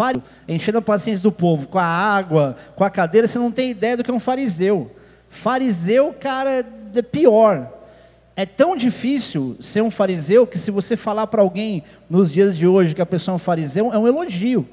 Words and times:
fariseu, 0.00 0.22
enchendo 0.48 0.78
a 0.78 0.82
paciência 0.82 1.22
do 1.22 1.30
povo 1.30 1.68
com 1.68 1.78
a 1.78 1.84
água, 1.84 2.56
com 2.74 2.82
a 2.82 2.88
cadeira, 2.88 3.28
você 3.28 3.38
não 3.38 3.52
tem 3.52 3.70
ideia 3.70 3.96
do 3.96 4.02
que 4.02 4.10
é 4.10 4.14
um 4.14 4.20
fariseu. 4.20 4.90
Fariseu, 5.28 6.14
cara, 6.18 6.64
é 6.94 7.02
pior. 7.02 7.70
É 8.34 8.46
tão 8.46 8.74
difícil 8.74 9.56
ser 9.60 9.82
um 9.82 9.90
fariseu 9.90 10.46
que 10.46 10.58
se 10.58 10.70
você 10.70 10.96
falar 10.96 11.26
para 11.26 11.42
alguém 11.42 11.82
nos 12.08 12.32
dias 12.32 12.56
de 12.56 12.66
hoje 12.66 12.94
que 12.94 13.02
a 13.02 13.06
pessoa 13.06 13.34
é 13.34 13.36
um 13.36 13.38
fariseu, 13.38 13.92
é 13.92 13.98
um 13.98 14.08
elogio. 14.08 14.66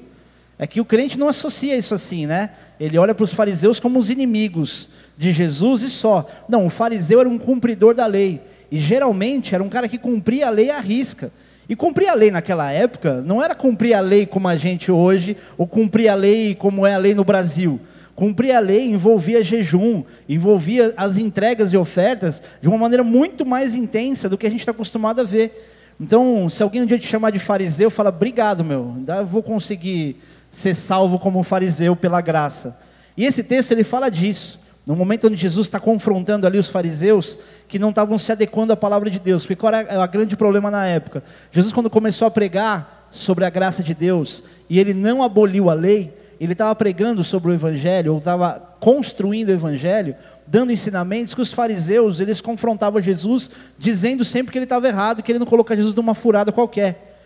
É 0.58 0.66
que 0.66 0.80
o 0.80 0.84
crente 0.84 1.18
não 1.18 1.28
associa 1.28 1.76
isso 1.76 1.94
assim, 1.94 2.26
né? 2.26 2.50
Ele 2.80 2.96
olha 2.96 3.14
para 3.14 3.24
os 3.24 3.32
fariseus 3.32 3.78
como 3.78 3.98
os 3.98 4.08
inimigos 4.08 4.88
de 5.16 5.32
Jesus 5.32 5.82
e 5.82 5.90
só. 5.90 6.26
Não, 6.48 6.66
o 6.66 6.70
fariseu 6.70 7.20
era 7.20 7.28
um 7.28 7.38
cumpridor 7.38 7.94
da 7.94 8.06
lei. 8.06 8.40
E 8.70 8.80
geralmente 8.80 9.54
era 9.54 9.62
um 9.62 9.68
cara 9.68 9.88
que 9.88 9.98
cumpria 9.98 10.46
a 10.46 10.50
lei 10.50 10.70
à 10.70 10.80
risca. 10.80 11.30
E 11.68 11.76
cumprir 11.76 12.08
a 12.08 12.14
lei 12.14 12.30
naquela 12.30 12.72
época 12.72 13.20
não 13.20 13.42
era 13.42 13.54
cumprir 13.54 13.94
a 13.94 14.00
lei 14.00 14.24
como 14.24 14.48
a 14.48 14.56
gente 14.56 14.90
hoje, 14.90 15.36
ou 15.56 15.66
cumprir 15.66 16.08
a 16.08 16.14
lei 16.14 16.54
como 16.54 16.86
é 16.86 16.94
a 16.94 16.98
lei 16.98 17.14
no 17.14 17.24
Brasil. 17.24 17.78
Cumprir 18.14 18.52
a 18.52 18.58
lei 18.58 18.90
envolvia 18.90 19.44
jejum, 19.44 20.02
envolvia 20.28 20.94
as 20.96 21.18
entregas 21.18 21.72
e 21.72 21.76
ofertas 21.76 22.42
de 22.60 22.68
uma 22.68 22.78
maneira 22.78 23.04
muito 23.04 23.44
mais 23.44 23.74
intensa 23.74 24.28
do 24.28 24.38
que 24.38 24.46
a 24.46 24.50
gente 24.50 24.60
está 24.60 24.72
acostumado 24.72 25.20
a 25.20 25.24
ver. 25.24 25.94
Então, 26.00 26.48
se 26.48 26.62
alguém 26.62 26.82
um 26.82 26.86
dia 26.86 26.98
te 26.98 27.06
chamar 27.06 27.30
de 27.30 27.38
fariseu, 27.38 27.90
fala, 27.90 28.08
obrigado, 28.08 28.64
meu, 28.64 28.96
eu 29.06 29.26
vou 29.26 29.42
conseguir 29.42 30.16
ser 30.50 30.74
salvo 30.74 31.18
como 31.18 31.38
um 31.38 31.42
fariseu 31.42 31.94
pela 31.94 32.20
graça. 32.20 32.76
E 33.16 33.24
esse 33.24 33.42
texto 33.42 33.72
ele 33.72 33.84
fala 33.84 34.08
disso. 34.08 34.58
No 34.88 34.96
momento 34.96 35.26
onde 35.26 35.36
Jesus 35.36 35.66
está 35.66 35.78
confrontando 35.78 36.46
ali 36.46 36.56
os 36.56 36.70
fariseus 36.70 37.38
que 37.68 37.78
não 37.78 37.90
estavam 37.90 38.16
se 38.16 38.32
adequando 38.32 38.72
à 38.72 38.76
palavra 38.76 39.10
de 39.10 39.18
Deus, 39.18 39.42
porque 39.42 39.54
qual 39.54 39.74
era 39.74 40.02
o 40.02 40.08
grande 40.08 40.34
problema 40.34 40.70
na 40.70 40.86
época? 40.86 41.22
Jesus, 41.52 41.74
quando 41.74 41.90
começou 41.90 42.26
a 42.26 42.30
pregar 42.30 43.06
sobre 43.10 43.44
a 43.44 43.50
graça 43.50 43.82
de 43.82 43.92
Deus, 43.92 44.42
e 44.68 44.80
ele 44.80 44.94
não 44.94 45.22
aboliu 45.22 45.68
a 45.68 45.74
lei, 45.74 46.16
ele 46.40 46.52
estava 46.52 46.74
pregando 46.74 47.22
sobre 47.22 47.50
o 47.50 47.54
Evangelho, 47.54 48.12
ou 48.12 48.18
estava 48.18 48.76
construindo 48.80 49.50
o 49.50 49.52
Evangelho, 49.52 50.16
dando 50.46 50.72
ensinamentos 50.72 51.34
que 51.34 51.42
os 51.42 51.52
fariseus, 51.52 52.18
eles 52.18 52.40
confrontavam 52.40 52.98
Jesus, 52.98 53.50
dizendo 53.78 54.24
sempre 54.24 54.52
que 54.52 54.56
ele 54.56 54.64
estava 54.64 54.88
errado, 54.88 55.22
que 55.22 55.30
ele 55.30 55.38
não 55.38 55.46
colocar 55.46 55.76
Jesus 55.76 55.94
numa 55.94 56.14
furada 56.14 56.50
qualquer. 56.50 57.18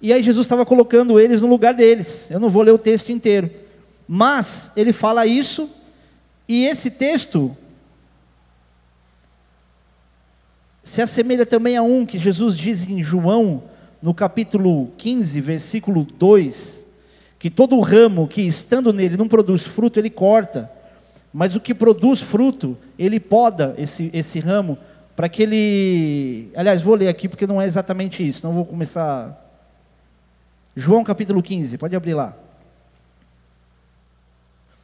E 0.00 0.14
aí 0.14 0.22
Jesus 0.22 0.46
estava 0.46 0.64
colocando 0.64 1.20
eles 1.20 1.42
no 1.42 1.48
lugar 1.48 1.74
deles. 1.74 2.30
Eu 2.30 2.40
não 2.40 2.48
vou 2.48 2.62
ler 2.62 2.72
o 2.72 2.78
texto 2.78 3.12
inteiro. 3.12 3.50
Mas 4.08 4.72
ele 4.74 4.94
fala 4.94 5.26
isso 5.26 5.68
e 6.52 6.66
esse 6.66 6.90
texto 6.90 7.56
se 10.84 11.00
assemelha 11.00 11.46
também 11.46 11.78
a 11.78 11.82
um 11.82 12.04
que 12.04 12.18
Jesus 12.18 12.58
diz 12.58 12.86
em 12.86 13.02
João, 13.02 13.62
no 14.02 14.12
capítulo 14.12 14.88
15, 14.98 15.40
versículo 15.40 16.04
2, 16.04 16.86
que 17.38 17.48
todo 17.48 17.80
ramo 17.80 18.28
que 18.28 18.42
estando 18.42 18.92
nele 18.92 19.16
não 19.16 19.28
produz 19.28 19.62
fruto, 19.62 19.98
ele 19.98 20.10
corta, 20.10 20.70
mas 21.32 21.56
o 21.56 21.60
que 21.60 21.72
produz 21.72 22.20
fruto, 22.20 22.76
ele 22.98 23.18
poda 23.18 23.74
esse, 23.78 24.10
esse 24.12 24.38
ramo, 24.38 24.76
para 25.16 25.30
que 25.30 25.42
ele. 25.42 26.50
Aliás, 26.54 26.82
vou 26.82 26.96
ler 26.96 27.08
aqui 27.08 27.30
porque 27.30 27.46
não 27.46 27.62
é 27.62 27.64
exatamente 27.64 28.28
isso, 28.28 28.46
não 28.46 28.52
vou 28.52 28.66
começar. 28.66 29.42
João 30.76 31.02
capítulo 31.02 31.42
15, 31.42 31.78
pode 31.78 31.96
abrir 31.96 32.12
lá. 32.12 32.36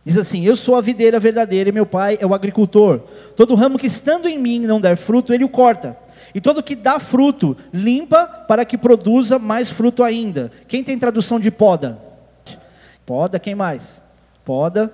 Diz 0.04 0.16
assim: 0.16 0.44
Eu 0.44 0.56
sou 0.56 0.76
a 0.76 0.80
videira 0.80 1.20
verdadeira 1.20 1.68
e 1.68 1.72
meu 1.72 1.86
pai 1.86 2.18
é 2.20 2.26
o 2.26 2.34
agricultor. 2.34 3.00
Todo 3.36 3.54
ramo 3.54 3.78
que 3.78 3.86
estando 3.86 4.28
em 4.28 4.38
mim 4.38 4.60
não 4.60 4.80
der 4.80 4.96
fruto, 4.96 5.32
ele 5.32 5.44
o 5.44 5.48
corta. 5.48 5.96
E 6.34 6.40
todo 6.40 6.62
que 6.62 6.76
dá 6.76 7.00
fruto, 7.00 7.56
limpa 7.72 8.26
para 8.26 8.64
que 8.64 8.76
produza 8.76 9.38
mais 9.38 9.70
fruto 9.70 10.02
ainda. 10.02 10.50
Quem 10.66 10.84
tem 10.84 10.98
tradução 10.98 11.40
de 11.40 11.50
poda? 11.50 11.98
Poda, 13.04 13.38
quem 13.38 13.54
mais? 13.54 14.02
Poda. 14.44 14.92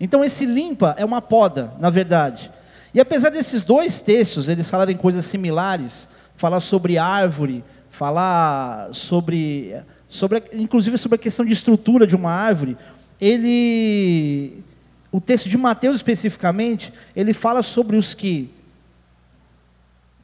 Então 0.00 0.24
esse 0.24 0.44
limpa 0.44 0.94
é 0.98 1.04
uma 1.04 1.22
poda, 1.22 1.72
na 1.78 1.90
verdade. 1.90 2.50
E 2.92 3.00
apesar 3.00 3.30
desses 3.30 3.64
dois 3.64 4.00
textos, 4.00 4.48
eles 4.48 4.68
falarem 4.70 4.96
coisas 4.96 5.24
similares, 5.24 6.08
falar 6.36 6.60
sobre 6.60 6.98
árvore, 6.98 7.64
falar 7.90 8.88
sobre, 8.92 9.74
sobre 10.08 10.42
inclusive 10.52 10.98
sobre 10.98 11.16
a 11.16 11.18
questão 11.18 11.44
de 11.44 11.52
estrutura 11.52 12.06
de 12.06 12.16
uma 12.16 12.30
árvore, 12.30 12.76
ele, 13.20 14.62
o 15.10 15.20
texto 15.20 15.48
de 15.48 15.56
Mateus 15.56 15.96
especificamente, 15.96 16.92
ele 17.14 17.32
fala 17.32 17.62
sobre 17.62 17.96
os 17.96 18.14
que, 18.14 18.50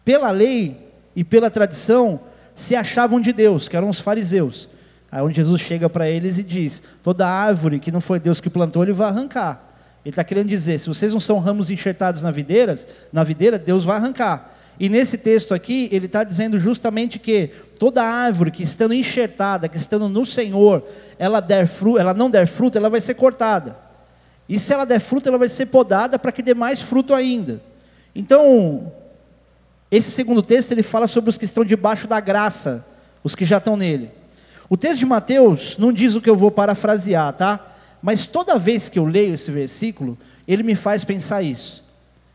pela 0.05 0.31
lei 0.31 0.77
e 1.15 1.25
pela 1.25 1.50
tradição, 1.50 2.21
se 2.55 2.77
achavam 2.77 3.21
de 3.21 3.33
Deus, 3.33 3.69
que 3.69 3.77
eram 3.77 3.89
os 3.89 4.00
fariseus. 4.00 4.69
Aí 5.11 5.23
onde 5.23 5.37
Jesus 5.37 5.61
chega 5.61 5.89
para 5.89 6.09
eles 6.09 6.39
e 6.39 6.43
diz: 6.43 6.83
toda 7.03 7.27
árvore 7.27 7.81
que 7.81 7.91
não 7.91 8.00
foi 8.00 8.21
Deus 8.21 8.41
que 8.41 8.50
plantou, 8.50 8.83
ele 8.83 8.93
vai 8.93 9.09
arrancar. 9.09 9.71
Ele 10.05 10.12
está 10.12 10.23
querendo 10.23 10.49
dizer: 10.49 10.79
se 10.79 10.89
vocês 10.89 11.12
não 11.12 11.21
são 11.21 11.39
ramos 11.39 11.71
enxertados 11.71 12.23
na 12.23 12.31
videiras, 12.31 12.87
na 13.12 13.25
videira, 13.25 13.59
Deus 13.59 13.84
vai 13.84 13.97
arrancar. 13.97 14.56
E 14.81 14.89
nesse 14.89 15.19
texto 15.19 15.53
aqui, 15.53 15.91
ele 15.93 16.07
está 16.07 16.25
dizendo 16.25 16.59
justamente 16.59 17.19
que 17.19 17.49
toda 17.79 18.03
árvore 18.03 18.51
que 18.51 18.63
estando 18.63 18.95
enxertada, 18.95 19.69
que 19.69 19.77
estando 19.77 20.09
no 20.09 20.25
Senhor, 20.25 20.83
ela, 21.19 21.39
der 21.39 21.67
fruto, 21.67 21.99
ela 21.99 22.15
não 22.15 22.31
der 22.31 22.47
fruto, 22.47 22.79
ela 22.79 22.89
vai 22.89 23.03
ser 23.03 23.13
cortada. 23.13 23.77
E 24.49 24.59
se 24.59 24.73
ela 24.73 24.87
der 24.87 24.99
fruto, 24.99 25.29
ela 25.29 25.37
vai 25.37 25.51
ser 25.51 25.67
podada 25.67 26.19
para 26.19 26.33
que 26.33 26.43
dê 26.43 26.55
mais 26.55 26.81
fruto 26.81 27.13
ainda. 27.13 27.61
Então, 28.15 28.91
esse 29.91 30.11
segundo 30.11 30.41
texto 30.41 30.73
ele 30.73 30.83
fala 30.83 31.07
sobre 31.07 31.29
os 31.29 31.37
que 31.37 31.45
estão 31.45 31.62
debaixo 31.62 32.09
da 32.09 32.19
graça, 32.19 32.83
os 33.23 33.35
que 33.35 33.45
já 33.45 33.59
estão 33.59 33.77
nele. 33.77 34.11
O 34.67 34.79
texto 34.79 35.01
de 35.01 35.07
Mateus 35.07 35.77
não 35.77 35.93
diz 35.93 36.15
o 36.15 36.23
que 36.23 36.31
eu 36.31 36.37
vou 36.37 36.51
parafrasear, 36.51 37.35
tá? 37.35 37.75
Mas 38.01 38.27
toda 38.27 38.59
vez 38.59 38.89
que 38.89 38.99
eu 38.99 39.05
leio 39.05 39.35
esse 39.35 39.51
versículo, 39.51 40.17
ele 40.49 40.62
me 40.62 40.75
faz 40.75 41.05
pensar 41.05 41.43
isso. 41.43 41.85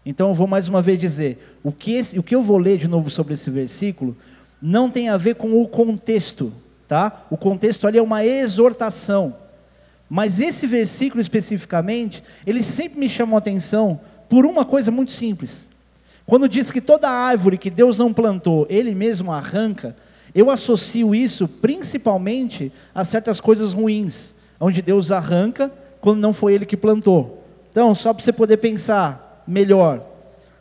Então 0.05 0.29
eu 0.29 0.33
vou 0.33 0.47
mais 0.47 0.69
uma 0.69 0.81
vez 0.81 0.99
dizer: 0.99 1.57
o 1.63 1.71
que, 1.71 1.93
esse, 1.93 2.19
o 2.19 2.23
que 2.23 2.35
eu 2.35 2.41
vou 2.41 2.57
ler 2.57 2.77
de 2.77 2.87
novo 2.87 3.09
sobre 3.09 3.33
esse 3.33 3.49
versículo 3.49 4.15
não 4.61 4.89
tem 4.89 5.09
a 5.09 5.17
ver 5.17 5.35
com 5.35 5.61
o 5.61 5.67
contexto, 5.67 6.53
tá? 6.87 7.25
O 7.29 7.37
contexto 7.37 7.87
ali 7.87 7.97
é 7.97 8.01
uma 8.01 8.25
exortação. 8.25 9.35
Mas 10.09 10.39
esse 10.39 10.67
versículo 10.67 11.21
especificamente, 11.21 12.23
ele 12.45 12.61
sempre 12.61 12.99
me 12.99 13.09
chamou 13.09 13.35
a 13.35 13.39
atenção 13.39 13.99
por 14.29 14.45
uma 14.45 14.63
coisa 14.63 14.91
muito 14.91 15.11
simples. 15.11 15.67
Quando 16.25 16.49
diz 16.49 16.71
que 16.71 16.81
toda 16.81 17.09
árvore 17.09 17.57
que 17.57 17.69
Deus 17.69 17.97
não 17.97 18.13
plantou, 18.13 18.65
Ele 18.69 18.95
mesmo 18.95 19.31
arranca, 19.31 19.95
eu 20.33 20.49
associo 20.49 21.13
isso 21.13 21.47
principalmente 21.47 22.71
a 22.93 23.05
certas 23.05 23.39
coisas 23.39 23.73
ruins, 23.73 24.35
onde 24.59 24.81
Deus 24.81 25.11
arranca 25.11 25.71
quando 26.01 26.19
não 26.19 26.33
foi 26.33 26.53
Ele 26.53 26.65
que 26.65 26.75
plantou. 26.75 27.43
Então, 27.69 27.93
só 27.93 28.13
para 28.13 28.23
você 28.23 28.31
poder 28.31 28.57
pensar, 28.57 29.24
melhor. 29.47 30.05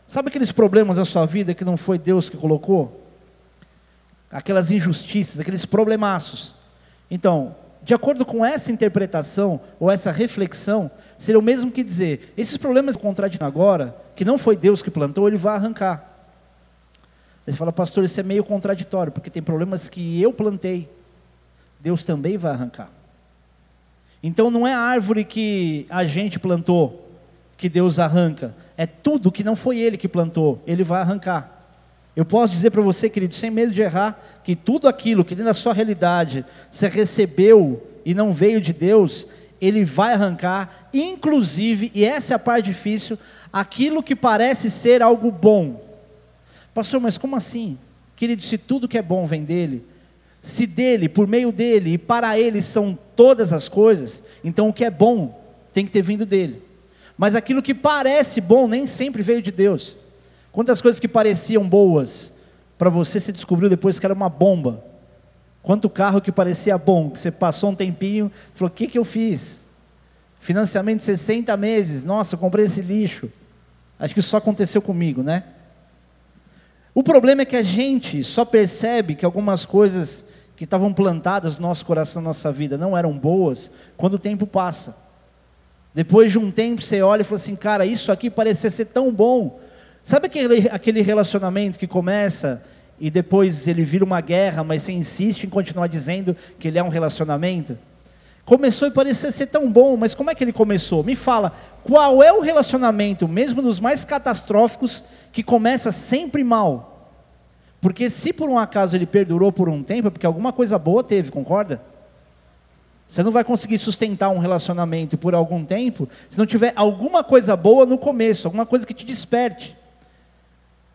Sabe 0.06 0.28
aqueles 0.28 0.52
problemas 0.52 0.96
da 0.96 1.04
sua 1.04 1.26
vida 1.26 1.54
que 1.54 1.64
não 1.64 1.76
foi 1.76 1.98
Deus 1.98 2.28
que 2.28 2.36
colocou? 2.36 3.04
Aquelas 4.30 4.70
injustiças, 4.70 5.40
aqueles 5.40 5.64
problemaços. 5.64 6.56
Então, 7.10 7.54
de 7.82 7.94
acordo 7.94 8.24
com 8.24 8.44
essa 8.44 8.72
interpretação 8.72 9.60
ou 9.78 9.90
essa 9.90 10.10
reflexão, 10.10 10.90
seria 11.18 11.38
o 11.38 11.42
mesmo 11.42 11.70
que 11.70 11.84
dizer: 11.84 12.32
esses 12.36 12.56
problemas 12.56 12.96
contraditórios 12.96 13.46
agora, 13.46 13.96
que 14.16 14.24
não 14.24 14.38
foi 14.38 14.56
Deus 14.56 14.82
que 14.82 14.90
plantou, 14.90 15.28
ele 15.28 15.36
vai 15.36 15.54
arrancar. 15.54 16.12
Ele 17.46 17.56
fala, 17.56 17.72
pastor, 17.72 18.04
isso 18.04 18.18
é 18.18 18.22
meio 18.22 18.42
contraditório, 18.42 19.12
porque 19.12 19.28
tem 19.28 19.42
problemas 19.42 19.88
que 19.88 20.20
eu 20.20 20.32
plantei, 20.32 20.90
Deus 21.78 22.02
também 22.02 22.38
vai 22.38 22.52
arrancar. 22.52 22.88
Então 24.22 24.50
não 24.50 24.66
é 24.66 24.72
a 24.72 24.80
árvore 24.80 25.22
que 25.22 25.86
a 25.90 26.06
gente 26.06 26.38
plantou, 26.38 27.03
que 27.56 27.68
Deus 27.68 27.98
arranca, 27.98 28.54
é 28.76 28.86
tudo 28.86 29.32
que 29.32 29.44
não 29.44 29.54
foi 29.54 29.78
Ele 29.78 29.96
que 29.96 30.08
plantou, 30.08 30.62
Ele 30.66 30.84
vai 30.84 31.00
arrancar. 31.00 31.54
Eu 32.16 32.24
posso 32.24 32.54
dizer 32.54 32.70
para 32.70 32.82
você, 32.82 33.08
querido, 33.08 33.34
sem 33.34 33.50
medo 33.50 33.72
de 33.72 33.82
errar, 33.82 34.20
que 34.44 34.54
tudo 34.54 34.86
aquilo 34.86 35.24
que 35.24 35.34
dentro 35.34 35.46
da 35.46 35.54
sua 35.54 35.72
realidade 35.72 36.44
você 36.70 36.88
recebeu 36.88 37.82
e 38.04 38.14
não 38.14 38.32
veio 38.32 38.60
de 38.60 38.72
Deus, 38.72 39.26
Ele 39.60 39.84
vai 39.84 40.14
arrancar, 40.14 40.88
inclusive, 40.92 41.90
e 41.94 42.04
essa 42.04 42.34
é 42.34 42.36
a 42.36 42.38
parte 42.38 42.66
difícil, 42.66 43.18
aquilo 43.52 44.02
que 44.02 44.14
parece 44.14 44.70
ser 44.70 45.02
algo 45.02 45.30
bom. 45.30 45.82
Pastor, 46.72 47.00
mas 47.00 47.18
como 47.18 47.36
assim? 47.36 47.78
Querido, 48.16 48.42
se 48.42 48.58
tudo 48.58 48.88
que 48.88 48.98
é 48.98 49.02
bom 49.02 49.26
vem 49.26 49.44
dele, 49.44 49.84
se 50.42 50.66
dele, 50.66 51.08
por 51.08 51.26
meio 51.26 51.50
dele 51.50 51.94
e 51.94 51.98
para 51.98 52.38
ele 52.38 52.60
são 52.60 52.98
todas 53.16 53.52
as 53.52 53.68
coisas, 53.68 54.22
então 54.42 54.68
o 54.68 54.72
que 54.72 54.84
é 54.84 54.90
bom 54.90 55.40
tem 55.72 55.86
que 55.86 55.90
ter 55.90 56.02
vindo 56.02 56.26
dele. 56.26 56.62
Mas 57.16 57.34
aquilo 57.34 57.62
que 57.62 57.74
parece 57.74 58.40
bom 58.40 58.66
nem 58.66 58.86
sempre 58.86 59.22
veio 59.22 59.40
de 59.40 59.52
Deus. 59.52 59.98
Quantas 60.50 60.80
coisas 60.80 61.00
que 61.00 61.08
pareciam 61.08 61.68
boas 61.68 62.32
para 62.76 62.90
você 62.90 63.20
se 63.20 63.32
descobriu 63.32 63.68
depois 63.68 63.98
que 63.98 64.06
era 64.06 64.14
uma 64.14 64.28
bomba? 64.28 64.84
Quanto 65.62 65.88
carro 65.88 66.20
que 66.20 66.30
parecia 66.30 66.76
bom, 66.76 67.10
que 67.10 67.18
você 67.18 67.30
passou 67.30 67.70
um 67.70 67.74
tempinho, 67.74 68.30
falou: 68.54 68.70
"O 68.70 68.74
que 68.74 68.86
que 68.86 68.98
eu 68.98 69.04
fiz?" 69.04 69.64
Financiamento 70.40 70.98
de 70.98 71.04
60 71.04 71.56
meses. 71.56 72.04
Nossa, 72.04 72.36
comprei 72.36 72.66
esse 72.66 72.82
lixo. 72.82 73.30
Acho 73.98 74.12
que 74.12 74.20
isso 74.20 74.28
só 74.28 74.36
aconteceu 74.36 74.82
comigo, 74.82 75.22
né? 75.22 75.44
O 76.94 77.02
problema 77.02 77.42
é 77.42 77.44
que 77.44 77.56
a 77.56 77.62
gente 77.62 78.22
só 78.22 78.44
percebe 78.44 79.14
que 79.14 79.24
algumas 79.24 79.64
coisas 79.64 80.24
que 80.56 80.64
estavam 80.64 80.92
plantadas 80.92 81.58
no 81.58 81.66
nosso 81.66 81.84
coração, 81.84 82.22
na 82.22 82.28
nossa 82.28 82.52
vida, 82.52 82.78
não 82.78 82.96
eram 82.96 83.16
boas, 83.16 83.72
quando 83.96 84.14
o 84.14 84.18
tempo 84.18 84.46
passa. 84.46 84.94
Depois 85.94 86.32
de 86.32 86.38
um 86.38 86.50
tempo 86.50 86.82
você 86.82 87.00
olha 87.02 87.20
e 87.22 87.24
fala 87.24 87.36
assim, 87.36 87.54
cara, 87.54 87.86
isso 87.86 88.10
aqui 88.10 88.28
parecia 88.28 88.70
ser 88.70 88.86
tão 88.86 89.12
bom. 89.12 89.60
Sabe 90.02 90.26
aquele, 90.26 90.68
aquele 90.68 91.00
relacionamento 91.00 91.78
que 91.78 91.86
começa 91.86 92.62
e 92.98 93.10
depois 93.10 93.68
ele 93.68 93.84
vira 93.84 94.04
uma 94.04 94.20
guerra, 94.20 94.64
mas 94.64 94.82
você 94.82 94.92
insiste 94.92 95.44
em 95.44 95.48
continuar 95.48 95.86
dizendo 95.86 96.36
que 96.58 96.66
ele 96.66 96.78
é 96.78 96.82
um 96.82 96.88
relacionamento? 96.88 97.78
Começou 98.44 98.88
e 98.88 98.90
parecia 98.90 99.32
ser 99.32 99.46
tão 99.46 99.70
bom, 99.70 99.96
mas 99.96 100.14
como 100.14 100.30
é 100.30 100.34
que 100.34 100.44
ele 100.44 100.52
começou? 100.52 101.02
Me 101.02 101.14
fala, 101.14 101.52
qual 101.82 102.22
é 102.22 102.32
o 102.32 102.40
relacionamento, 102.40 103.26
mesmo 103.26 103.62
dos 103.62 103.80
mais 103.80 104.04
catastróficos, 104.04 105.02
que 105.32 105.42
começa 105.42 105.90
sempre 105.90 106.44
mal? 106.44 107.08
Porque 107.80 108.10
se 108.10 108.32
por 108.32 108.48
um 108.48 108.58
acaso 108.58 108.96
ele 108.96 109.06
perdurou 109.06 109.52
por 109.52 109.68
um 109.68 109.82
tempo, 109.82 110.08
é 110.08 110.10
porque 110.10 110.26
alguma 110.26 110.52
coisa 110.52 110.78
boa 110.78 111.02
teve, 111.02 111.30
concorda? 111.30 111.80
Você 113.08 113.22
não 113.22 113.30
vai 113.30 113.44
conseguir 113.44 113.78
sustentar 113.78 114.30
um 114.30 114.38
relacionamento 114.38 115.16
por 115.16 115.34
algum 115.34 115.64
tempo 115.64 116.08
se 116.28 116.38
não 116.38 116.46
tiver 116.46 116.72
alguma 116.74 117.22
coisa 117.22 117.54
boa 117.56 117.86
no 117.86 117.98
começo, 117.98 118.46
alguma 118.46 118.66
coisa 118.66 118.86
que 118.86 118.94
te 118.94 119.04
desperte. 119.04 119.76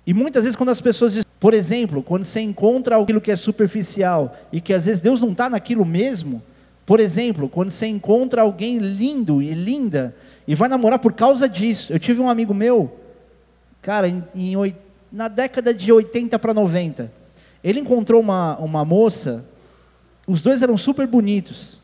E 0.06 0.14
muitas 0.14 0.44
vezes 0.44 0.56
quando 0.56 0.70
as 0.70 0.82
pessoas, 0.82 1.24
por 1.40 1.54
exemplo, 1.54 2.02
quando 2.02 2.24
você 2.24 2.42
encontra 2.42 2.98
aquilo 2.98 3.22
que 3.22 3.32
é 3.32 3.36
superficial 3.36 4.36
e 4.52 4.60
que 4.60 4.74
às 4.74 4.86
vezes 4.86 5.02
Deus 5.02 5.22
não 5.22 5.32
está 5.32 5.50
naquilo 5.50 5.86
mesmo, 5.86 6.42
por 6.86 7.00
exemplo, 7.00 7.48
quando 7.48 7.70
você 7.70 7.86
encontra 7.86 8.42
alguém 8.42 8.80
lindo 8.80 9.42
e 9.42 9.54
linda 9.54 10.16
e 10.48 10.56
vai 10.56 10.68
namorar 10.68 10.98
por 10.98 11.14
causa 11.14 11.48
disso. 11.48 11.94
Eu 11.94 12.00
tive 12.00 12.20
um 12.20 12.28
amigo 12.28 12.52
meu, 12.52 13.00
cara, 13.82 14.08
em, 14.08 14.24
em 14.34 14.76
na 15.12 15.28
década 15.28 15.74
de 15.74 15.92
80 15.92 16.38
para 16.40 16.54
90. 16.54 17.12
Ele 17.64 17.80
encontrou 17.80 18.22
uma, 18.22 18.58
uma 18.58 18.84
moça, 18.84 19.46
os 20.26 20.42
dois 20.42 20.62
eram 20.62 20.78
super 20.78 21.06
bonitos. 21.06 21.79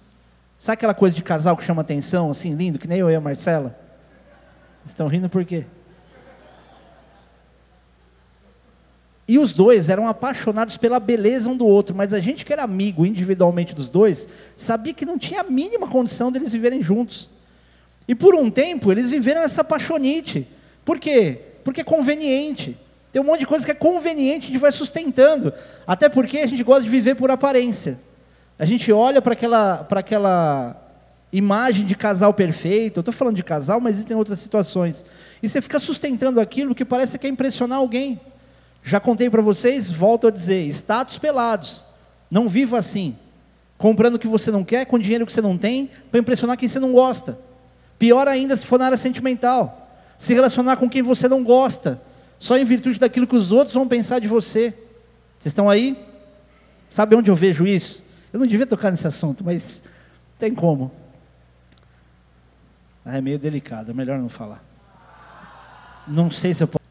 Sabe 0.57 0.75
aquela 0.75 0.93
coisa 0.93 1.15
de 1.15 1.21
casal 1.21 1.55
que 1.57 1.63
chama 1.63 1.81
atenção, 1.81 2.31
assim, 2.31 2.55
lindo, 2.55 2.79
que 2.79 2.87
nem 2.87 2.99
eu 2.99 3.09
e 3.09 3.15
a 3.15 3.21
Marcela? 3.21 3.77
Estão 4.85 5.07
rindo 5.07 5.29
por 5.29 5.43
quê? 5.43 5.65
E 9.27 9.39
os 9.39 9.53
dois 9.53 9.89
eram 9.89 10.07
apaixonados 10.07 10.77
pela 10.77 10.99
beleza 10.99 11.49
um 11.49 11.57
do 11.57 11.65
outro, 11.65 11.95
mas 11.95 12.13
a 12.13 12.19
gente 12.19 12.45
que 12.45 12.53
era 12.53 12.61
amigo 12.61 13.05
individualmente 13.05 13.73
dos 13.73 13.89
dois, 13.89 14.27
sabia 14.55 14.93
que 14.93 15.05
não 15.05 15.17
tinha 15.17 15.41
a 15.41 15.43
mínima 15.43 15.87
condição 15.87 16.31
deles 16.31 16.53
viverem 16.53 16.81
juntos. 16.81 17.29
E 18.07 18.13
por 18.13 18.35
um 18.35 18.51
tempo 18.51 18.91
eles 18.91 19.09
viveram 19.09 19.41
essa 19.41 19.63
paixonite. 19.63 20.47
Por 20.83 20.99
quê? 20.99 21.39
Porque 21.63 21.81
é 21.81 21.83
conveniente. 21.83 22.77
Tem 23.11 23.19
um 23.19 23.25
monte 23.25 23.39
de 23.39 23.47
coisa 23.47 23.65
que 23.65 23.71
é 23.71 23.75
conveniente, 23.75 24.45
a 24.45 24.51
gente 24.51 24.59
vai 24.59 24.71
sustentando. 24.71 25.51
Até 25.87 26.07
porque 26.07 26.39
a 26.39 26.47
gente 26.47 26.61
gosta 26.63 26.83
de 26.83 26.89
viver 26.89 27.15
por 27.15 27.31
aparência. 27.31 27.99
A 28.57 28.65
gente 28.65 28.91
olha 28.91 29.21
para 29.21 29.33
aquela, 29.33 29.87
aquela 29.89 30.81
imagem 31.31 31.85
de 31.85 31.95
casal 31.95 32.33
perfeito. 32.33 32.97
Eu 32.97 33.01
estou 33.01 33.13
falando 33.13 33.35
de 33.35 33.43
casal, 33.43 33.81
mas 33.81 33.95
existem 33.95 34.15
outras 34.15 34.39
situações. 34.39 35.03
E 35.43 35.49
você 35.49 35.61
fica 35.61 35.79
sustentando 35.79 36.39
aquilo 36.39 36.73
que 36.73 36.85
parece 36.85 37.17
que 37.17 37.27
é 37.27 37.29
impressionar 37.29 37.79
alguém. 37.79 38.19
Já 38.83 38.99
contei 38.99 39.29
para 39.29 39.41
vocês, 39.41 39.91
volto 39.91 40.27
a 40.27 40.31
dizer: 40.31 40.67
status 40.69 41.17
pelados. 41.17 41.85
Não 42.31 42.47
viva 42.47 42.77
assim. 42.77 43.17
Comprando 43.77 44.15
o 44.15 44.19
que 44.19 44.27
você 44.27 44.51
não 44.51 44.63
quer, 44.63 44.85
com 44.85 44.97
dinheiro 44.97 45.25
que 45.25 45.33
você 45.33 45.41
não 45.41 45.57
tem, 45.57 45.89
para 46.09 46.19
impressionar 46.19 46.57
quem 46.57 46.69
você 46.69 46.79
não 46.79 46.93
gosta. 46.93 47.37
Pior 47.99 48.27
ainda 48.27 48.55
se 48.55 48.65
for 48.65 48.79
na 48.79 48.85
área 48.85 48.97
sentimental. 48.97 49.89
Se 50.17 50.33
relacionar 50.33 50.77
com 50.77 50.89
quem 50.89 51.01
você 51.01 51.27
não 51.27 51.43
gosta 51.43 52.01
só 52.39 52.57
em 52.57 52.63
virtude 52.63 52.99
daquilo 52.99 53.27
que 53.27 53.35
os 53.35 53.51
outros 53.51 53.73
vão 53.73 53.87
pensar 53.87 54.19
de 54.19 54.27
você. 54.27 54.73
Vocês 55.39 55.51
estão 55.51 55.69
aí? 55.69 55.97
Sabe 56.89 57.15
onde 57.15 57.29
eu 57.29 57.35
vejo 57.35 57.65
isso? 57.65 58.04
Eu 58.35 58.39
não 58.39 58.45
devia 58.45 58.67
tocar 58.67 58.91
nesse 58.91 59.07
assunto, 59.07 59.45
mas 59.45 59.81
tem 60.37 60.53
como. 60.53 60.91
Ah, 63.05 63.17
é 63.17 63.21
meio 63.21 63.39
delicado, 63.39 63.91
é 63.91 63.93
melhor 63.93 64.19
não 64.19 64.27
falar. 64.27 64.61
Não 66.05 66.29
sei 66.29 66.53
se 66.53 66.61
eu 66.61 66.67
posso. 66.67 66.83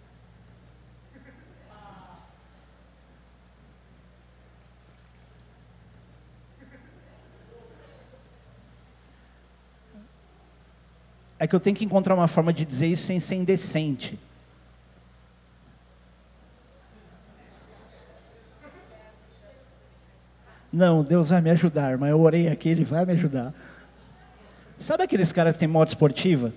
É 11.39 11.47
que 11.47 11.55
eu 11.55 11.61
tenho 11.61 11.77
que 11.77 11.85
encontrar 11.85 12.15
uma 12.15 12.27
forma 12.27 12.55
de 12.55 12.65
dizer 12.65 12.87
isso 12.87 13.03
sem 13.03 13.21
ser 13.21 13.35
indecente. 13.35 14.19
Não, 20.75 21.05
Deus 21.05 21.29
vai 21.31 21.41
me 21.41 21.51
ajudar, 21.51 21.97
mas 21.97 22.11
eu 22.11 22.21
orei 22.21 22.49
aqui, 22.49 22.69
Ele 22.69 22.85
vai 22.85 23.07
me 23.07 23.13
ajudar. 23.13 23.55
Sabe 24.77 25.05
aqueles 25.05 25.31
caras 25.31 25.53
que 25.53 25.61
têm 25.61 25.69
moto 25.69 25.87
esportiva? 25.87 26.53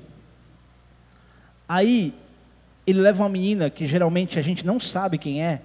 Aí, 1.69 2.15
ele 2.87 2.99
leva 2.99 3.21
uma 3.21 3.29
menina, 3.29 3.69
que 3.69 3.85
geralmente 3.85 4.39
a 4.39 4.41
gente 4.41 4.65
não 4.65 4.79
sabe 4.79 5.19
quem 5.19 5.43
é, 5.45 5.61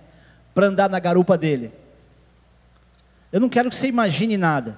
para 0.52 0.66
andar 0.66 0.90
na 0.90 1.00
garupa 1.00 1.38
dele. 1.38 1.72
Eu 3.32 3.40
não 3.40 3.48
quero 3.48 3.70
que 3.70 3.76
você 3.76 3.86
imagine 3.86 4.36
nada. 4.36 4.76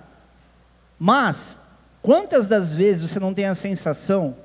Mas, 0.96 1.58
quantas 2.00 2.46
das 2.46 2.72
vezes 2.72 3.10
você 3.10 3.18
não 3.18 3.34
tem 3.34 3.46
a 3.46 3.56
sensação 3.56 4.36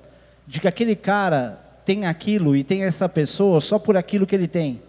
de 0.47 0.59
que 0.59 0.67
aquele 0.67 0.95
cara 0.95 1.59
tem 1.85 2.07
aquilo 2.07 2.55
e 2.55 2.63
tem 2.63 2.83
essa 2.83 3.07
pessoa 3.07 3.61
só 3.61 3.77
por 3.77 3.95
aquilo 3.95 4.25
que 4.25 4.33
ele 4.33 4.47
tem? 4.47 4.81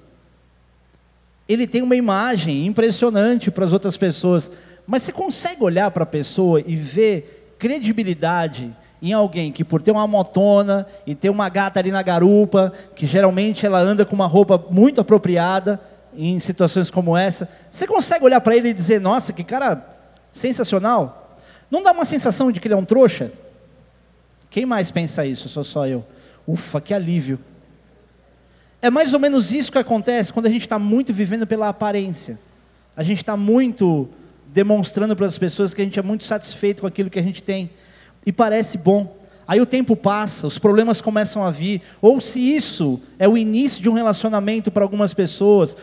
Ele 1.52 1.66
tem 1.66 1.82
uma 1.82 1.96
imagem 1.96 2.64
impressionante 2.64 3.50
para 3.50 3.64
as 3.64 3.72
outras 3.72 3.96
pessoas, 3.96 4.52
mas 4.86 5.02
você 5.02 5.10
consegue 5.10 5.64
olhar 5.64 5.90
para 5.90 6.04
a 6.04 6.06
pessoa 6.06 6.62
e 6.64 6.76
ver 6.76 7.56
credibilidade 7.58 8.70
em 9.02 9.12
alguém 9.12 9.50
que 9.50 9.64
por 9.64 9.82
ter 9.82 9.90
uma 9.90 10.06
motona 10.06 10.86
e 11.04 11.12
ter 11.12 11.28
uma 11.28 11.48
gata 11.48 11.80
ali 11.80 11.90
na 11.90 12.02
garupa, 12.02 12.72
que 12.94 13.04
geralmente 13.04 13.66
ela 13.66 13.80
anda 13.80 14.04
com 14.04 14.14
uma 14.14 14.28
roupa 14.28 14.64
muito 14.70 15.00
apropriada 15.00 15.80
em 16.16 16.38
situações 16.38 16.88
como 16.88 17.16
essa, 17.16 17.48
você 17.68 17.84
consegue 17.84 18.24
olhar 18.24 18.40
para 18.40 18.56
ele 18.56 18.68
e 18.68 18.74
dizer, 18.74 19.00
nossa, 19.00 19.32
que 19.32 19.42
cara 19.42 19.84
sensacional? 20.32 21.36
Não 21.68 21.82
dá 21.82 21.90
uma 21.90 22.04
sensação 22.04 22.52
de 22.52 22.60
que 22.60 22.68
ele 22.68 22.74
é 22.74 22.76
um 22.76 22.84
trouxa? 22.84 23.32
Quem 24.48 24.64
mais 24.64 24.92
pensa 24.92 25.26
isso? 25.26 25.48
Sou 25.48 25.64
só 25.64 25.84
eu. 25.84 26.04
Ufa, 26.46 26.80
que 26.80 26.94
alívio. 26.94 27.40
É 28.82 28.88
mais 28.88 29.12
ou 29.12 29.20
menos 29.20 29.52
isso 29.52 29.70
que 29.70 29.78
acontece 29.78 30.32
quando 30.32 30.46
a 30.46 30.50
gente 30.50 30.62
está 30.62 30.78
muito 30.78 31.12
vivendo 31.12 31.46
pela 31.46 31.68
aparência. 31.68 32.38
A 32.96 33.02
gente 33.02 33.18
está 33.18 33.36
muito 33.36 34.08
demonstrando 34.46 35.14
para 35.14 35.26
as 35.26 35.38
pessoas 35.38 35.74
que 35.74 35.82
a 35.82 35.84
gente 35.84 35.98
é 35.98 36.02
muito 36.02 36.24
satisfeito 36.24 36.80
com 36.80 36.86
aquilo 36.86 37.10
que 37.10 37.18
a 37.18 37.22
gente 37.22 37.42
tem. 37.42 37.70
E 38.24 38.32
parece 38.32 38.78
bom. 38.78 39.16
Aí 39.46 39.60
o 39.60 39.66
tempo 39.66 39.96
passa, 39.96 40.46
os 40.46 40.58
problemas 40.58 41.00
começam 41.00 41.44
a 41.44 41.50
vir. 41.50 41.82
Ou 42.00 42.20
se 42.20 42.38
isso 42.40 43.00
é 43.18 43.28
o 43.28 43.36
início 43.36 43.82
de 43.82 43.88
um 43.88 43.92
relacionamento 43.92 44.70
para 44.70 44.82
algumas 44.82 45.12
pessoas, 45.12 45.76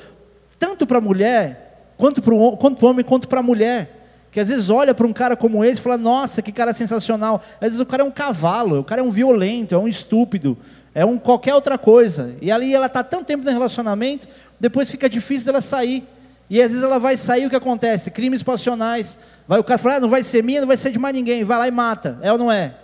tanto 0.57 0.87
para 0.87 0.97
a 0.97 1.01
mulher, 1.01 1.91
quanto 1.97 2.21
para 2.21 2.33
o 2.33 2.57
homem, 2.81 3.05
quanto 3.05 3.27
para 3.27 3.41
a 3.41 3.43
mulher. 3.43 3.97
Que 4.31 4.39
às 4.39 4.49
vezes 4.49 4.69
olha 4.69 4.93
para 4.93 5.07
um 5.07 5.13
cara 5.13 5.35
como 5.35 5.63
esse 5.63 5.79
e 5.79 5.83
fala, 5.83 5.97
nossa, 5.97 6.41
que 6.41 6.51
cara 6.51 6.73
sensacional. 6.73 7.43
Às 7.55 7.67
vezes 7.67 7.79
o 7.79 7.85
cara 7.85 8.03
é 8.03 8.05
um 8.05 8.11
cavalo, 8.11 8.79
o 8.79 8.83
cara 8.83 9.01
é 9.01 9.03
um 9.03 9.09
violento, 9.09 9.75
é 9.75 9.77
um 9.77 9.87
estúpido, 9.87 10.57
é 10.93 11.05
um 11.05 11.17
qualquer 11.17 11.53
outra 11.53 11.77
coisa. 11.77 12.35
E 12.41 12.51
ali 12.51 12.73
ela 12.73 12.87
está 12.87 13.03
tanto 13.03 13.25
tempo 13.25 13.43
no 13.43 13.51
relacionamento, 13.51 14.27
depois 14.59 14.89
fica 14.89 15.09
difícil 15.09 15.45
dela 15.45 15.61
sair. 15.61 16.07
E 16.49 16.61
às 16.61 16.69
vezes 16.71 16.83
ela 16.83 16.99
vai 16.99 17.17
sair, 17.17 17.45
o 17.45 17.49
que 17.49 17.55
acontece? 17.55 18.09
Crimes 18.09 18.41
passionais. 18.41 19.19
Vai 19.47 19.59
o 19.59 19.63
cara 19.63 19.77
falar, 19.77 19.95
ah, 19.95 19.99
não 19.99 20.09
vai 20.09 20.23
ser 20.23 20.43
minha, 20.43 20.61
não 20.61 20.67
vai 20.67 20.77
ser 20.77 20.91
de 20.91 20.99
mais 20.99 21.13
ninguém. 21.13 21.43
Vai 21.43 21.57
lá 21.57 21.67
e 21.67 21.71
mata. 21.71 22.17
É 22.21 22.31
ou 22.31 22.37
não 22.37 22.51
é? 22.51 22.75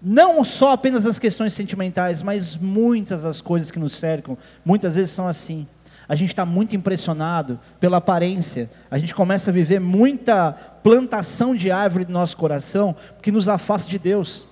Não 0.00 0.42
só 0.42 0.72
apenas 0.72 1.06
as 1.06 1.18
questões 1.18 1.52
sentimentais, 1.52 2.22
mas 2.22 2.56
muitas 2.56 3.22
das 3.22 3.40
coisas 3.40 3.70
que 3.70 3.78
nos 3.78 3.94
cercam, 3.94 4.36
muitas 4.64 4.96
vezes 4.96 5.12
são 5.12 5.28
assim. 5.28 5.66
A 6.08 6.16
gente 6.16 6.30
está 6.30 6.44
muito 6.44 6.74
impressionado 6.74 7.58
pela 7.78 7.98
aparência. 7.98 8.68
A 8.90 8.98
gente 8.98 9.14
começa 9.14 9.50
a 9.50 9.52
viver 9.52 9.78
muita 9.78 10.52
plantação 10.82 11.54
de 11.54 11.70
árvore 11.70 12.04
no 12.04 12.12
nosso 12.12 12.36
coração 12.36 12.96
que 13.22 13.30
nos 13.30 13.48
afasta 13.48 13.88
de 13.88 13.98
Deus. 13.98 14.44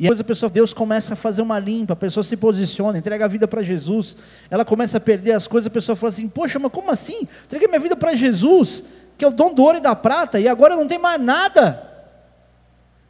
E 0.00 0.04
depois 0.04 0.18
a 0.18 0.24
pessoa, 0.24 0.48
Deus 0.48 0.72
começa 0.72 1.12
a 1.12 1.16
fazer 1.16 1.42
uma 1.42 1.58
limpa, 1.58 1.92
a 1.92 1.96
pessoa 1.96 2.24
se 2.24 2.34
posiciona, 2.34 2.96
entrega 2.96 3.26
a 3.26 3.28
vida 3.28 3.46
para 3.46 3.62
Jesus, 3.62 4.16
ela 4.48 4.64
começa 4.64 4.96
a 4.96 5.00
perder 5.00 5.32
as 5.32 5.46
coisas, 5.46 5.66
a 5.66 5.70
pessoa 5.70 5.94
fala 5.94 6.08
assim, 6.08 6.26
poxa, 6.26 6.58
mas 6.58 6.72
como 6.72 6.90
assim? 6.90 7.28
Entreguei 7.44 7.68
minha 7.68 7.78
vida 7.78 7.94
para 7.94 8.14
Jesus, 8.14 8.82
que 9.18 9.26
é 9.26 9.28
o 9.28 9.30
dom 9.30 9.52
do 9.52 9.62
ouro 9.62 9.76
e 9.76 9.80
da 9.82 9.94
prata, 9.94 10.40
e 10.40 10.48
agora 10.48 10.74
não 10.74 10.88
tem 10.88 10.98
mais 10.98 11.20
nada. 11.20 11.86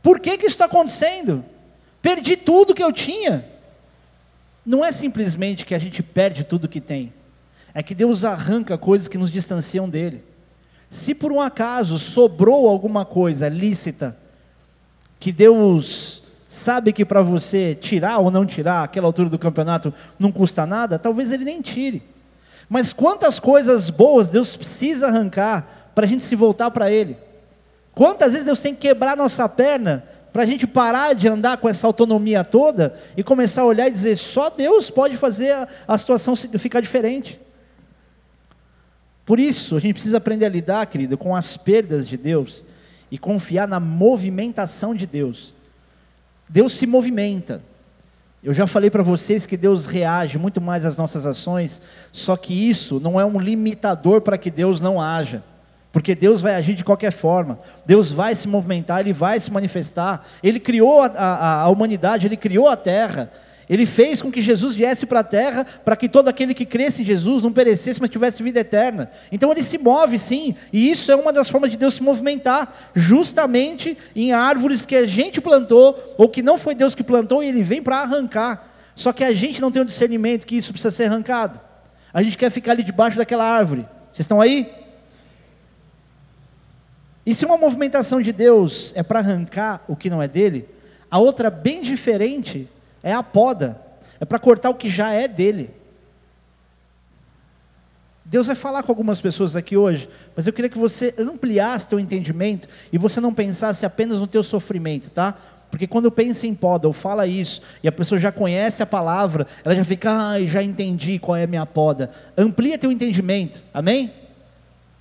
Por 0.02 0.18
que, 0.18 0.36
que 0.36 0.46
isso 0.46 0.56
está 0.56 0.64
acontecendo? 0.64 1.44
Perdi 2.02 2.36
tudo 2.36 2.74
que 2.74 2.82
eu 2.82 2.92
tinha. 2.92 3.44
Não 4.66 4.84
é 4.84 4.90
simplesmente 4.90 5.64
que 5.64 5.76
a 5.76 5.78
gente 5.78 6.02
perde 6.02 6.42
tudo 6.42 6.68
que 6.68 6.80
tem, 6.80 7.12
é 7.72 7.84
que 7.84 7.94
Deus 7.94 8.24
arranca 8.24 8.76
coisas 8.76 9.06
que 9.06 9.16
nos 9.16 9.30
distanciam 9.30 9.88
dele. 9.88 10.24
Se 10.90 11.14
por 11.14 11.30
um 11.30 11.40
acaso 11.40 12.00
sobrou 12.00 12.68
alguma 12.68 13.04
coisa 13.04 13.48
lícita, 13.48 14.18
que 15.20 15.30
Deus 15.30 16.24
sabe 16.50 16.92
que 16.92 17.04
para 17.04 17.22
você 17.22 17.76
tirar 17.76 18.18
ou 18.18 18.28
não 18.28 18.44
tirar 18.44 18.82
aquela 18.82 19.06
altura 19.06 19.30
do 19.30 19.38
campeonato 19.38 19.94
não 20.18 20.32
custa 20.32 20.66
nada, 20.66 20.98
talvez 20.98 21.30
ele 21.30 21.44
nem 21.44 21.62
tire. 21.62 22.02
Mas 22.68 22.92
quantas 22.92 23.38
coisas 23.38 23.88
boas 23.88 24.26
Deus 24.26 24.56
precisa 24.56 25.06
arrancar 25.06 25.92
para 25.94 26.06
a 26.06 26.08
gente 26.08 26.24
se 26.24 26.34
voltar 26.34 26.72
para 26.72 26.90
Ele. 26.90 27.16
Quantas 27.94 28.32
vezes 28.32 28.44
Deus 28.44 28.58
tem 28.60 28.74
que 28.74 28.80
quebrar 28.80 29.16
nossa 29.16 29.48
perna 29.48 30.04
para 30.32 30.42
a 30.42 30.46
gente 30.46 30.66
parar 30.66 31.14
de 31.14 31.28
andar 31.28 31.58
com 31.58 31.68
essa 31.68 31.86
autonomia 31.86 32.42
toda 32.42 32.96
e 33.16 33.22
começar 33.22 33.62
a 33.62 33.66
olhar 33.66 33.86
e 33.86 33.92
dizer: 33.92 34.16
só 34.16 34.50
Deus 34.50 34.90
pode 34.90 35.16
fazer 35.16 35.52
a, 35.52 35.68
a 35.86 35.96
situação 35.98 36.34
ficar 36.34 36.80
diferente. 36.80 37.40
Por 39.24 39.38
isso, 39.38 39.76
a 39.76 39.80
gente 39.80 39.94
precisa 39.94 40.16
aprender 40.16 40.46
a 40.46 40.48
lidar, 40.48 40.84
querido, 40.86 41.16
com 41.16 41.36
as 41.36 41.56
perdas 41.56 42.08
de 42.08 42.16
Deus 42.16 42.64
e 43.08 43.16
confiar 43.16 43.68
na 43.68 43.78
movimentação 43.78 44.96
de 44.96 45.06
Deus. 45.06 45.54
Deus 46.52 46.72
se 46.72 46.84
movimenta. 46.84 47.62
Eu 48.42 48.52
já 48.52 48.66
falei 48.66 48.90
para 48.90 49.04
vocês 49.04 49.46
que 49.46 49.56
Deus 49.56 49.86
reage 49.86 50.36
muito 50.36 50.60
mais 50.60 50.84
às 50.84 50.96
nossas 50.96 51.24
ações, 51.24 51.80
só 52.10 52.36
que 52.36 52.68
isso 52.68 52.98
não 52.98 53.20
é 53.20 53.24
um 53.24 53.38
limitador 53.38 54.20
para 54.20 54.36
que 54.36 54.50
Deus 54.50 54.80
não 54.80 55.00
haja. 55.00 55.44
Porque 55.92 56.12
Deus 56.12 56.40
vai 56.40 56.54
agir 56.54 56.74
de 56.74 56.82
qualquer 56.84 57.12
forma, 57.12 57.58
Deus 57.86 58.10
vai 58.10 58.34
se 58.34 58.48
movimentar, 58.48 59.00
Ele 59.00 59.12
vai 59.12 59.38
se 59.38 59.52
manifestar. 59.52 60.26
Ele 60.42 60.58
criou 60.58 61.02
a, 61.02 61.06
a, 61.06 61.62
a 61.62 61.68
humanidade, 61.68 62.26
Ele 62.26 62.36
criou 62.36 62.66
a 62.66 62.76
terra, 62.76 63.30
Ele 63.70 63.86
fez 63.86 64.20
com 64.20 64.32
que 64.32 64.42
Jesus 64.42 64.74
viesse 64.74 65.06
para 65.06 65.20
a 65.20 65.24
terra, 65.24 65.64
para 65.64 65.94
que 65.94 66.08
todo 66.08 66.26
aquele 66.26 66.54
que 66.54 66.66
cresce 66.66 67.02
em 67.02 67.04
Jesus 67.04 67.40
não 67.44 67.52
perecesse, 67.52 68.00
mas 68.00 68.10
tivesse 68.10 68.42
vida 68.42 68.58
eterna. 68.58 69.08
Então 69.30 69.52
Ele 69.52 69.62
se 69.62 69.78
move 69.78 70.18
sim, 70.18 70.56
e 70.72 70.90
isso 70.90 71.12
é 71.12 71.14
uma 71.14 71.32
das 71.32 71.48
formas 71.48 71.70
de 71.70 71.76
Deus 71.76 71.94
se 71.94 72.02
movimentar, 72.02 72.90
justamente 72.96 73.96
em 74.16 74.32
árvores 74.32 74.84
que 74.84 74.96
a 74.96 75.06
gente 75.06 75.40
plantou, 75.40 76.16
ou 76.18 76.28
que 76.28 76.42
não 76.42 76.58
foi 76.58 76.74
Deus 76.74 76.96
que 76.96 77.04
plantou, 77.04 77.44
e 77.44 77.46
Ele 77.46 77.62
vem 77.62 77.80
para 77.80 78.00
arrancar. 78.00 78.74
Só 78.96 79.12
que 79.12 79.22
a 79.22 79.32
gente 79.32 79.60
não 79.60 79.70
tem 79.70 79.80
o 79.80 79.84
discernimento 79.84 80.46
que 80.46 80.56
isso 80.56 80.72
precisa 80.72 80.90
ser 80.90 81.04
arrancado. 81.04 81.60
A 82.12 82.24
gente 82.24 82.36
quer 82.36 82.50
ficar 82.50 82.72
ali 82.72 82.82
debaixo 82.82 83.16
daquela 83.16 83.44
árvore. 83.44 83.86
Vocês 84.12 84.24
estão 84.24 84.40
aí? 84.40 84.68
E 87.24 87.36
se 87.36 87.46
uma 87.46 87.56
movimentação 87.56 88.20
de 88.20 88.32
Deus 88.32 88.92
é 88.96 89.04
para 89.04 89.20
arrancar 89.20 89.84
o 89.86 89.94
que 89.94 90.10
não 90.10 90.20
é 90.20 90.26
dele, 90.26 90.68
a 91.08 91.20
outra 91.20 91.48
bem 91.50 91.82
diferente 91.82 92.68
é 93.02 93.12
a 93.12 93.22
poda, 93.22 93.80
é 94.18 94.24
para 94.24 94.38
cortar 94.38 94.70
o 94.70 94.74
que 94.74 94.88
já 94.88 95.12
é 95.12 95.26
dele. 95.26 95.70
Deus 98.24 98.46
vai 98.46 98.54
falar 98.54 98.82
com 98.82 98.92
algumas 98.92 99.20
pessoas 99.20 99.56
aqui 99.56 99.76
hoje, 99.76 100.08
mas 100.36 100.46
eu 100.46 100.52
queria 100.52 100.70
que 100.70 100.78
você 100.78 101.12
ampliasse 101.18 101.88
teu 101.88 101.98
entendimento 101.98 102.68
e 102.92 102.98
você 102.98 103.20
não 103.20 103.34
pensasse 103.34 103.84
apenas 103.84 104.20
no 104.20 104.26
teu 104.26 104.42
sofrimento, 104.42 105.10
tá? 105.10 105.36
Porque 105.70 105.86
quando 105.86 106.10
pensa 106.10 106.46
em 106.46 106.54
poda 106.54 106.86
ou 106.86 106.92
fala 106.92 107.26
isso, 107.26 107.62
e 107.82 107.88
a 107.88 107.92
pessoa 107.92 108.20
já 108.20 108.30
conhece 108.30 108.82
a 108.82 108.86
palavra, 108.86 109.46
ela 109.64 109.74
já 109.74 109.84
fica, 109.84 110.10
ai, 110.10 110.46
já 110.46 110.62
entendi 110.62 111.18
qual 111.18 111.36
é 111.36 111.44
a 111.44 111.46
minha 111.46 111.64
poda. 111.64 112.10
Amplia 112.36 112.78
teu 112.78 112.90
entendimento, 112.90 113.62
amém? 113.72 114.12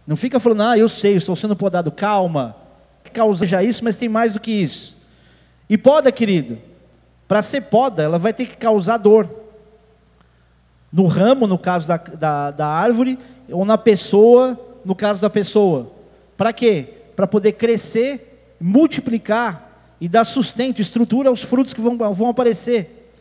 Não 0.05 0.15
fica 0.15 0.39
falando, 0.39 0.63
ah, 0.63 0.77
eu 0.77 0.87
sei, 0.87 1.15
estou 1.15 1.35
sendo 1.35 1.55
podado. 1.55 1.91
Calma. 1.91 2.55
Causa 3.13 3.45
já 3.45 3.63
isso, 3.63 3.83
mas 3.83 3.95
tem 3.95 4.07
mais 4.07 4.33
do 4.33 4.39
que 4.39 4.51
isso. 4.51 4.95
E 5.67 5.77
poda, 5.77 6.11
querido, 6.11 6.59
para 7.29 7.43
ser 7.43 7.61
poda, 7.61 8.01
ela 8.01 8.17
vai 8.17 8.33
ter 8.33 8.47
que 8.47 8.57
causar 8.57 8.97
dor. 8.97 9.29
No 10.91 11.05
ramo, 11.05 11.45
no 11.45 11.59
caso 11.59 11.87
da, 11.87 11.97
da, 11.97 12.49
da 12.49 12.65
árvore, 12.65 13.19
ou 13.51 13.63
na 13.63 13.77
pessoa, 13.77 14.59
no 14.83 14.95
caso 14.95 15.21
da 15.21 15.29
pessoa. 15.29 15.91
Para 16.35 16.51
quê? 16.51 16.95
Para 17.15 17.27
poder 17.27 17.51
crescer, 17.51 18.55
multiplicar 18.59 19.69
e 20.01 20.09
dar 20.09 20.25
sustento, 20.25 20.81
estrutura 20.81 21.29
aos 21.29 21.43
frutos 21.43 21.71
que 21.71 21.79
vão, 21.79 21.95
vão 22.11 22.29
aparecer. 22.29 23.11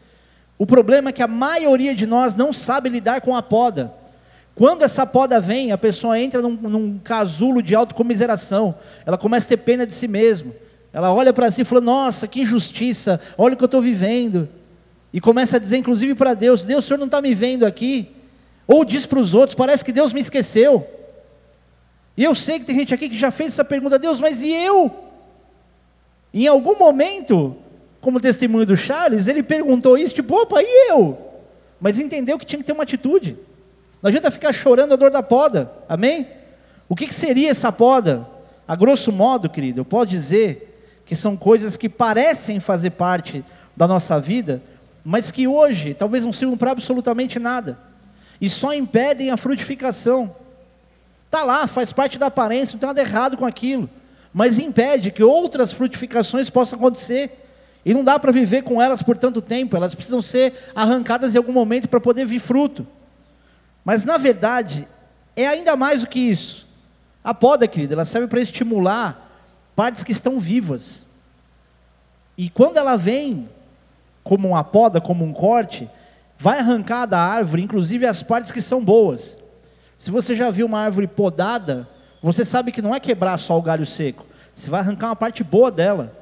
O 0.56 0.64
problema 0.64 1.10
é 1.10 1.12
que 1.12 1.22
a 1.22 1.28
maioria 1.28 1.94
de 1.94 2.06
nós 2.06 2.34
não 2.34 2.50
sabe 2.50 2.88
lidar 2.88 3.20
com 3.20 3.36
a 3.36 3.42
poda. 3.42 3.92
Quando 4.54 4.84
essa 4.84 5.06
poda 5.06 5.38
vem, 5.38 5.70
a 5.70 5.76
pessoa 5.76 6.18
entra 6.18 6.40
num, 6.40 6.54
num 6.54 6.98
casulo 6.98 7.62
de 7.62 7.74
autocomiseração, 7.74 8.74
ela 9.04 9.18
começa 9.18 9.44
a 9.44 9.50
ter 9.50 9.58
pena 9.58 9.86
de 9.86 9.92
si 9.92 10.08
mesmo. 10.08 10.54
Ela 10.92 11.12
olha 11.12 11.32
para 11.32 11.50
si 11.50 11.62
e 11.62 11.64
fala: 11.64 11.80
Nossa, 11.80 12.26
que 12.26 12.40
injustiça, 12.40 13.20
olha 13.36 13.54
o 13.54 13.56
que 13.56 13.64
eu 13.64 13.66
estou 13.66 13.80
vivendo. 13.80 14.48
E 15.12 15.20
começa 15.20 15.56
a 15.56 15.60
dizer, 15.60 15.76
inclusive 15.76 16.14
para 16.14 16.34
Deus: 16.34 16.62
Deus, 16.62 16.84
o 16.84 16.88
senhor 16.88 16.98
não 16.98 17.06
está 17.06 17.20
me 17.20 17.34
vendo 17.34 17.64
aqui. 17.64 18.10
Ou 18.66 18.84
diz 18.84 19.06
para 19.06 19.18
os 19.18 19.34
outros: 19.34 19.54
Parece 19.54 19.84
que 19.84 19.92
Deus 19.92 20.12
me 20.12 20.20
esqueceu. 20.20 20.86
E 22.16 22.24
eu 22.24 22.34
sei 22.34 22.58
que 22.58 22.66
tem 22.66 22.76
gente 22.76 22.92
aqui 22.92 23.08
que 23.08 23.16
já 23.16 23.30
fez 23.30 23.52
essa 23.52 23.64
pergunta: 23.64 23.98
Deus, 23.98 24.20
mas 24.20 24.42
e 24.42 24.50
eu? 24.50 24.90
Em 26.32 26.46
algum 26.46 26.76
momento, 26.76 27.56
como 28.00 28.20
testemunho 28.20 28.66
do 28.66 28.76
Charles, 28.76 29.26
ele 29.26 29.42
perguntou 29.42 29.96
isso, 29.96 30.14
tipo, 30.14 30.36
opa, 30.36 30.62
e 30.62 30.90
eu? 30.90 31.16
Mas 31.80 31.98
entendeu 31.98 32.38
que 32.38 32.44
tinha 32.44 32.58
que 32.58 32.64
ter 32.64 32.72
uma 32.72 32.82
atitude. 32.82 33.36
Não 34.02 34.08
adianta 34.08 34.30
ficar 34.30 34.52
chorando 34.52 34.92
a 34.92 34.96
dor 34.96 35.10
da 35.10 35.22
poda, 35.22 35.72
amém? 35.88 36.28
O 36.88 36.94
que, 36.94 37.06
que 37.06 37.14
seria 37.14 37.50
essa 37.50 37.72
poda? 37.72 38.26
A 38.66 38.76
grosso 38.76 39.10
modo, 39.10 39.48
querido, 39.48 39.80
eu 39.80 39.84
posso 39.84 40.06
dizer 40.06 40.67
que 41.08 41.16
são 41.16 41.38
coisas 41.38 41.74
que 41.74 41.88
parecem 41.88 42.60
fazer 42.60 42.90
parte 42.90 43.42
da 43.74 43.88
nossa 43.88 44.20
vida, 44.20 44.62
mas 45.02 45.30
que 45.30 45.48
hoje 45.48 45.94
talvez 45.94 46.22
não 46.22 46.34
sirvam 46.34 46.54
para 46.54 46.70
absolutamente 46.70 47.38
nada, 47.38 47.78
e 48.38 48.50
só 48.50 48.74
impedem 48.74 49.30
a 49.30 49.38
frutificação. 49.38 50.36
Está 51.24 51.42
lá, 51.42 51.66
faz 51.66 51.94
parte 51.94 52.18
da 52.18 52.26
aparência, 52.26 52.74
não 52.74 52.80
tem 52.80 52.88
nada 52.88 53.00
errado 53.00 53.38
com 53.38 53.46
aquilo, 53.46 53.88
mas 54.34 54.58
impede 54.58 55.10
que 55.10 55.24
outras 55.24 55.72
frutificações 55.72 56.50
possam 56.50 56.78
acontecer. 56.78 57.46
E 57.86 57.94
não 57.94 58.04
dá 58.04 58.18
para 58.18 58.30
viver 58.30 58.62
com 58.62 58.82
elas 58.82 59.02
por 59.02 59.16
tanto 59.16 59.40
tempo, 59.40 59.76
elas 59.76 59.94
precisam 59.94 60.20
ser 60.20 60.70
arrancadas 60.74 61.34
em 61.34 61.38
algum 61.38 61.52
momento 61.52 61.88
para 61.88 62.00
poder 62.00 62.26
vir 62.26 62.38
fruto. 62.38 62.86
Mas 63.82 64.04
na 64.04 64.18
verdade, 64.18 64.86
é 65.34 65.46
ainda 65.48 65.74
mais 65.74 66.02
do 66.02 66.06
que 66.06 66.20
isso. 66.20 66.68
A 67.24 67.32
poda, 67.32 67.66
querida, 67.66 67.94
ela 67.94 68.04
serve 68.04 68.28
para 68.28 68.42
estimular 68.42 69.27
partes 69.78 70.02
que 70.02 70.10
estão 70.10 70.40
vivas. 70.40 71.06
E 72.36 72.50
quando 72.50 72.78
ela 72.78 72.96
vem 72.96 73.48
como 74.24 74.48
uma 74.48 74.64
poda, 74.64 75.00
como 75.00 75.24
um 75.24 75.32
corte, 75.32 75.88
vai 76.36 76.58
arrancar 76.58 77.06
da 77.06 77.20
árvore, 77.20 77.62
inclusive 77.62 78.04
as 78.04 78.20
partes 78.20 78.50
que 78.50 78.60
são 78.60 78.84
boas. 78.84 79.38
Se 79.96 80.10
você 80.10 80.34
já 80.34 80.50
viu 80.50 80.66
uma 80.66 80.80
árvore 80.80 81.06
podada, 81.06 81.88
você 82.20 82.44
sabe 82.44 82.72
que 82.72 82.82
não 82.82 82.92
é 82.92 82.98
quebrar 82.98 83.38
só 83.38 83.56
o 83.56 83.62
galho 83.62 83.86
seco. 83.86 84.26
Você 84.52 84.68
vai 84.68 84.80
arrancar 84.80 85.10
uma 85.10 85.16
parte 85.16 85.44
boa 85.44 85.70
dela. 85.70 86.12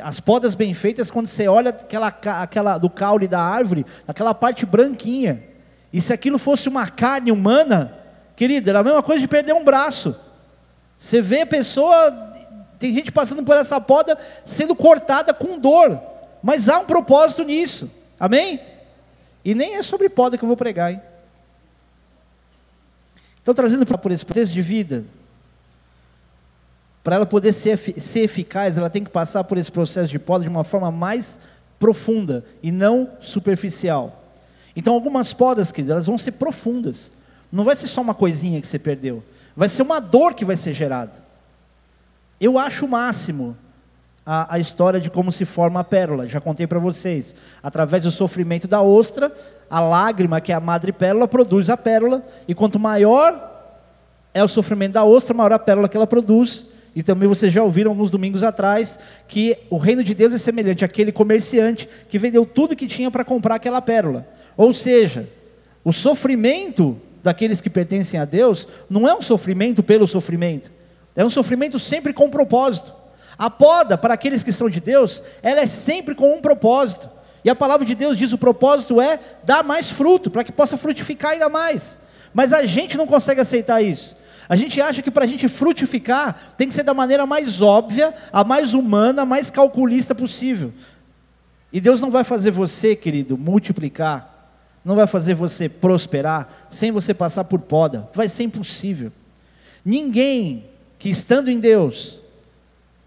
As 0.00 0.18
podas 0.18 0.54
bem 0.54 0.72
feitas, 0.72 1.10
quando 1.10 1.26
você 1.26 1.46
olha 1.46 1.68
aquela, 1.68 2.08
aquela 2.08 2.78
do 2.78 2.88
caule 2.88 3.28
da 3.28 3.42
árvore, 3.42 3.84
aquela 4.08 4.32
parte 4.32 4.64
branquinha. 4.64 5.42
E 5.92 6.00
se 6.00 6.14
aquilo 6.14 6.38
fosse 6.38 6.66
uma 6.66 6.88
carne 6.88 7.30
humana, 7.30 7.92
querida, 8.34 8.70
era 8.70 8.78
a 8.78 8.82
mesma 8.82 9.02
coisa 9.02 9.20
de 9.20 9.28
perder 9.28 9.52
um 9.52 9.64
braço. 9.64 10.16
Você 10.98 11.20
vê 11.20 11.42
a 11.42 11.46
pessoa, 11.46 12.29
tem 12.80 12.94
gente 12.94 13.12
passando 13.12 13.44
por 13.44 13.54
essa 13.56 13.78
poda 13.78 14.18
sendo 14.44 14.74
cortada 14.74 15.34
com 15.34 15.58
dor, 15.58 16.00
mas 16.42 16.66
há 16.66 16.78
um 16.78 16.86
propósito 16.86 17.44
nisso, 17.44 17.90
amém? 18.18 18.58
E 19.44 19.54
nem 19.54 19.76
é 19.76 19.82
sobre 19.82 20.08
poda 20.08 20.38
que 20.38 20.44
eu 20.44 20.48
vou 20.48 20.56
pregar, 20.56 20.90
hein? 20.90 21.00
Então, 23.42 23.52
trazendo 23.52 23.84
por 23.84 24.10
esse 24.10 24.24
processo 24.24 24.52
de 24.52 24.62
vida, 24.62 25.04
para 27.04 27.16
ela 27.16 27.26
poder 27.26 27.52
ser, 27.52 27.78
ser 28.00 28.20
eficaz, 28.20 28.78
ela 28.78 28.88
tem 28.88 29.04
que 29.04 29.10
passar 29.10 29.44
por 29.44 29.58
esse 29.58 29.70
processo 29.70 30.10
de 30.10 30.18
poda 30.18 30.44
de 30.44 30.50
uma 30.50 30.64
forma 30.64 30.90
mais 30.90 31.38
profunda 31.78 32.44
e 32.62 32.72
não 32.72 33.10
superficial. 33.20 34.24
Então, 34.74 34.94
algumas 34.94 35.34
podas, 35.34 35.70
queridos, 35.70 35.92
elas 35.92 36.06
vão 36.06 36.16
ser 36.16 36.32
profundas. 36.32 37.12
Não 37.52 37.64
vai 37.64 37.76
ser 37.76 37.88
só 37.88 38.00
uma 38.00 38.14
coisinha 38.14 38.60
que 38.60 38.66
você 38.66 38.78
perdeu. 38.78 39.22
Vai 39.54 39.68
ser 39.68 39.82
uma 39.82 40.00
dor 40.00 40.32
que 40.32 40.44
vai 40.44 40.56
ser 40.56 40.72
gerada. 40.72 41.29
Eu 42.40 42.58
acho 42.58 42.86
o 42.86 42.88
máximo 42.88 43.56
a, 44.24 44.54
a 44.54 44.58
história 44.58 45.00
de 45.00 45.10
como 45.10 45.32
se 45.32 45.44
forma 45.44 45.80
a 45.80 45.84
pérola. 45.84 46.26
Já 46.26 46.40
contei 46.40 46.66
para 46.66 46.78
vocês. 46.78 47.34
Através 47.62 48.04
do 48.04 48.10
sofrimento 48.10 48.66
da 48.68 48.80
ostra, 48.80 49.32
a 49.68 49.80
lágrima, 49.80 50.40
que 50.40 50.52
é 50.52 50.54
a 50.54 50.60
madre 50.60 50.92
pérola, 50.92 51.28
produz 51.28 51.68
a 51.68 51.76
pérola. 51.76 52.24
E 52.46 52.54
quanto 52.54 52.78
maior 52.78 53.48
é 54.32 54.42
o 54.42 54.48
sofrimento 54.48 54.92
da 54.92 55.04
ostra, 55.04 55.34
maior 55.34 55.52
a 55.52 55.58
pérola 55.58 55.88
que 55.88 55.96
ela 55.96 56.06
produz. 56.06 56.66
E 56.94 57.02
também 57.02 57.28
vocês 57.28 57.52
já 57.52 57.62
ouviram 57.62 57.92
alguns 57.92 58.10
domingos 58.10 58.42
atrás 58.42 58.98
que 59.28 59.56
o 59.68 59.76
reino 59.76 60.02
de 60.02 60.14
Deus 60.14 60.34
é 60.34 60.38
semelhante 60.38 60.84
àquele 60.84 61.12
comerciante 61.12 61.88
que 62.08 62.18
vendeu 62.18 62.44
tudo 62.44 62.76
que 62.76 62.86
tinha 62.86 63.10
para 63.10 63.24
comprar 63.24 63.56
aquela 63.56 63.80
pérola. 63.80 64.26
Ou 64.56 64.72
seja, 64.72 65.28
o 65.84 65.92
sofrimento 65.92 66.96
daqueles 67.22 67.60
que 67.60 67.70
pertencem 67.70 68.18
a 68.18 68.24
Deus 68.24 68.66
não 68.88 69.08
é 69.08 69.14
um 69.14 69.22
sofrimento 69.22 69.82
pelo 69.82 70.06
sofrimento, 70.06 70.70
é 71.14 71.24
um 71.24 71.30
sofrimento 71.30 71.78
sempre 71.78 72.12
com 72.12 72.26
um 72.26 72.30
propósito. 72.30 72.94
A 73.38 73.48
poda 73.48 73.96
para 73.96 74.14
aqueles 74.14 74.42
que 74.42 74.52
são 74.52 74.68
de 74.68 74.80
Deus, 74.80 75.22
ela 75.42 75.60
é 75.60 75.66
sempre 75.66 76.14
com 76.14 76.34
um 76.34 76.40
propósito. 76.40 77.08
E 77.44 77.50
a 77.50 77.54
palavra 77.54 77.86
de 77.86 77.94
Deus 77.94 78.18
diz: 78.18 78.32
o 78.32 78.38
propósito 78.38 79.00
é 79.00 79.18
dar 79.44 79.64
mais 79.64 79.90
fruto, 79.90 80.30
para 80.30 80.44
que 80.44 80.52
possa 80.52 80.76
frutificar 80.76 81.32
ainda 81.32 81.48
mais. 81.48 81.98
Mas 82.34 82.52
a 82.52 82.64
gente 82.66 82.96
não 82.96 83.06
consegue 83.06 83.40
aceitar 83.40 83.82
isso. 83.82 84.16
A 84.48 84.56
gente 84.56 84.80
acha 84.80 85.00
que 85.00 85.10
para 85.10 85.24
a 85.24 85.28
gente 85.28 85.48
frutificar 85.48 86.54
tem 86.56 86.68
que 86.68 86.74
ser 86.74 86.82
da 86.82 86.92
maneira 86.92 87.24
mais 87.24 87.60
óbvia, 87.60 88.14
a 88.32 88.44
mais 88.44 88.74
humana, 88.74 89.22
a 89.22 89.26
mais 89.26 89.50
calculista 89.50 90.14
possível. 90.14 90.72
E 91.72 91.80
Deus 91.80 92.00
não 92.00 92.10
vai 92.10 92.24
fazer 92.24 92.50
você, 92.50 92.96
querido, 92.96 93.38
multiplicar 93.38 94.40
não 94.84 94.96
vai 94.96 95.06
fazer 95.06 95.34
você 95.34 95.68
prosperar 95.68 96.66
sem 96.70 96.90
você 96.90 97.12
passar 97.12 97.44
por 97.44 97.60
poda. 97.60 98.08
Vai 98.14 98.28
ser 98.28 98.44
impossível. 98.44 99.12
Ninguém 99.84 100.66
que 101.00 101.08
estando 101.08 101.50
em 101.50 101.58
Deus 101.58 102.20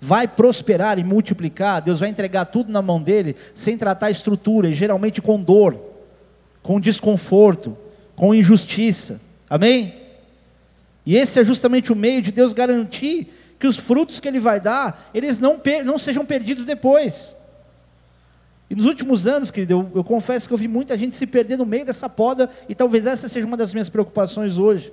vai 0.02 0.28
prosperar 0.28 1.00
e 1.00 1.04
multiplicar, 1.04 1.82
Deus 1.82 2.02
vai 2.02 2.10
entregar 2.10 2.46
tudo 2.46 2.70
na 2.70 2.82
mão 2.82 3.02
dele 3.02 3.38
sem 3.54 3.78
tratar 3.78 4.08
a 4.08 4.12
estrutura, 4.12 4.68
e 4.68 4.74
geralmente 4.74 5.22
com 5.22 5.42
dor, 5.42 5.80
com 6.62 6.80
desconforto, 6.80 7.78
com 8.16 8.36
injustiça. 8.36 9.22
Amém? 9.50 9.94
E 11.06 11.16
esse 11.16 11.40
é 11.40 11.46
justamente 11.46 11.94
o 11.94 11.96
meio 11.96 12.22
de 12.22 12.32
Deus 12.32 12.52
garantir 12.52 13.32
que 13.60 13.68
os 13.68 13.78
frutos 13.78 14.20
que 14.20 14.28
ele 14.28 14.40
vai 14.40 14.60
dar, 14.60 15.10
eles 15.14 15.40
não, 15.40 15.62
não 15.86 15.98
sejam 15.98 16.26
perdidos 16.26 16.66
depois. 16.66 17.38
E 18.70 18.76
nos 18.76 18.86
últimos 18.86 19.28
anos, 19.28 19.52
querido, 19.52 19.74
eu, 19.74 19.92
eu 19.96 20.04
confesso 20.04 20.48
que 20.48 20.54
eu 20.54 20.58
vi 20.58 20.68
muita 20.68 20.98
gente 20.98 21.16
se 21.16 21.28
perder 21.28 21.58
no 21.58 21.66
meio 21.66 21.86
dessa 21.86 22.10
poda, 22.10 22.50
e 22.68 22.74
talvez 22.74 23.06
essa 23.06 23.30
seja 23.30 23.46
uma 23.46 23.56
das 23.56 23.72
minhas 23.72 23.88
preocupações 23.88 24.58
hoje. 24.58 24.92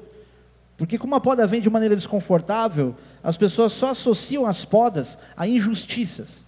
Porque 0.81 0.97
como 0.97 1.15
a 1.15 1.21
poda 1.21 1.47
vem 1.47 1.61
de 1.61 1.69
maneira 1.69 1.95
desconfortável, 1.95 2.97
as 3.23 3.37
pessoas 3.37 3.71
só 3.71 3.91
associam 3.91 4.47
as 4.47 4.65
podas 4.65 5.19
a 5.37 5.47
injustiças. 5.47 6.47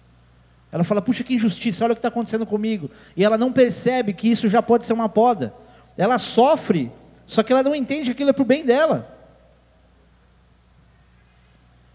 Ela 0.71 0.83
fala, 0.83 1.03
puxa, 1.03 1.23
que 1.23 1.35
injustiça, 1.35 1.83
olha 1.83 1.91
o 1.91 1.95
que 1.95 1.99
está 1.99 2.07
acontecendo 2.07 2.43
comigo. 2.43 2.89
E 3.15 3.23
ela 3.23 3.37
não 3.37 3.53
percebe 3.53 4.11
que 4.11 4.27
isso 4.27 4.49
já 4.49 4.59
pode 4.59 4.85
ser 4.85 4.93
uma 4.93 5.07
poda. 5.07 5.53
Ela 5.95 6.17
sofre, 6.17 6.91
só 7.27 7.43
que 7.43 7.53
ela 7.53 7.61
não 7.61 7.75
entende 7.75 8.05
que 8.05 8.11
aquilo 8.13 8.31
é 8.31 8.33
para 8.33 8.41
o 8.41 8.45
bem 8.45 8.65
dela. 8.65 9.07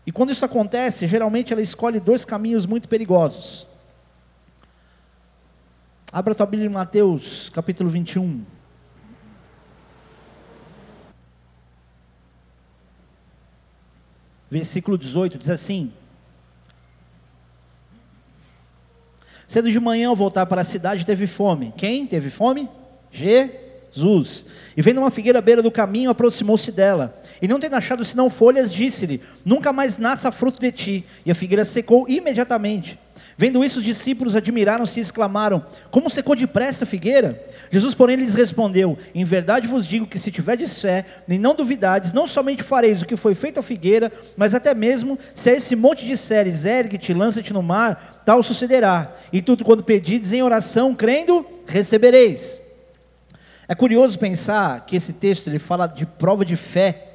E 0.07 0.13
quando 0.13 0.31
isso 0.31 0.45
acontece, 0.45 1.09
geralmente 1.09 1.53
ela 1.53 1.61
escolhe 1.61 1.99
dois 1.99 2.25
caminhos 2.25 2.67
muito 2.67 2.89
perigosos. 2.89 3.67
Abra 6.13 6.35
a 6.35 6.37
tua 6.37 6.47
Bíblia 6.47 6.69
em 6.69 6.73
Mateus, 6.73 7.51
capítulo 7.53 7.91
21. 7.91 8.58
Versículo 14.51 14.97
18, 14.97 15.39
diz 15.39 15.51
assim: 15.51 15.93
Cedo 19.47 19.71
de 19.71 19.81
manhã, 19.81 20.09
ao 20.09 20.17
voltar 20.17 20.45
para 20.45 20.61
a 20.61 20.65
cidade, 20.65 21.07
teve 21.07 21.27
fome. 21.27 21.73
Quem 21.77 22.07
teve 22.07 22.29
fome? 22.29 22.69
Jesus. 23.11 24.45
E 24.77 24.83
vendo 24.83 24.99
uma 24.99 25.11
figueira 25.11 25.39
à 25.39 25.43
beira 25.43 25.63
do 25.63 25.71
caminho, 25.71 26.11
aproximou-se 26.11 26.71
dela. 26.71 27.19
E 27.41 27.49
não 27.49 27.59
tendo 27.59 27.75
achado 27.75 28.05
senão 28.05 28.29
folhas, 28.29 28.71
disse-lhe: 28.71 29.23
Nunca 29.45 29.73
mais 29.73 29.97
nasça 29.97 30.31
fruto 30.31 30.61
de 30.61 30.71
ti. 30.71 31.05
E 31.25 31.31
a 31.31 31.35
figueira 31.35 31.65
secou 31.65 32.07
imediatamente. 32.09 32.99
Vendo 33.41 33.65
isso, 33.65 33.79
os 33.79 33.85
discípulos 33.85 34.35
admiraram-se 34.35 34.99
e 34.99 35.01
exclamaram: 35.01 35.65
Como 35.93 36.11
secou 36.11 36.35
depressa 36.35 36.83
a 36.83 36.87
figueira? 36.87 37.41
Jesus, 37.71 37.95
porém, 37.95 38.17
lhes 38.17 38.35
respondeu: 38.35 38.99
Em 39.15 39.25
verdade 39.25 39.69
vos 39.69 39.87
digo 39.87 40.09
que 40.09 40.19
se 40.19 40.33
tiverdes 40.33 40.81
fé, 40.83 41.07
nem 41.29 41.39
não 41.39 41.55
duvidades, 41.55 42.13
não 42.13 42.27
somente 42.27 42.65
fareis 42.65 43.01
o 43.01 43.07
que 43.07 43.15
foi 43.15 43.37
feito 43.37 43.61
à 43.61 43.63
figueira, 43.63 44.11
mas 44.37 44.55
até 44.55 44.75
mesmo 44.75 45.17
se 45.37 45.49
a 45.49 45.53
esse 45.55 45.77
monte 45.77 46.05
disseres, 46.05 46.65
ergue-te, 46.65 47.15
lança-te 47.15 47.53
no 47.53 47.63
mar, 47.63 48.23
tal 48.27 48.43
sucederá. 48.43 49.15
E 49.33 49.41
tudo 49.41 49.65
quando 49.65 49.85
pedides 49.85 50.33
em 50.33 50.43
oração, 50.43 50.93
crendo, 50.93 51.47
recebereis. 51.65 52.61
É 53.69 53.75
curioso 53.75 54.19
pensar 54.19 54.85
que 54.85 54.97
esse 54.97 55.13
texto 55.13 55.47
ele 55.47 55.61
fala 55.61 55.87
de 55.87 56.05
prova 56.05 56.45
de 56.45 56.57
fé 56.57 57.08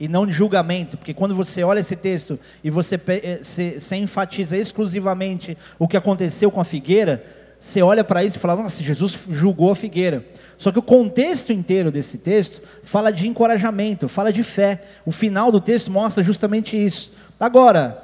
e 0.00 0.08
não 0.08 0.26
de 0.26 0.32
julgamento, 0.32 0.96
porque 0.96 1.12
quando 1.12 1.34
você 1.34 1.62
olha 1.62 1.80
esse 1.80 1.94
texto 1.94 2.40
e 2.64 2.70
você 2.70 2.98
eh, 3.08 3.40
se, 3.42 3.78
se 3.78 3.96
enfatiza 3.96 4.56
exclusivamente 4.56 5.58
o 5.78 5.86
que 5.86 5.96
aconteceu 5.96 6.50
com 6.50 6.58
a 6.58 6.64
figueira, 6.64 7.22
você 7.58 7.82
olha 7.82 8.02
para 8.02 8.24
isso 8.24 8.38
e 8.38 8.40
fala, 8.40 8.56
nossa, 8.56 8.82
Jesus 8.82 9.18
julgou 9.30 9.70
a 9.70 9.76
figueira. 9.76 10.24
Só 10.56 10.72
que 10.72 10.78
o 10.78 10.82
contexto 10.82 11.52
inteiro 11.52 11.92
desse 11.92 12.16
texto 12.16 12.62
fala 12.82 13.12
de 13.12 13.28
encorajamento, 13.28 14.08
fala 14.08 14.32
de 14.32 14.42
fé. 14.42 14.82
O 15.04 15.12
final 15.12 15.52
do 15.52 15.60
texto 15.60 15.90
mostra 15.90 16.24
justamente 16.24 16.82
isso. 16.82 17.12
Agora, 17.38 18.02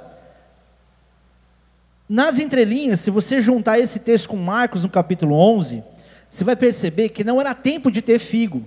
nas 2.06 2.38
entrelinhas, 2.38 3.00
se 3.00 3.10
você 3.10 3.40
juntar 3.40 3.78
esse 3.78 3.98
texto 3.98 4.28
com 4.28 4.36
Marcos 4.36 4.82
no 4.82 4.90
capítulo 4.90 5.34
11, 5.34 5.82
você 6.28 6.44
vai 6.44 6.54
perceber 6.54 7.08
que 7.08 7.24
não 7.24 7.40
era 7.40 7.54
tempo 7.54 7.90
de 7.90 8.02
ter 8.02 8.18
figo, 8.18 8.62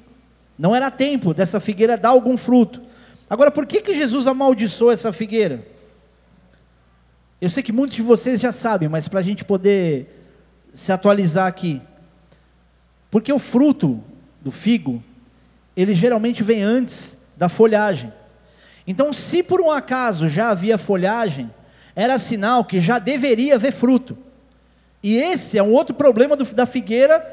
não 0.57 0.75
era 0.75 0.89
tempo 0.89 1.31
dessa 1.31 1.59
figueira 1.59 1.95
dar 1.95 2.09
algum 2.09 2.35
fruto. 2.35 2.89
Agora, 3.29 3.51
por 3.51 3.65
que, 3.65 3.81
que 3.81 3.93
Jesus 3.93 4.25
amaldiçoou 4.25 4.91
essa 4.91 5.13
figueira? 5.13 5.65
Eu 7.39 7.49
sei 7.49 7.61
que 7.61 7.71
muitos 7.71 7.95
de 7.95 8.01
vocês 8.01 8.39
já 8.39 8.51
sabem, 8.51 8.89
mas 8.89 9.07
para 9.07 9.19
a 9.19 9.23
gente 9.23 9.45
poder 9.45 10.25
se 10.73 10.91
atualizar 10.91 11.47
aqui. 11.47 11.81
Porque 13.11 13.31
o 13.31 13.39
fruto 13.39 14.03
do 14.41 14.51
figo, 14.51 15.03
ele 15.75 15.93
geralmente 15.93 16.43
vem 16.43 16.63
antes 16.63 17.17
da 17.37 17.47
folhagem. 17.47 18.11
Então, 18.85 19.13
se 19.13 19.43
por 19.43 19.61
um 19.61 19.71
acaso 19.71 20.27
já 20.27 20.49
havia 20.49 20.77
folhagem, 20.77 21.49
era 21.95 22.17
sinal 22.17 22.65
que 22.65 22.81
já 22.81 22.97
deveria 22.97 23.55
haver 23.55 23.71
fruto. 23.71 24.17
E 25.01 25.15
esse 25.15 25.57
é 25.57 25.63
um 25.63 25.71
outro 25.71 25.95
problema 25.95 26.35
do, 26.35 26.43
da 26.43 26.65
figueira, 26.65 27.23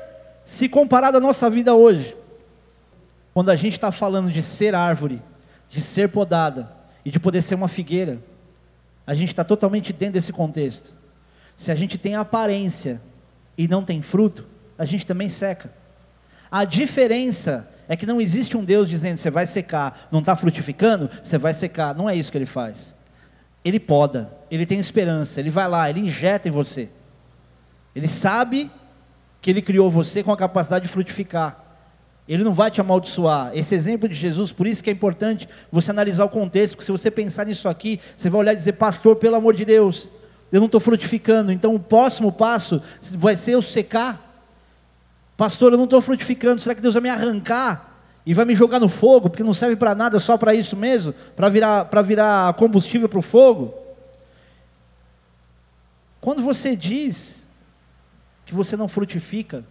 se 0.44 0.68
comparado 0.68 1.16
à 1.16 1.20
nossa 1.20 1.48
vida 1.50 1.74
hoje. 1.74 2.16
Quando 3.34 3.50
a 3.50 3.56
gente 3.56 3.74
está 3.74 3.90
falando 3.90 4.30
de 4.30 4.42
ser 4.42 4.74
árvore, 4.74 5.20
de 5.68 5.80
ser 5.80 6.08
podada 6.08 6.72
e 7.04 7.10
de 7.10 7.20
poder 7.20 7.42
ser 7.42 7.54
uma 7.54 7.68
figueira, 7.68 8.20
a 9.06 9.14
gente 9.14 9.28
está 9.28 9.44
totalmente 9.44 9.92
dentro 9.92 10.14
desse 10.14 10.32
contexto. 10.32 10.94
Se 11.56 11.70
a 11.70 11.74
gente 11.74 11.96
tem 11.96 12.14
aparência 12.14 13.00
e 13.56 13.68
não 13.68 13.84
tem 13.84 14.02
fruto, 14.02 14.46
a 14.78 14.84
gente 14.84 15.06
também 15.06 15.28
seca. 15.28 15.72
A 16.50 16.64
diferença 16.64 17.68
é 17.88 17.96
que 17.96 18.06
não 18.06 18.20
existe 18.20 18.56
um 18.56 18.64
Deus 18.64 18.88
dizendo 18.88 19.18
você 19.18 19.30
vai 19.30 19.46
secar, 19.46 20.08
não 20.10 20.20
está 20.20 20.34
frutificando, 20.36 21.10
você 21.22 21.38
vai 21.38 21.54
secar. 21.54 21.94
Não 21.94 22.10
é 22.10 22.16
isso 22.16 22.30
que 22.30 22.38
ele 22.38 22.46
faz. 22.46 22.94
Ele 23.64 23.80
poda, 23.80 24.30
ele 24.50 24.66
tem 24.66 24.78
esperança, 24.78 25.40
ele 25.40 25.50
vai 25.50 25.68
lá, 25.68 25.88
ele 25.88 26.00
injeta 26.00 26.48
em 26.48 26.52
você. 26.52 26.88
Ele 27.94 28.08
sabe 28.08 28.70
que 29.40 29.50
ele 29.50 29.62
criou 29.62 29.90
você 29.90 30.22
com 30.22 30.32
a 30.32 30.36
capacidade 30.36 30.86
de 30.86 30.92
frutificar. 30.92 31.64
Ele 32.28 32.42
não 32.42 32.52
vai 32.52 32.70
te 32.70 32.80
amaldiçoar. 32.80 33.52
Esse 33.54 33.74
exemplo 33.74 34.08
de 34.08 34.14
Jesus, 34.14 34.50
por 34.50 34.66
isso 34.66 34.82
que 34.82 34.90
é 34.90 34.92
importante 34.92 35.48
você 35.70 35.90
analisar 35.90 36.24
o 36.24 36.28
contexto, 36.28 36.74
porque 36.74 36.86
se 36.86 36.92
você 36.92 37.10
pensar 37.10 37.46
nisso 37.46 37.68
aqui, 37.68 38.00
você 38.16 38.28
vai 38.28 38.40
olhar 38.40 38.52
e 38.52 38.56
dizer, 38.56 38.72
pastor, 38.72 39.16
pelo 39.16 39.36
amor 39.36 39.54
de 39.54 39.64
Deus, 39.64 40.10
eu 40.50 40.60
não 40.60 40.66
estou 40.66 40.80
frutificando, 40.80 41.52
então 41.52 41.74
o 41.74 41.78
próximo 41.78 42.32
passo 42.32 42.82
vai 43.12 43.36
ser 43.36 43.52
eu 43.52 43.62
secar. 43.62 44.24
Pastor, 45.36 45.72
eu 45.72 45.78
não 45.78 45.84
estou 45.84 46.00
frutificando, 46.00 46.60
será 46.60 46.74
que 46.74 46.80
Deus 46.80 46.94
vai 46.94 47.02
me 47.02 47.10
arrancar 47.10 48.02
e 48.24 48.34
vai 48.34 48.44
me 48.44 48.56
jogar 48.56 48.80
no 48.80 48.88
fogo, 48.88 49.30
porque 49.30 49.44
não 49.44 49.54
serve 49.54 49.76
para 49.76 49.94
nada, 49.94 50.18
só 50.18 50.36
para 50.36 50.52
isso 50.54 50.76
mesmo, 50.76 51.14
para 51.36 51.48
virar, 51.48 51.84
para 51.84 52.02
virar 52.02 52.54
combustível 52.54 53.08
para 53.08 53.18
o 53.18 53.22
fogo? 53.22 53.72
Quando 56.20 56.42
você 56.42 56.74
diz 56.74 57.48
que 58.44 58.52
você 58.52 58.76
não 58.76 58.88
frutifica, 58.88 59.64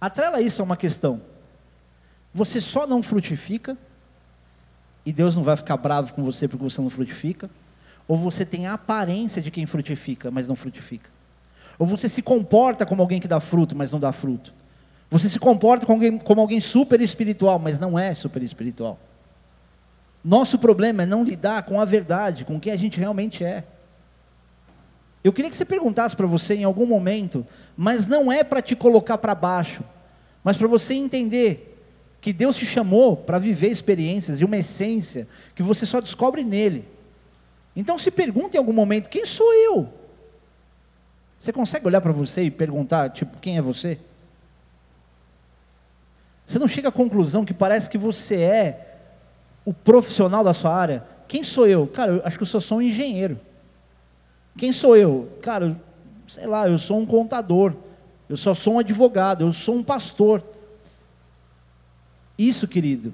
Atrela 0.00 0.40
isso 0.40 0.60
a 0.60 0.64
uma 0.64 0.76
questão. 0.76 1.20
Você 2.32 2.60
só 2.60 2.86
não 2.86 3.02
frutifica, 3.02 3.76
e 5.06 5.12
Deus 5.12 5.36
não 5.36 5.42
vai 5.42 5.56
ficar 5.56 5.76
bravo 5.76 6.14
com 6.14 6.24
você 6.24 6.48
porque 6.48 6.64
você 6.64 6.80
não 6.80 6.90
frutifica, 6.90 7.48
ou 8.06 8.16
você 8.16 8.44
tem 8.44 8.66
a 8.66 8.74
aparência 8.74 9.40
de 9.40 9.50
quem 9.50 9.66
frutifica, 9.66 10.30
mas 10.30 10.46
não 10.46 10.56
frutifica. 10.56 11.10
Ou 11.78 11.86
você 11.86 12.08
se 12.08 12.22
comporta 12.22 12.84
como 12.86 13.02
alguém 13.02 13.20
que 13.20 13.28
dá 13.28 13.40
fruto, 13.40 13.74
mas 13.74 13.90
não 13.90 13.98
dá 13.98 14.12
fruto. 14.12 14.52
Você 15.10 15.28
se 15.28 15.38
comporta 15.38 15.86
como 15.86 15.96
alguém, 15.96 16.18
como 16.18 16.40
alguém 16.40 16.60
super 16.60 17.00
espiritual, 17.00 17.58
mas 17.58 17.78
não 17.78 17.98
é 17.98 18.14
super 18.14 18.42
espiritual. 18.42 18.98
Nosso 20.24 20.58
problema 20.58 21.02
é 21.02 21.06
não 21.06 21.22
lidar 21.22 21.64
com 21.64 21.80
a 21.80 21.84
verdade, 21.84 22.44
com 22.44 22.58
quem 22.58 22.72
a 22.72 22.76
gente 22.76 22.98
realmente 22.98 23.44
é. 23.44 23.64
Eu 25.24 25.32
queria 25.32 25.50
que 25.50 25.56
você 25.56 25.64
perguntasse 25.64 26.14
para 26.14 26.26
você 26.26 26.54
em 26.54 26.64
algum 26.64 26.84
momento, 26.84 27.46
mas 27.74 28.06
não 28.06 28.30
é 28.30 28.44
para 28.44 28.60
te 28.60 28.76
colocar 28.76 29.16
para 29.16 29.34
baixo, 29.34 29.82
mas 30.44 30.58
para 30.58 30.68
você 30.68 30.92
entender 30.92 31.74
que 32.20 32.30
Deus 32.30 32.56
te 32.56 32.66
chamou 32.66 33.16
para 33.16 33.38
viver 33.38 33.68
experiências 33.68 34.38
e 34.38 34.44
uma 34.44 34.58
essência 34.58 35.26
que 35.54 35.62
você 35.62 35.86
só 35.86 35.98
descobre 35.98 36.44
nele. 36.44 36.86
Então 37.74 37.96
se 37.98 38.10
pergunta 38.10 38.56
em 38.56 38.58
algum 38.58 38.72
momento: 38.72 39.08
quem 39.08 39.24
sou 39.24 39.50
eu? 39.54 39.88
Você 41.38 41.52
consegue 41.52 41.86
olhar 41.86 42.02
para 42.02 42.12
você 42.12 42.42
e 42.42 42.50
perguntar, 42.50 43.08
tipo, 43.10 43.38
quem 43.38 43.56
é 43.56 43.62
você? 43.62 43.98
Você 46.46 46.58
não 46.58 46.68
chega 46.68 46.90
à 46.90 46.92
conclusão 46.92 47.46
que 47.46 47.54
parece 47.54 47.88
que 47.88 47.96
você 47.96 48.36
é 48.36 48.98
o 49.64 49.72
profissional 49.72 50.44
da 50.44 50.52
sua 50.52 50.74
área? 50.74 51.04
Quem 51.26 51.42
sou 51.42 51.66
eu? 51.66 51.86
Cara, 51.86 52.12
eu 52.12 52.22
acho 52.24 52.36
que 52.36 52.42
eu 52.42 52.46
sou 52.46 52.60
só 52.60 52.76
um 52.76 52.82
engenheiro. 52.82 53.40
Quem 54.56 54.72
sou 54.72 54.96
eu? 54.96 55.36
Cara, 55.42 55.80
sei 56.28 56.46
lá, 56.46 56.68
eu 56.68 56.78
sou 56.78 56.98
um 56.98 57.06
contador. 57.06 57.74
Eu 58.28 58.36
só 58.36 58.54
sou 58.54 58.74
um 58.74 58.78
advogado, 58.78 59.42
eu 59.44 59.52
sou 59.52 59.76
um 59.76 59.82
pastor. 59.82 60.42
Isso, 62.38 62.66
querido, 62.66 63.12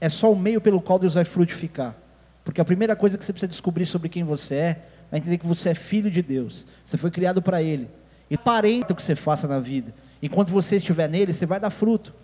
é 0.00 0.08
só 0.08 0.30
o 0.30 0.36
meio 0.36 0.60
pelo 0.60 0.80
qual 0.80 0.98
Deus 0.98 1.14
vai 1.14 1.24
frutificar. 1.24 1.96
Porque 2.44 2.60
a 2.60 2.64
primeira 2.64 2.94
coisa 2.94 3.16
que 3.16 3.24
você 3.24 3.32
precisa 3.32 3.48
descobrir 3.48 3.86
sobre 3.86 4.08
quem 4.08 4.24
você 4.24 4.54
é, 4.54 4.82
é 5.10 5.16
entender 5.16 5.38
que 5.38 5.46
você 5.46 5.70
é 5.70 5.74
filho 5.74 6.10
de 6.10 6.22
Deus. 6.22 6.66
Você 6.84 6.96
foi 6.96 7.10
criado 7.10 7.40
para 7.40 7.62
Ele. 7.62 7.88
E 8.28 8.36
parenta 8.36 8.92
o 8.92 8.96
que 8.96 9.02
você 9.02 9.14
faça 9.14 9.46
na 9.46 9.60
vida. 9.60 9.94
Enquanto 10.22 10.50
você 10.50 10.76
estiver 10.76 11.08
nele, 11.08 11.32
você 11.32 11.44
vai 11.44 11.58
dar 11.58 11.70
fruto. 11.70 12.14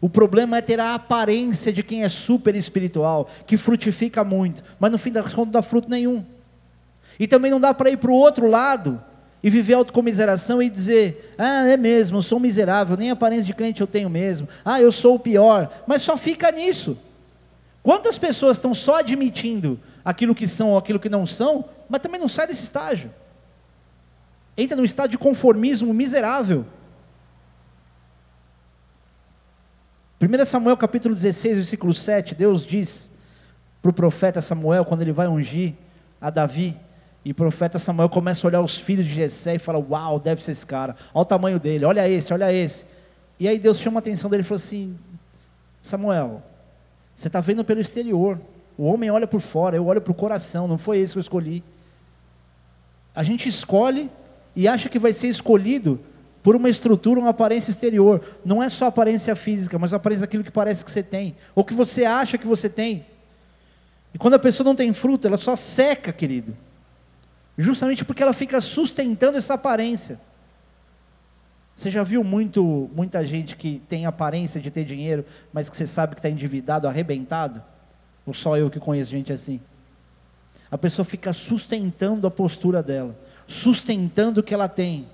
O 0.00 0.08
problema 0.08 0.58
é 0.58 0.62
ter 0.62 0.80
a 0.80 0.94
aparência 0.94 1.72
de 1.72 1.82
quem 1.82 2.04
é 2.04 2.08
super 2.08 2.54
espiritual, 2.54 3.28
que 3.46 3.56
frutifica 3.56 4.24
muito, 4.24 4.62
mas 4.78 4.90
no 4.90 4.96
fim 4.96 5.12
das 5.12 5.24
contas 5.24 5.38
não 5.46 5.50
dá 5.52 5.62
fruto 5.62 5.90
nenhum. 5.90 6.24
E 7.18 7.26
também 7.26 7.50
não 7.50 7.60
dá 7.60 7.74
para 7.74 7.90
ir 7.90 7.96
para 7.96 8.10
o 8.10 8.14
outro 8.14 8.46
lado 8.46 9.02
e 9.42 9.50
viver 9.50 9.74
autocomiseração 9.74 10.62
e 10.62 10.68
dizer: 10.68 11.34
ah, 11.38 11.66
é 11.66 11.76
mesmo, 11.76 12.18
eu 12.18 12.22
sou 12.22 12.38
miserável, 12.38 12.96
nem 12.96 13.10
aparência 13.10 13.44
de 13.44 13.54
crente 13.54 13.80
eu 13.80 13.86
tenho 13.86 14.10
mesmo, 14.10 14.48
ah, 14.64 14.80
eu 14.80 14.92
sou 14.92 15.14
o 15.14 15.18
pior, 15.18 15.70
mas 15.86 16.02
só 16.02 16.16
fica 16.16 16.50
nisso. 16.50 16.98
Quantas 17.82 18.18
pessoas 18.18 18.56
estão 18.56 18.74
só 18.74 18.96
admitindo 18.96 19.80
aquilo 20.04 20.34
que 20.34 20.46
são 20.46 20.70
ou 20.70 20.78
aquilo 20.78 21.00
que 21.00 21.08
não 21.08 21.24
são, 21.24 21.64
mas 21.88 22.02
também 22.02 22.20
não 22.20 22.28
sai 22.28 22.46
desse 22.46 22.64
estágio? 22.64 23.10
Entra 24.56 24.76
num 24.76 24.84
estado 24.84 25.10
de 25.10 25.18
conformismo 25.18 25.92
miserável. 25.94 26.66
1 30.20 30.44
Samuel 30.44 30.76
capítulo 30.76 31.14
16, 31.14 31.56
versículo 31.56 31.94
7, 31.94 32.34
Deus 32.34 32.66
diz 32.66 33.10
para 33.80 33.90
o 33.90 33.94
profeta 33.94 34.42
Samuel, 34.42 34.84
quando 34.84 35.00
ele 35.00 35.12
vai 35.12 35.26
ungir 35.26 35.72
a 36.20 36.28
Davi, 36.28 36.76
e 37.24 37.32
o 37.32 37.34
profeta 37.34 37.78
Samuel 37.78 38.08
começa 38.08 38.46
a 38.46 38.48
olhar 38.48 38.60
os 38.62 38.76
filhos 38.76 39.06
de 39.06 39.14
Jessé 39.14 39.56
e 39.56 39.58
fala: 39.58 39.78
Uau, 39.78 40.18
deve 40.18 40.42
ser 40.42 40.52
esse 40.52 40.64
cara, 40.64 40.96
olha 41.12 41.22
o 41.22 41.24
tamanho 41.24 41.60
dele, 41.60 41.84
olha 41.84 42.08
esse, 42.08 42.32
olha 42.32 42.52
esse. 42.52 42.86
E 43.38 43.46
aí 43.46 43.58
Deus 43.58 43.78
chama 43.78 43.98
a 43.98 44.00
atenção 44.00 44.30
dele 44.30 44.42
e 44.42 44.46
fala 44.46 44.56
assim: 44.56 44.96
Samuel, 45.82 46.42
você 47.14 47.26
está 47.26 47.40
vendo 47.40 47.64
pelo 47.64 47.80
exterior, 47.80 48.40
o 48.76 48.84
homem 48.84 49.10
olha 49.10 49.26
por 49.26 49.40
fora, 49.40 49.76
eu 49.76 49.86
olho 49.86 50.00
para 50.00 50.12
o 50.12 50.14
coração, 50.14 50.66
não 50.66 50.78
foi 50.78 50.98
esse 50.98 51.12
que 51.12 51.18
eu 51.18 51.22
escolhi. 51.22 51.62
A 53.14 53.22
gente 53.22 53.48
escolhe 53.48 54.10
e 54.56 54.66
acha 54.66 54.88
que 54.88 54.98
vai 54.98 55.12
ser 55.12 55.28
escolhido 55.28 56.00
por 56.42 56.56
uma 56.56 56.70
estrutura, 56.70 57.20
uma 57.20 57.30
aparência 57.30 57.70
exterior. 57.70 58.22
Não 58.44 58.62
é 58.62 58.70
só 58.70 58.86
aparência 58.86 59.36
física, 59.36 59.78
mas 59.78 59.92
a 59.92 59.96
aparência 59.96 60.22
daquilo 60.22 60.44
que 60.44 60.50
parece 60.50 60.84
que 60.84 60.90
você 60.90 61.02
tem, 61.02 61.36
ou 61.54 61.64
que 61.64 61.74
você 61.74 62.04
acha 62.04 62.38
que 62.38 62.46
você 62.46 62.68
tem. 62.68 63.04
E 64.14 64.18
quando 64.18 64.34
a 64.34 64.38
pessoa 64.38 64.64
não 64.64 64.74
tem 64.74 64.92
fruto, 64.92 65.26
ela 65.26 65.36
só 65.36 65.54
seca, 65.54 66.12
querido. 66.12 66.56
Justamente 67.60 68.04
porque 68.04 68.22
ela 68.22 68.32
fica 68.32 68.60
sustentando 68.60 69.38
essa 69.38 69.54
aparência. 69.54 70.20
Você 71.74 71.90
já 71.90 72.02
viu 72.02 72.22
muito, 72.22 72.90
muita 72.94 73.24
gente 73.24 73.56
que 73.56 73.80
tem 73.88 74.06
aparência 74.06 74.60
de 74.60 74.70
ter 74.70 74.84
dinheiro, 74.84 75.24
mas 75.52 75.68
que 75.68 75.76
você 75.76 75.86
sabe 75.86 76.14
que 76.14 76.18
está 76.18 76.28
endividado, 76.28 76.86
arrebentado? 76.86 77.62
Ou 78.26 78.34
só 78.34 78.56
eu 78.56 78.70
que 78.70 78.78
conheço 78.78 79.10
gente 79.10 79.32
assim? 79.32 79.60
A 80.70 80.78
pessoa 80.78 81.04
fica 81.04 81.32
sustentando 81.32 82.26
a 82.26 82.30
postura 82.30 82.82
dela, 82.82 83.18
sustentando 83.46 84.40
o 84.40 84.42
que 84.42 84.54
ela 84.54 84.68
tem 84.68 85.08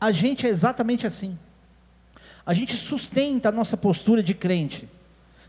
a 0.00 0.12
gente 0.12 0.46
é 0.46 0.50
exatamente 0.50 1.06
assim. 1.06 1.38
A 2.46 2.54
gente 2.54 2.76
sustenta 2.76 3.48
a 3.48 3.52
nossa 3.52 3.76
postura 3.76 4.22
de 4.22 4.32
crente. 4.32 4.88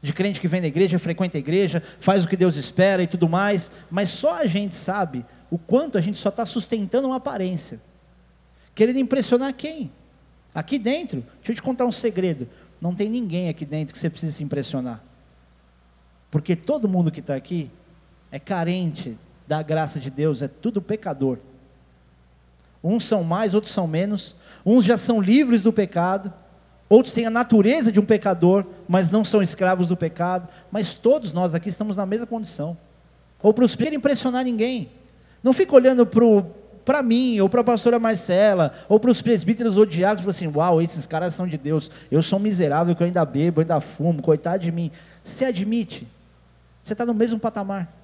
De 0.01 0.13
crente 0.13 0.39
que 0.39 0.47
vem 0.47 0.61
na 0.61 0.67
igreja, 0.67 0.97
frequenta 0.97 1.37
a 1.37 1.39
igreja, 1.39 1.83
faz 1.99 2.23
o 2.23 2.27
que 2.27 2.37
Deus 2.37 2.55
espera 2.55 3.03
e 3.03 3.07
tudo 3.07 3.27
mais, 3.27 3.69
mas 3.89 4.09
só 4.09 4.35
a 4.35 4.45
gente 4.45 4.75
sabe 4.75 5.25
o 5.51 5.57
quanto 5.57 5.97
a 5.97 6.01
gente 6.01 6.17
só 6.17 6.29
está 6.29 6.45
sustentando 6.45 7.07
uma 7.07 7.17
aparência. 7.17 7.81
Querendo 8.73 8.99
impressionar 8.99 9.53
quem? 9.53 9.91
Aqui 10.55 10.79
dentro, 10.79 11.23
deixa 11.37 11.51
eu 11.51 11.55
te 11.55 11.61
contar 11.61 11.85
um 11.85 11.91
segredo: 11.91 12.47
não 12.79 12.95
tem 12.95 13.09
ninguém 13.09 13.49
aqui 13.49 13.65
dentro 13.65 13.93
que 13.93 13.99
você 13.99 14.09
precise 14.09 14.33
se 14.33 14.43
impressionar. 14.43 15.03
Porque 16.31 16.55
todo 16.55 16.87
mundo 16.87 17.11
que 17.11 17.19
está 17.19 17.35
aqui 17.35 17.69
é 18.31 18.39
carente 18.39 19.17
da 19.47 19.61
graça 19.61 19.99
de 19.99 20.09
Deus, 20.09 20.41
é 20.41 20.47
tudo 20.47 20.81
pecador. 20.81 21.39
Uns 22.83 23.03
são 23.03 23.23
mais, 23.23 23.53
outros 23.53 23.73
são 23.73 23.87
menos. 23.87 24.35
Uns 24.65 24.85
já 24.85 24.97
são 24.97 25.19
livres 25.19 25.61
do 25.61 25.73
pecado. 25.73 26.31
Outros 26.89 27.13
têm 27.13 27.25
a 27.25 27.29
natureza 27.29 27.91
de 27.91 27.99
um 27.99 28.05
pecador, 28.05 28.65
mas 28.87 29.11
não 29.11 29.23
são 29.23 29.43
escravos 29.43 29.87
do 29.87 29.95
pecado. 29.95 30.47
Mas 30.71 30.95
todos 30.95 31.31
nós 31.31 31.53
aqui 31.53 31.69
estamos 31.69 31.95
na 31.95 32.05
mesma 32.05 32.25
condição. 32.25 32.75
Ou 33.41 33.53
para 33.53 33.63
os 33.63 33.77
impressionar 33.79 34.43
ninguém. 34.43 34.89
Não 35.43 35.53
fica 35.53 35.75
olhando 35.75 36.05
para 36.83 37.03
mim, 37.03 37.39
ou 37.39 37.47
para 37.47 37.61
a 37.61 37.63
pastora 37.63 37.99
Marcela, 37.99 38.73
ou 38.89 38.99
para 38.99 39.11
os 39.11 39.21
presbíteros 39.21 39.77
ou 39.77 39.85
diáconos, 39.85 40.25
e 40.25 40.29
assim: 40.29 40.47
Uau, 40.53 40.81
esses 40.81 41.05
caras 41.05 41.35
são 41.35 41.47
de 41.47 41.57
Deus. 41.57 41.91
Eu 42.11 42.21
sou 42.21 42.39
miserável 42.39 42.95
que 42.95 43.03
eu 43.03 43.07
ainda 43.07 43.23
bebo, 43.23 43.61
ainda 43.61 43.79
fumo, 43.79 44.21
coitado 44.21 44.63
de 44.63 44.71
mim. 44.71 44.91
Se 45.23 45.45
admite, 45.45 46.07
você 46.83 46.93
está 46.93 47.05
no 47.05 47.13
mesmo 47.13 47.39
patamar 47.39 47.99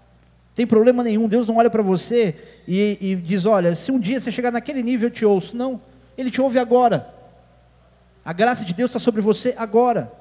tem 0.55 0.65
problema 0.65 1.03
nenhum, 1.03 1.27
Deus 1.27 1.45
não 1.47 1.57
olha 1.57 1.69
para 1.69 1.83
você 1.83 2.33
e, 2.65 2.97
e, 3.01 3.15
diz: 3.15 3.45
Olha, 3.45 3.75
se 3.75 3.91
um 3.91 3.99
dia 3.99 4.19
você 4.19 4.31
chegar 4.31 4.51
naquele 4.51 4.81
nível, 4.81 5.09
eu 5.09 5.11
te 5.11 5.25
ouço. 5.25 5.55
Não, 5.55 5.81
Ele 6.17 6.31
te 6.31 6.41
ouve 6.41 6.57
agora. 6.57 7.13
A 8.25 8.33
graça 8.33 8.65
de 8.65 8.73
Deus 8.73 8.89
está 8.89 8.99
sobre 8.99 9.21
você 9.21 9.53
agora. 9.55 10.11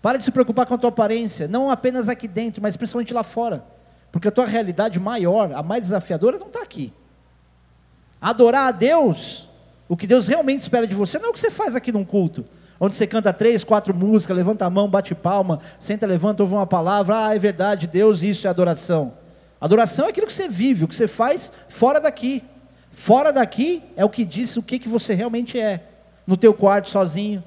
Para 0.00 0.18
de 0.18 0.24
se 0.24 0.30
preocupar 0.30 0.66
com 0.66 0.74
a 0.74 0.78
tua 0.78 0.88
aparência, 0.88 1.46
não 1.46 1.70
apenas 1.70 2.08
aqui 2.08 2.26
dentro, 2.26 2.62
mas 2.62 2.76
principalmente 2.76 3.12
lá 3.12 3.22
fora. 3.22 3.64
Porque 4.10 4.28
a 4.28 4.32
tua 4.32 4.46
realidade 4.46 4.98
maior, 4.98 5.52
a 5.52 5.62
mais 5.62 5.82
desafiadora, 5.82 6.38
não 6.38 6.46
está 6.46 6.62
aqui. 6.62 6.92
Adorar 8.20 8.68
a 8.68 8.70
Deus, 8.70 9.48
o 9.86 9.96
que 9.96 10.06
Deus 10.06 10.26
realmente 10.26 10.62
espera 10.62 10.86
de 10.86 10.94
você, 10.94 11.18
não 11.18 11.26
é 11.26 11.30
o 11.30 11.32
que 11.34 11.40
você 11.40 11.50
faz 11.50 11.76
aqui 11.76 11.92
num 11.92 12.04
culto 12.04 12.46
onde 12.78 12.94
você 12.94 13.06
canta 13.06 13.32
três, 13.32 13.64
quatro 13.64 13.94
músicas, 13.94 14.36
levanta 14.36 14.64
a 14.64 14.70
mão, 14.70 14.88
bate 14.88 15.14
palma, 15.14 15.60
senta, 15.78 16.06
levanta, 16.06 16.42
ouve 16.42 16.54
uma 16.54 16.66
palavra, 16.66 17.26
ah, 17.26 17.34
é 17.34 17.38
verdade, 17.38 17.86
Deus, 17.86 18.22
isso 18.22 18.46
é 18.46 18.50
adoração. 18.50 19.14
Adoração 19.60 20.06
é 20.06 20.10
aquilo 20.10 20.26
que 20.26 20.32
você 20.32 20.48
vive, 20.48 20.84
o 20.84 20.88
que 20.88 20.94
você 20.94 21.08
faz 21.08 21.52
fora 21.68 22.00
daqui. 22.00 22.44
Fora 22.92 23.32
daqui 23.32 23.82
é 23.96 24.04
o 24.04 24.10
que 24.10 24.24
diz 24.24 24.56
o 24.56 24.62
que, 24.62 24.78
que 24.78 24.88
você 24.88 25.14
realmente 25.14 25.58
é. 25.58 25.82
No 26.26 26.36
teu 26.36 26.52
quarto 26.52 26.90
sozinho. 26.90 27.42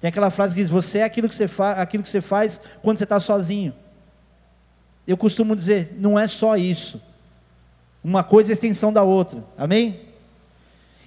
Tem 0.00 0.08
aquela 0.08 0.30
frase 0.30 0.54
que 0.54 0.60
diz: 0.60 0.70
você 0.70 0.98
é 0.98 1.04
aquilo 1.04 1.28
que 1.28 1.34
você, 1.34 1.46
fa 1.46 1.72
aquilo 1.72 2.02
que 2.02 2.10
você 2.10 2.20
faz 2.20 2.60
quando 2.82 2.98
você 2.98 3.04
está 3.04 3.20
sozinho. 3.20 3.74
Eu 5.06 5.16
costumo 5.16 5.56
dizer, 5.56 5.94
não 5.98 6.18
é 6.18 6.26
só 6.26 6.56
isso. 6.56 7.00
Uma 8.02 8.22
coisa 8.22 8.52
é 8.52 8.54
extensão 8.54 8.92
da 8.92 9.02
outra. 9.02 9.42
Amém? 9.58 10.00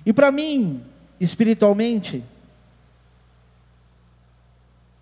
E 0.06 0.12
para 0.12 0.32
mim, 0.32 0.84
espiritualmente, 1.20 2.24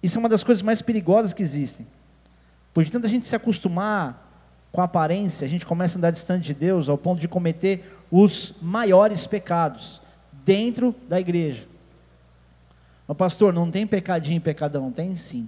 isso 0.02 0.18
é 0.18 0.20
uma 0.20 0.30
das 0.30 0.44
coisas 0.44 0.62
mais 0.62 0.82
perigosas 0.82 1.34
que 1.34 1.42
existem. 1.42 1.86
Por 2.74 2.88
tanta 2.88 3.08
gente 3.08 3.26
se 3.26 3.36
acostumar 3.36 4.30
com 4.72 4.82
aparência, 4.82 5.46
a 5.46 5.50
gente 5.50 5.66
começa 5.66 5.98
a 5.98 6.00
andar 6.00 6.12
distante 6.12 6.46
de 6.46 6.54
Deus 6.54 6.88
ao 6.88 6.98
ponto 6.98 7.20
de 7.20 7.28
cometer 7.28 7.98
os 8.10 8.54
maiores 8.62 9.28
pecados 9.28 10.02
dentro 10.46 10.96
da 11.10 11.20
igreja. 11.20 11.71
Mas, 13.08 13.18
pastor, 13.18 13.54
não 13.54 13.70
tem 13.70 13.86
pecadinho 13.86 14.38
e 14.38 14.42
pecadão? 14.42 14.92
Tem 14.92 15.16
sim. 15.16 15.48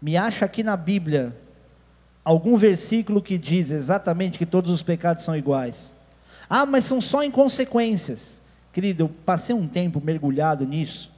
Me 0.00 0.16
acha 0.16 0.44
aqui 0.44 0.62
na 0.62 0.76
Bíblia 0.76 1.36
algum 2.24 2.56
versículo 2.56 3.20
que 3.20 3.36
diz 3.36 3.70
exatamente 3.70 4.38
que 4.38 4.46
todos 4.46 4.70
os 4.70 4.82
pecados 4.82 5.24
são 5.24 5.36
iguais. 5.36 5.94
Ah, 6.48 6.66
mas 6.66 6.84
são 6.84 7.00
só 7.00 7.22
inconsequências. 7.22 8.40
Querido, 8.72 9.04
eu 9.04 9.08
passei 9.08 9.54
um 9.54 9.66
tempo 9.66 10.00
mergulhado 10.00 10.64
nisso. 10.64 11.10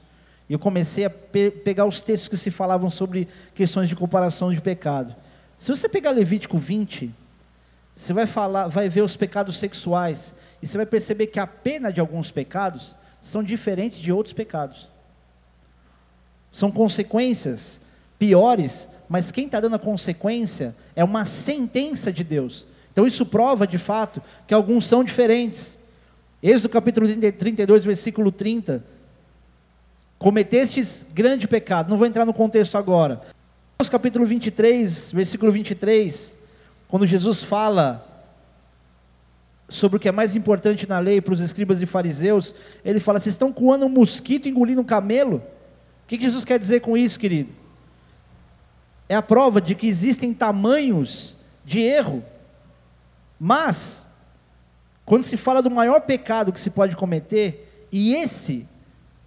E 0.49 0.53
eu 0.53 0.59
comecei 0.59 1.05
a 1.05 1.09
pe 1.09 1.51
pegar 1.51 1.85
os 1.85 1.99
textos 1.99 2.27
que 2.27 2.37
se 2.37 2.51
falavam 2.51 2.89
sobre 2.89 3.27
questões 3.55 3.87
de 3.87 3.95
comparação 3.95 4.53
de 4.53 4.61
pecado. 4.61 5.15
Se 5.57 5.69
você 5.69 5.87
pegar 5.87 6.11
Levítico 6.11 6.57
20, 6.57 7.13
você 7.95 8.11
vai 8.11 8.27
falar, 8.27 8.67
vai 8.67 8.89
ver 8.89 9.01
os 9.01 9.15
pecados 9.15 9.57
sexuais 9.57 10.35
e 10.61 10.67
você 10.67 10.77
vai 10.77 10.85
perceber 10.85 11.27
que 11.27 11.39
a 11.39 11.47
pena 11.47 11.91
de 11.91 11.99
alguns 11.99 12.31
pecados 12.31 12.95
são 13.21 13.41
diferentes 13.41 13.99
de 13.99 14.11
outros 14.11 14.33
pecados. 14.33 14.89
São 16.53 16.71
consequências 16.71 17.81
piores, 18.17 18.87
mas 19.09 19.29
quem 19.29 19.45
está 19.45 19.59
dando 19.59 19.75
a 19.75 19.79
consequência 19.79 20.73
é 20.95 21.03
uma 21.03 21.25
sentença 21.25 22.13
de 22.13 22.23
Deus. 22.23 22.65
Então 22.93 23.05
isso 23.05 23.25
prova 23.25 23.67
de 23.67 23.77
fato 23.77 24.23
que 24.47 24.53
alguns 24.53 24.87
são 24.87 25.03
diferentes. 25.03 25.77
Êxodo 26.41 26.69
capítulo 26.69 27.05
32, 27.07 27.83
versículo 27.83 28.31
30. 28.31 28.81
Cometestes 30.17 31.05
grande 31.13 31.45
pecado, 31.49 31.89
não 31.89 31.97
vou 31.97 32.07
entrar 32.07 32.25
no 32.25 32.33
contexto 32.33 32.77
agora 32.77 33.21
capítulo 33.89 34.25
23, 34.25 35.11
versículo 35.11 35.51
23, 35.51 36.37
quando 36.87 37.05
Jesus 37.05 37.41
fala 37.41 38.07
sobre 39.69 39.97
o 39.97 39.99
que 39.99 40.09
é 40.09 40.11
mais 40.11 40.35
importante 40.35 40.87
na 40.87 40.99
lei 40.99 41.21
para 41.21 41.33
os 41.33 41.41
escribas 41.41 41.81
e 41.81 41.85
fariseus, 41.85 42.53
ele 42.83 42.99
fala: 42.99 43.19
vocês 43.19 43.33
estão 43.35 43.51
coando 43.51 43.85
um 43.85 43.89
mosquito 43.89 44.47
engolindo 44.47 44.81
um 44.81 44.85
camelo? 44.85 45.41
O 46.03 46.07
que 46.07 46.19
Jesus 46.19 46.45
quer 46.45 46.59
dizer 46.59 46.81
com 46.81 46.97
isso, 46.97 47.19
querido? 47.19 47.51
É 49.07 49.15
a 49.15 49.21
prova 49.21 49.61
de 49.61 49.75
que 49.75 49.87
existem 49.87 50.33
tamanhos 50.33 51.37
de 51.65 51.79
erro, 51.79 52.23
mas, 53.39 54.07
quando 55.05 55.23
se 55.23 55.37
fala 55.37 55.61
do 55.61 55.71
maior 55.71 56.01
pecado 56.01 56.53
que 56.53 56.59
se 56.59 56.69
pode 56.69 56.95
cometer, 56.95 57.87
e 57.91 58.15
esse 58.15 58.67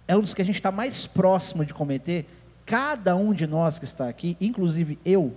é 0.07 0.15
um 0.15 0.21
dos 0.21 0.33
que 0.33 0.41
a 0.41 0.45
gente 0.45 0.55
está 0.55 0.71
mais 0.71 1.05
próximo 1.05 1.65
de 1.65 1.73
cometer, 1.73 2.25
cada 2.65 3.15
um 3.15 3.33
de 3.33 3.47
nós 3.47 3.79
que 3.79 3.85
está 3.85 4.07
aqui, 4.07 4.35
inclusive 4.39 4.99
eu, 5.05 5.35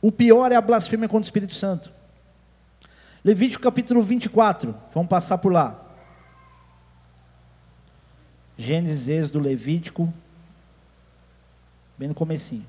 o 0.00 0.12
pior 0.12 0.52
é 0.52 0.56
a 0.56 0.60
blasfêmia 0.60 1.08
contra 1.08 1.24
o 1.24 1.28
Espírito 1.28 1.54
Santo. 1.54 1.92
Levítico 3.24 3.62
capítulo 3.62 4.02
24, 4.02 4.74
vamos 4.94 5.08
passar 5.08 5.38
por 5.38 5.52
lá. 5.52 5.85
Gênesis, 8.58 9.08
Êxodo, 9.08 9.38
Levítico, 9.38 10.12
bem 11.98 12.08
no 12.08 12.14
comecinho. 12.14 12.64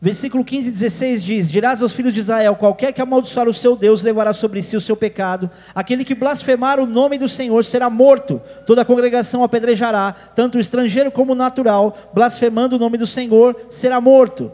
Versículo 0.00 0.44
15 0.44 0.68
e 0.68 0.72
16 0.72 1.24
diz: 1.24 1.50
Dirás 1.50 1.80
aos 1.80 1.92
filhos 1.92 2.12
de 2.12 2.20
Israel: 2.20 2.56
qualquer 2.56 2.92
que 2.92 3.00
amaldiçoar 3.00 3.48
o 3.48 3.54
seu 3.54 3.74
Deus 3.74 4.02
levará 4.02 4.34
sobre 4.34 4.62
si 4.62 4.76
o 4.76 4.80
seu 4.80 4.96
pecado. 4.96 5.50
Aquele 5.74 6.04
que 6.04 6.14
blasfemar 6.14 6.78
o 6.78 6.86
nome 6.86 7.18
do 7.18 7.28
Senhor 7.28 7.64
será 7.64 7.88
morto. 7.88 8.40
Toda 8.66 8.82
a 8.82 8.84
congregação 8.84 9.42
apedrejará, 9.42 10.12
tanto 10.34 10.58
o 10.58 10.60
estrangeiro 10.60 11.10
como 11.10 11.32
o 11.32 11.36
natural, 11.36 11.96
blasfemando 12.12 12.76
o 12.76 12.78
nome 12.78 12.98
do 12.98 13.06
Senhor, 13.06 13.66
será 13.70 14.00
morto. 14.00 14.52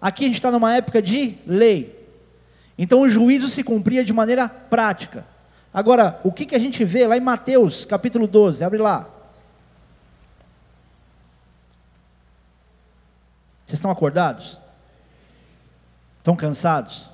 Aqui 0.00 0.24
a 0.24 0.26
gente 0.28 0.36
está 0.36 0.50
numa 0.50 0.76
época 0.76 1.02
de 1.02 1.36
lei. 1.46 2.06
Então 2.78 3.00
o 3.00 3.08
juízo 3.08 3.48
se 3.48 3.64
cumpria 3.64 4.04
de 4.04 4.12
maneira 4.12 4.48
prática. 4.48 5.26
Agora, 5.76 6.18
o 6.24 6.32
que, 6.32 6.46
que 6.46 6.54
a 6.54 6.58
gente 6.58 6.82
vê 6.86 7.06
lá 7.06 7.18
em 7.18 7.20
Mateus 7.20 7.84
capítulo 7.84 8.26
12? 8.26 8.64
Abre 8.64 8.78
lá. 8.78 9.10
Vocês 13.66 13.74
estão 13.78 13.90
acordados? 13.90 14.58
Estão 16.16 16.34
cansados? 16.34 17.10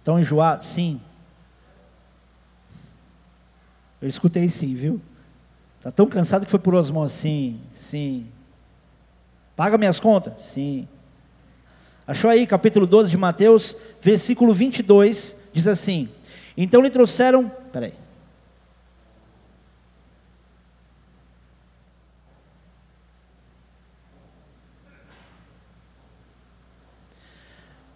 Estão 0.00 0.18
enjoados? 0.18 0.66
Sim. 0.66 1.00
Eu 4.00 4.08
escutei 4.08 4.50
sim, 4.50 4.74
viu? 4.74 5.00
Está 5.78 5.92
tão 5.92 6.08
cansado 6.08 6.44
que 6.44 6.50
foi 6.50 6.58
por 6.58 6.74
osmose? 6.74 7.14
Sim, 7.14 7.60
sim. 7.76 8.26
Paga 9.54 9.78
minhas 9.78 10.00
contas? 10.00 10.42
Sim. 10.42 10.88
Achou 12.08 12.28
aí, 12.28 12.44
capítulo 12.44 12.88
12 12.88 13.08
de 13.08 13.16
Mateus, 13.16 13.76
versículo 14.00 14.52
22, 14.52 15.36
diz 15.52 15.68
assim: 15.68 16.08
Então 16.56 16.80
lhe 16.80 16.90
trouxeram. 16.90 17.50
Peraí. 17.72 17.94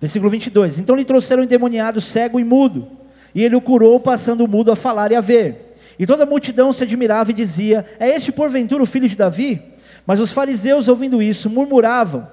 Versículo 0.01 0.31
22. 0.31 0.79
Então 0.79 0.95
lhe 0.95 1.05
trouxeram 1.05 1.43
um 1.43 1.45
endemoniado 1.45 2.01
cego 2.01 2.39
e 2.39 2.45
mudo, 2.45 2.89
e 3.35 3.43
ele 3.43 3.57
o 3.57 3.61
curou, 3.61 3.99
passando 3.99 4.45
o 4.45 4.49
mudo 4.49 4.71
a 4.71 4.77
falar 4.77 5.11
e 5.11 5.17
a 5.17 5.21
ver. 5.21 5.77
E 5.99 6.07
toda 6.07 6.25
a 6.25 6.27
multidão 6.27 6.73
se 6.73 6.83
admirava 6.83 7.31
e 7.31 7.35
dizia: 7.35 7.85
É 7.99 8.09
este 8.11 8.31
porventura 8.31 8.83
o 8.83 8.87
filho 8.87 9.09
de 9.09 9.17
Davi? 9.17 9.63
Mas 10.07 10.21
os 10.21 10.31
fariseus, 10.31 10.89
ouvindo 10.89 11.23
isso, 11.23 11.49
murmuravam: 11.49 12.29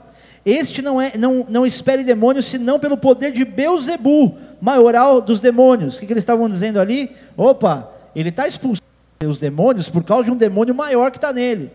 Este 0.45 0.81
não, 0.81 1.01
é, 1.01 1.17
não, 1.17 1.45
não 1.49 1.65
espere 1.65 2.03
demônios, 2.03 2.45
senão 2.45 2.79
pelo 2.79 2.97
poder 2.97 3.31
de 3.31 3.45
Beuzebu, 3.45 4.37
maioral 4.61 5.21
dos 5.21 5.39
demônios. 5.39 5.95
O 5.95 5.99
que, 5.99 6.05
que 6.05 6.13
eles 6.13 6.23
estavam 6.23 6.49
dizendo 6.49 6.79
ali? 6.79 7.11
Opa, 7.37 7.89
ele 8.15 8.29
está 8.29 8.47
expulsando 8.47 8.83
os 9.25 9.37
demônios 9.37 9.89
por 9.89 10.03
causa 10.03 10.25
de 10.25 10.31
um 10.31 10.35
demônio 10.35 10.75
maior 10.75 11.11
que 11.11 11.17
está 11.17 11.31
nele. 11.31 11.71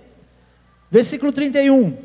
Versículo 0.90 1.33
31. 1.33 1.96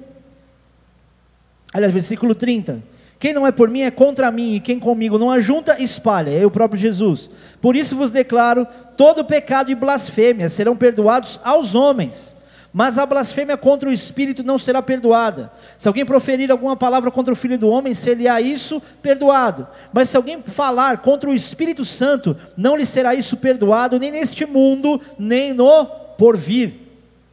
Aliás, 1.73 1.93
versículo 1.93 2.33
30. 2.33 2.81
Quem 3.19 3.33
não 3.33 3.47
é 3.47 3.51
por 3.51 3.69
mim 3.69 3.81
é 3.81 3.89
contra 3.89 4.29
mim, 4.29 4.55
e 4.55 4.59
quem 4.59 4.79
comigo 4.79 5.17
não 5.17 5.31
ajunta, 5.31 5.81
espalha. 5.81 6.29
É 6.29 6.45
o 6.45 6.51
próprio 6.51 6.79
Jesus. 6.79 7.29
Por 7.61 7.75
isso 7.75 7.95
vos 7.95 8.11
declaro: 8.11 8.67
todo 8.97 9.23
pecado 9.23 9.71
e 9.71 9.75
blasfêmia 9.75 10.49
serão 10.49 10.75
perdoados 10.75 11.39
aos 11.43 11.73
homens, 11.73 12.35
mas 12.73 12.97
a 12.97 13.05
blasfêmia 13.05 13.55
contra 13.55 13.87
o 13.87 13.93
Espírito 13.93 14.43
não 14.43 14.57
será 14.57 14.81
perdoada. 14.81 15.51
Se 15.77 15.87
alguém 15.87 16.03
proferir 16.03 16.49
alguma 16.49 16.75
palavra 16.75 17.11
contra 17.11 17.31
o 17.31 17.35
Filho 17.35 17.55
do 17.55 17.69
Homem, 17.69 17.93
ser-lhe-á 17.93 18.41
isso 18.41 18.81
perdoado. 18.99 19.67
Mas 19.93 20.09
se 20.09 20.17
alguém 20.17 20.41
falar 20.41 20.97
contra 20.97 21.29
o 21.29 21.35
Espírito 21.35 21.85
Santo, 21.85 22.35
não 22.57 22.75
lhe 22.75 22.87
será 22.87 23.13
isso 23.13 23.37
perdoado, 23.37 23.99
nem 23.99 24.11
neste 24.11 24.43
mundo, 24.43 24.99
nem 25.19 25.53
no 25.53 25.85
porvir. 26.17 26.69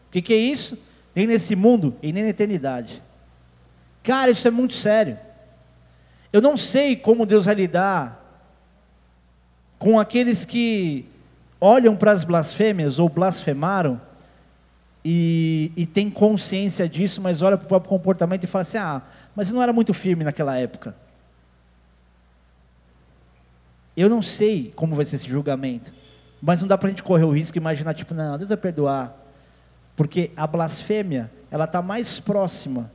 O 0.08 0.12
que, 0.12 0.20
que 0.20 0.34
é 0.34 0.36
isso? 0.36 0.76
Nem 1.14 1.26
nesse 1.26 1.56
mundo 1.56 1.96
e 2.02 2.12
nem 2.12 2.22
na 2.22 2.28
eternidade. 2.28 3.02
Cara, 4.02 4.30
isso 4.30 4.46
é 4.46 4.50
muito 4.50 4.74
sério. 4.74 5.18
Eu 6.30 6.42
não 6.42 6.54
sei 6.54 6.94
como 6.94 7.24
Deus 7.24 7.46
vai 7.46 7.54
lidar 7.54 8.20
com 9.78 9.98
aqueles 9.98 10.44
que 10.44 11.06
olham 11.58 11.96
para 11.96 12.12
as 12.12 12.24
blasfêmias 12.24 12.98
ou 12.98 13.08
blasfemaram 13.08 14.09
e, 15.04 15.72
e 15.76 15.86
têm 15.86 16.10
consciência 16.10 16.88
disso, 16.88 17.20
mas 17.20 17.40
olha 17.42 17.56
para 17.56 17.64
o 17.64 17.68
próprio 17.68 17.88
comportamento 17.88 18.44
e 18.44 18.46
fala 18.46 18.62
assim: 18.62 18.78
ah, 18.78 19.02
mas 19.34 19.48
eu 19.48 19.54
não 19.54 19.62
era 19.62 19.72
muito 19.72 19.94
firme 19.94 20.24
naquela 20.24 20.56
época. 20.56 20.94
Eu 23.96 24.08
não 24.08 24.22
sei 24.22 24.72
como 24.76 24.94
vai 24.94 25.04
ser 25.04 25.16
esse 25.16 25.28
julgamento, 25.28 25.92
mas 26.40 26.60
não 26.60 26.68
dá 26.68 26.78
para 26.78 26.88
a 26.88 26.90
gente 26.90 27.02
correr 27.02 27.24
o 27.24 27.30
risco 27.30 27.54
de 27.54 27.58
imaginar, 27.58 27.94
tipo, 27.94 28.14
não, 28.14 28.38
Deus 28.38 28.48
vai 28.48 28.56
perdoar, 28.56 29.14
porque 29.96 30.30
a 30.36 30.46
blasfêmia, 30.46 31.30
ela 31.50 31.64
está 31.64 31.82
mais 31.82 32.20
próxima 32.20 32.90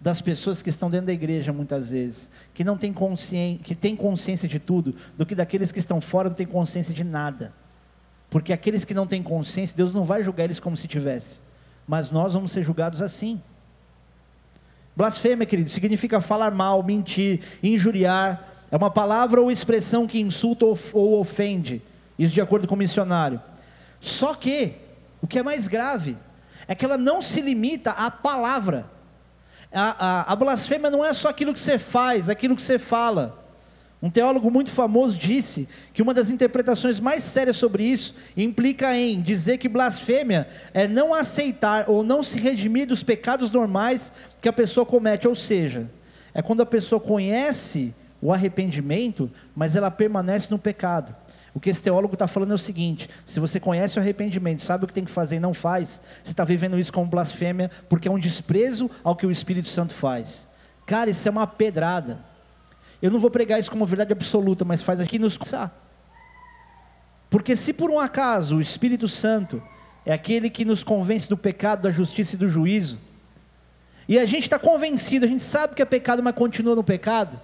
das 0.00 0.20
pessoas 0.20 0.60
que 0.60 0.70
estão 0.70 0.90
dentro 0.90 1.06
da 1.06 1.12
igreja 1.12 1.52
muitas 1.52 1.90
vezes, 1.90 2.28
que 2.52 2.62
não 2.62 2.76
tem 2.76 2.92
consciência, 2.92 3.62
que 3.64 3.74
tem 3.74 3.96
consciência 3.96 4.48
de 4.48 4.58
tudo, 4.58 4.94
do 5.16 5.24
que 5.24 5.34
daqueles 5.34 5.72
que 5.72 5.78
estão 5.78 6.00
fora 6.00 6.28
não 6.28 6.36
tem 6.36 6.46
consciência 6.46 6.92
de 6.92 7.04
nada. 7.04 7.52
Porque 8.30 8.52
aqueles 8.52 8.84
que 8.84 8.94
não 8.94 9.06
têm 9.06 9.22
consciência, 9.22 9.76
Deus 9.76 9.94
não 9.94 10.04
vai 10.04 10.22
julgar 10.22 10.44
eles 10.44 10.58
como 10.58 10.76
se 10.76 10.88
tivesse, 10.88 11.40
mas 11.86 12.10
nós 12.10 12.34
vamos 12.34 12.50
ser 12.50 12.64
julgados 12.64 13.00
assim. 13.00 13.40
Blasfêmia, 14.96 15.46
querido, 15.46 15.70
significa 15.70 16.20
falar 16.20 16.50
mal, 16.50 16.82
mentir, 16.82 17.40
injuriar. 17.62 18.52
É 18.70 18.76
uma 18.76 18.90
palavra 18.90 19.40
ou 19.40 19.50
expressão 19.50 20.06
que 20.06 20.20
insulta 20.20 20.64
ou 20.92 21.20
ofende. 21.20 21.82
Isso 22.18 22.34
de 22.34 22.40
acordo 22.40 22.66
com 22.66 22.74
o 22.74 22.78
missionário. 22.78 23.40
Só 24.00 24.34
que, 24.34 24.74
o 25.20 25.26
que 25.26 25.38
é 25.38 25.42
mais 25.42 25.66
grave, 25.66 26.16
é 26.66 26.74
que 26.74 26.84
ela 26.84 26.96
não 26.96 27.20
se 27.20 27.40
limita 27.40 27.90
à 27.90 28.10
palavra 28.10 28.86
a, 29.74 30.22
a, 30.28 30.32
a 30.32 30.36
blasfêmia 30.36 30.88
não 30.88 31.04
é 31.04 31.12
só 31.12 31.28
aquilo 31.28 31.52
que 31.52 31.58
você 31.58 31.78
faz, 31.78 32.30
aquilo 32.30 32.54
que 32.54 32.62
você 32.62 32.78
fala. 32.78 33.43
Um 34.04 34.10
teólogo 34.10 34.50
muito 34.50 34.70
famoso 34.70 35.16
disse 35.16 35.66
que 35.94 36.02
uma 36.02 36.12
das 36.12 36.28
interpretações 36.28 37.00
mais 37.00 37.24
sérias 37.24 37.56
sobre 37.56 37.84
isso 37.84 38.14
implica 38.36 38.94
em 38.94 39.18
dizer 39.18 39.56
que 39.56 39.66
blasfêmia 39.66 40.46
é 40.74 40.86
não 40.86 41.14
aceitar 41.14 41.88
ou 41.88 42.04
não 42.04 42.22
se 42.22 42.38
redimir 42.38 42.86
dos 42.86 43.02
pecados 43.02 43.50
normais 43.50 44.12
que 44.42 44.48
a 44.48 44.52
pessoa 44.52 44.84
comete, 44.84 45.26
ou 45.26 45.34
seja, 45.34 45.90
é 46.34 46.42
quando 46.42 46.60
a 46.60 46.66
pessoa 46.66 47.00
conhece 47.00 47.94
o 48.20 48.30
arrependimento, 48.30 49.30
mas 49.56 49.74
ela 49.74 49.90
permanece 49.90 50.48
no 50.50 50.58
pecado. 50.58 51.16
O 51.54 51.58
que 51.58 51.70
esse 51.70 51.80
teólogo 51.80 52.12
está 52.12 52.26
falando 52.26 52.52
é 52.52 52.56
o 52.56 52.58
seguinte: 52.58 53.08
se 53.24 53.40
você 53.40 53.58
conhece 53.58 53.98
o 53.98 54.02
arrependimento, 54.02 54.60
sabe 54.60 54.84
o 54.84 54.86
que 54.86 54.92
tem 54.92 55.06
que 55.06 55.10
fazer 55.10 55.36
e 55.36 55.40
não 55.40 55.54
faz, 55.54 55.98
você 56.22 56.32
está 56.32 56.44
vivendo 56.44 56.78
isso 56.78 56.92
como 56.92 57.08
blasfêmia, 57.08 57.70
porque 57.88 58.06
é 58.06 58.10
um 58.10 58.18
desprezo 58.18 58.90
ao 59.02 59.16
que 59.16 59.24
o 59.24 59.30
Espírito 59.30 59.68
Santo 59.68 59.94
faz. 59.94 60.46
Cara, 60.84 61.08
isso 61.08 61.26
é 61.26 61.30
uma 61.30 61.46
pedrada. 61.46 62.33
Eu 63.04 63.10
não 63.10 63.20
vou 63.20 63.30
pregar 63.30 63.60
isso 63.60 63.70
como 63.70 63.84
verdade 63.84 64.14
absoluta, 64.14 64.64
mas 64.64 64.80
faz 64.80 64.98
aqui 64.98 65.18
nos 65.18 65.36
pensar. 65.36 65.78
Porque 67.28 67.54
se 67.54 67.70
por 67.70 67.90
um 67.90 67.98
acaso 67.98 68.56
o 68.56 68.62
Espírito 68.62 69.08
Santo 69.08 69.62
é 70.06 70.12
aquele 70.14 70.48
que 70.48 70.64
nos 70.64 70.82
convence 70.82 71.28
do 71.28 71.36
pecado, 71.36 71.82
da 71.82 71.90
justiça 71.90 72.34
e 72.34 72.38
do 72.38 72.48
juízo, 72.48 72.98
e 74.08 74.18
a 74.18 74.24
gente 74.24 74.44
está 74.44 74.58
convencido, 74.58 75.26
a 75.26 75.28
gente 75.28 75.44
sabe 75.44 75.74
que 75.74 75.82
é 75.82 75.84
pecado, 75.84 76.22
mas 76.22 76.34
continua 76.34 76.74
no 76.74 76.82
pecado, 76.82 77.38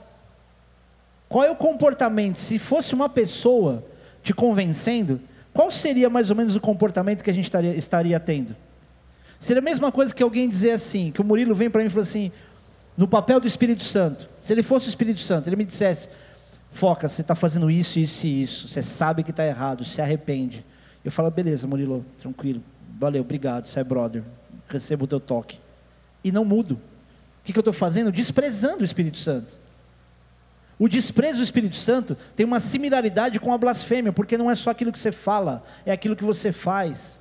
qual 1.29 1.45
é 1.45 1.51
o 1.51 1.57
comportamento? 1.57 2.39
Se 2.39 2.59
fosse 2.59 2.95
uma 2.95 3.11
pessoa 3.11 3.85
te 4.23 4.33
convencendo, 4.33 5.21
qual 5.53 5.71
seria 5.71 6.09
mais 6.09 6.31
ou 6.31 6.37
menos 6.37 6.57
o 6.57 6.61
comportamento 6.61 7.23
que 7.23 7.29
a 7.29 7.35
gente 7.35 7.45
estaria, 7.45 7.77
estaria 7.77 8.19
tendo? 8.19 8.57
Seria 9.39 9.61
a 9.61 9.63
mesma 9.63 9.93
coisa 9.93 10.15
que 10.15 10.23
alguém 10.23 10.49
dizer 10.49 10.71
assim, 10.71 11.13
que 11.13 11.21
o 11.21 11.25
Murilo 11.25 11.55
vem 11.55 11.69
para 11.69 11.83
mim 11.83 11.89
e 11.89 11.91
fala 11.91 12.03
assim, 12.03 12.33
no 13.01 13.09
papel 13.09 13.41
do 13.41 13.47
Espírito 13.47 13.83
Santo, 13.83 14.29
se 14.43 14.53
ele 14.53 14.63
fosse 14.63 14.87
o 14.87 14.91
Espírito 14.91 15.21
Santo, 15.21 15.49
ele 15.49 15.57
me 15.57 15.65
dissesse, 15.65 16.11
foca, 16.75 17.09
você 17.09 17.23
está 17.23 17.35
fazendo 17.35 17.71
isso, 17.71 17.99
isso 17.99 18.27
e 18.27 18.43
isso, 18.43 18.69
você 18.69 18.83
sabe 18.83 19.25
que 19.25 19.31
está 19.31 19.43
errado, 19.43 19.87
se 19.87 20.03
arrepende. 20.03 20.67
Eu 21.03 21.11
falo, 21.11 21.31
beleza, 21.31 21.67
Murilo, 21.67 22.05
tranquilo, 22.19 22.63
valeu, 22.99 23.23
obrigado, 23.23 23.69
você 23.69 23.81
é 23.81 23.85
brother, 23.85 24.23
recebo 24.69 25.07
o 25.07 25.09
teu 25.09 25.19
toque. 25.19 25.59
E 26.23 26.31
não 26.31 26.45
mudo. 26.45 26.75
O 26.75 27.45
que, 27.45 27.55
que 27.55 27.59
eu 27.59 27.63
estou 27.63 27.73
fazendo? 27.73 28.13
Desprezando 28.13 28.83
o 28.83 28.85
Espírito 28.85 29.17
Santo. 29.17 29.59
O 30.79 30.87
desprezo 30.87 31.39
do 31.39 31.45
Espírito 31.45 31.77
Santo 31.77 32.19
tem 32.37 32.45
uma 32.45 32.61
similaridade 32.61 33.41
com 33.41 33.51
a 33.51 33.57
blasfêmia, 33.57 34.13
porque 34.13 34.37
não 34.37 34.51
é 34.51 34.55
só 34.55 34.69
aquilo 34.69 34.93
que 34.93 34.99
você 34.99 35.11
fala, 35.11 35.65
é 35.87 35.93
aquilo 35.93 36.15
que 36.15 36.25
você 36.25 36.53
faz. 36.53 37.19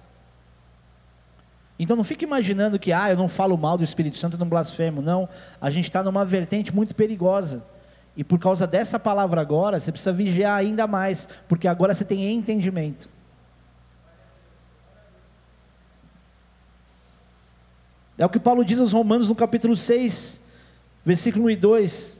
Então 1.79 1.95
não 1.95 2.03
fique 2.03 2.25
imaginando 2.25 2.77
que, 2.77 2.91
ah, 2.91 3.09
eu 3.09 3.15
não 3.15 3.29
falo 3.29 3.57
mal 3.57 3.77
do 3.77 3.83
Espírito 3.85 4.17
Santo, 4.17 4.35
eu 4.35 4.39
não 4.39 4.49
blasfemo. 4.49 5.01
Não, 5.01 5.29
a 5.61 5.71
gente 5.71 5.85
está 5.85 6.03
numa 6.03 6.25
vertente 6.25 6.75
muito 6.75 6.93
perigosa. 6.93 7.63
E 8.17 8.23
por 8.23 8.37
causa 8.37 8.67
dessa 8.67 8.99
palavra 8.99 9.39
agora, 9.39 9.79
você 9.79 9.89
precisa 9.89 10.11
vigiar 10.11 10.57
ainda 10.57 10.85
mais, 10.85 11.29
porque 11.47 11.69
agora 11.69 11.95
você 11.95 12.03
tem 12.03 12.33
entendimento. 12.33 13.09
É 18.17 18.25
o 18.25 18.29
que 18.29 18.39
Paulo 18.39 18.65
diz 18.65 18.77
aos 18.81 18.91
Romanos 18.91 19.29
no 19.29 19.35
capítulo 19.35 19.77
6, 19.77 20.41
versículo 21.05 21.45
1 21.45 21.51
e 21.51 21.55
2. 21.55 22.19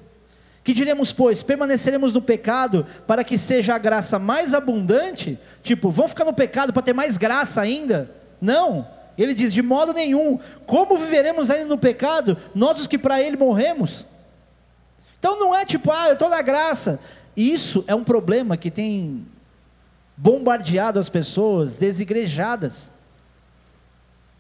Que 0.64 0.74
diremos, 0.74 1.12
pois, 1.12 1.44
permaneceremos 1.44 2.14
no 2.14 2.22
pecado 2.22 2.86
para 3.06 3.26
que 3.26 3.38
seja 3.38 3.76
a 3.76 3.78
graça 3.78 4.18
mais 4.18 4.54
abundante? 4.54 5.38
Tipo, 5.62 5.92
vão 5.92 6.08
ficar 6.08 6.24
no 6.24 6.34
pecado 6.34 6.72
para 6.72 6.82
ter 6.82 6.94
mais 6.94 7.18
graça 7.18 7.60
ainda? 7.60 8.10
Não. 8.40 8.88
Ele 9.22 9.34
diz: 9.34 9.54
de 9.54 9.62
modo 9.62 9.94
nenhum. 9.94 10.40
Como 10.66 10.98
viveremos 10.98 11.50
ainda 11.50 11.66
no 11.66 11.78
pecado, 11.78 12.38
nós 12.56 12.80
os 12.80 12.88
que 12.88 12.98
para 12.98 13.22
ele 13.22 13.36
morremos? 13.36 14.06
Então 15.20 15.38
não 15.38 15.54
é 15.54 15.66
tipo, 15.66 15.92
ah, 15.92 16.08
eu 16.08 16.14
estou 16.14 16.30
na 16.30 16.42
graça. 16.42 17.00
Isso 17.36 17.84
é 17.86 17.94
um 17.94 18.04
problema 18.04 18.56
que 18.56 18.72
tem 18.72 19.26
bombardeado 20.16 21.00
as 21.00 21.10
pessoas 21.10 21.76
desigrejadas. 21.76 22.92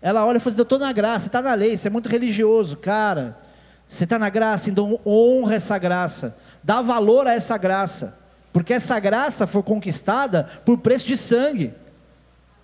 Ela 0.01 0.25
olha 0.25 0.37
e 0.37 0.39
fala 0.39 0.53
assim: 0.53 0.59
eu 0.59 0.63
estou 0.63 0.79
na 0.79 0.93
graça, 0.93 1.27
está 1.27 1.41
na 1.41 1.53
lei, 1.53 1.75
você 1.75 1.87
é 1.87 1.91
muito 1.91 2.07
religioso. 2.07 2.77
Cara, 2.77 3.37
você 3.85 4.05
está 4.05 4.17
na 4.17 4.29
graça, 4.29 4.69
então 4.69 4.99
honra 5.05 5.55
essa 5.55 5.77
graça, 5.77 6.37
dá 6.63 6.81
valor 6.81 7.27
a 7.27 7.33
essa 7.33 7.57
graça, 7.57 8.17
porque 8.53 8.73
essa 8.73 8.97
graça 8.99 9.45
foi 9.45 9.61
conquistada 9.61 10.49
por 10.63 10.77
preço 10.77 11.05
de 11.05 11.17
sangue. 11.17 11.73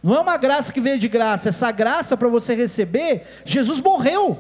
Não 0.06 0.14
é 0.14 0.20
uma 0.20 0.38
graça 0.38 0.72
que 0.72 0.80
veio 0.80 1.00
de 1.00 1.08
graça, 1.08 1.50
essa 1.50 1.72
graça 1.72 2.16
para 2.16 2.28
você 2.28 2.54
receber, 2.54 3.24
Jesus 3.44 3.82
morreu. 3.82 4.40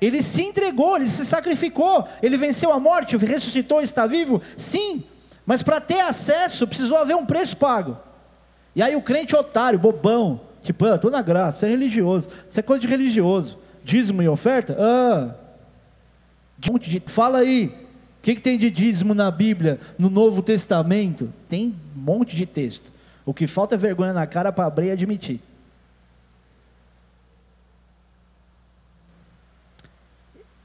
Ele 0.00 0.22
se 0.22 0.40
entregou, 0.40 0.96
ele 0.96 1.10
se 1.10 1.26
sacrificou, 1.26 2.08
ele 2.22 2.38
venceu 2.38 2.72
a 2.72 2.80
morte, 2.80 3.14
ressuscitou, 3.18 3.82
está 3.82 4.06
vivo? 4.06 4.40
Sim, 4.56 5.04
mas 5.44 5.62
para 5.62 5.82
ter 5.82 6.00
acesso 6.00 6.66
precisou 6.66 6.96
haver 6.96 7.14
um 7.14 7.26
preço 7.26 7.58
pago. 7.58 7.98
E 8.74 8.82
aí 8.82 8.96
o 8.96 9.02
crente 9.02 9.36
otário, 9.36 9.78
bobão, 9.78 10.40
tipo, 10.62 10.86
ah, 10.86 10.94
estou 10.94 11.10
na 11.10 11.20
graça, 11.20 11.58
você 11.58 11.66
é 11.66 11.68
religioso, 11.68 12.30
isso 12.48 12.58
é 12.58 12.62
coisa 12.62 12.80
de 12.80 12.88
religioso. 12.88 13.58
Dízimo 13.84 14.22
e 14.22 14.28
oferta? 14.28 14.74
Ah, 14.80 15.34
fala 17.04 17.40
aí, 17.40 17.66
o 17.66 18.22
que, 18.22 18.34
que 18.34 18.40
tem 18.40 18.56
de 18.56 18.70
dízimo 18.70 19.12
na 19.12 19.30
Bíblia, 19.30 19.78
no 19.98 20.08
Novo 20.08 20.40
Testamento? 20.40 21.30
Tem 21.50 21.74
um 21.94 22.00
monte 22.00 22.34
de 22.34 22.46
texto. 22.46 22.96
O 23.28 23.34
que 23.34 23.46
falta 23.46 23.74
é 23.74 23.78
vergonha 23.78 24.14
na 24.14 24.26
cara 24.26 24.50
para 24.50 24.64
abrir 24.64 24.86
e 24.86 24.90
admitir. 24.90 25.38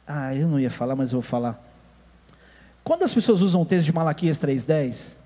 Ah, 0.08 0.34
eu 0.34 0.48
não 0.48 0.58
ia 0.58 0.72
falar, 0.72 0.96
mas 0.96 1.12
eu 1.12 1.20
vou 1.20 1.30
falar. 1.30 1.62
Quando 2.82 3.04
as 3.04 3.14
pessoas 3.14 3.42
usam 3.42 3.62
o 3.62 3.66
texto 3.66 3.84
de 3.84 3.92
Malaquias 3.92 4.40
3,10, 4.40 5.18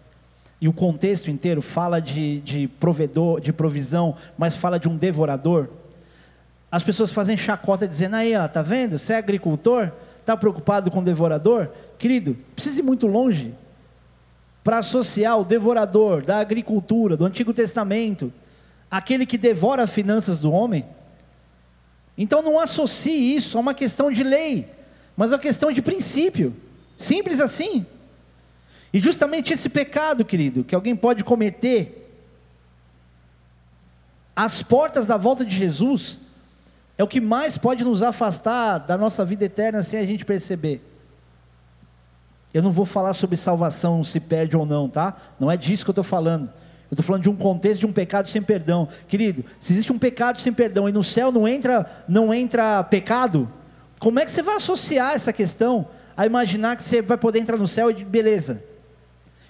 e 0.60 0.67
o 0.67 0.73
contexto 0.73 1.30
inteiro 1.30 1.62
fala 1.62 2.00
de, 2.00 2.39
de 2.39 2.67
provedor, 2.67 3.39
de 3.39 3.54
provisão, 3.54 4.17
mas 4.36 4.56
fala 4.56 4.80
de 4.80 4.89
um 4.89 4.97
devorador, 4.97 5.69
as 6.71 6.82
pessoas 6.82 7.12
fazem 7.12 7.38
chacota 7.38 7.88
dizendo, 7.88 8.15
aí, 8.15 8.36
ó, 8.36 8.47
tá 8.47 8.63
vendo? 8.63 8.97
Você 8.97 9.13
é 9.13 9.17
agricultor? 9.17 9.91
Está 10.21 10.36
preocupado 10.36 10.89
com 10.89 11.02
o 11.02 11.04
devorador? 11.04 11.69
Querido, 12.00 12.36
precisa 12.56 12.80
ir 12.80 12.84
muito 12.84 13.06
longe 13.06 13.54
para 14.67 14.80
associar 14.80 15.39
o 15.39 15.45
devorador 15.45 16.25
da 16.25 16.39
agricultura, 16.39 17.15
do 17.15 17.23
Antigo 17.23 17.53
Testamento, 17.53 18.34
aquele 18.91 19.25
que 19.25 19.38
devora 19.38 19.84
as 19.84 19.89
finanças 19.89 20.41
do 20.41 20.51
homem. 20.51 20.86
Então 22.17 22.41
não 22.41 22.60
associe 22.60 23.34
isso 23.34 23.58
a 23.58 23.62
uma 23.62 23.73
questão 23.73 24.12
de 24.12 24.25
lei, 24.25 24.69
mas 25.15 25.32
a 25.32 25.38
uma 25.38 25.41
questão 25.41 25.71
de 25.71 25.82
princípio. 25.82 26.53
Simples 26.97 27.39
assim. 27.39 27.86
E 28.91 28.99
justamente 28.99 29.53
esse 29.53 29.69
pecado, 29.69 30.25
querido, 30.25 30.65
que 30.65 30.75
alguém 30.75 30.97
pode 30.97 31.23
cometer, 31.23 32.06
às 34.36 34.62
portas 34.62 35.06
da 35.06 35.15
volta 35.15 35.45
de 35.45 35.56
Jesus, 35.56 36.19
é 36.97 37.03
o 37.06 37.08
que 37.08 37.21
mais 37.21 37.58
pode 37.58 37.86
nos 37.86 38.03
afastar 38.03 38.80
da 38.80 38.97
nossa 38.97 39.23
vida 39.23 39.45
eterna 39.45 39.82
sem 39.82 39.97
a 39.97 40.06
gente 40.06 40.25
perceber. 40.25 40.82
Eu 42.58 42.63
não 42.63 42.72
vou 42.72 42.86
falar 42.86 43.13
sobre 43.13 43.38
salvação, 43.38 44.04
se 44.04 44.20
perde 44.20 44.58
ou 44.58 44.65
não, 44.65 44.89
tá? 44.89 45.15
Não 45.39 45.52
é 45.52 45.56
disso 45.56 45.86
que 45.86 45.91
eu 45.91 45.91
estou 45.91 46.04
falando. 46.04 46.46
Eu 46.89 46.96
estou 46.96 47.06
falando 47.06 47.22
de 47.22 47.30
um 47.30 47.36
contexto 47.36 47.82
de 47.82 47.86
um 47.86 47.93
pecado 47.93 48.28
sem 48.30 48.41
perdão. 48.41 48.88
Querido, 49.08 49.46
se 49.60 49.74
existe 49.74 49.93
um 49.93 50.00
pecado 50.00 50.39
sem 50.39 50.52
perdão 50.52 50.89
e 50.89 50.91
no 50.91 51.04
céu 51.04 51.32
não 51.32 51.48
entra, 51.48 51.86
não 52.08 52.34
entra 52.34 52.84
pecado, 52.84 53.48
como 54.00 54.20
é 54.20 54.26
que 54.26 54.32
você 54.32 54.41
vai 54.41 54.56
associar 54.56 55.13
essa 55.13 55.32
questão 55.32 55.88
a 56.17 56.26
imaginar 56.26 56.76
que 56.76 56.84
você 56.84 57.00
vai 57.00 57.15
poder 57.15 57.38
entrar 57.38 57.58
no 57.58 57.67
céu 57.67 57.91
e 57.91 58.04
beleza? 58.04 58.63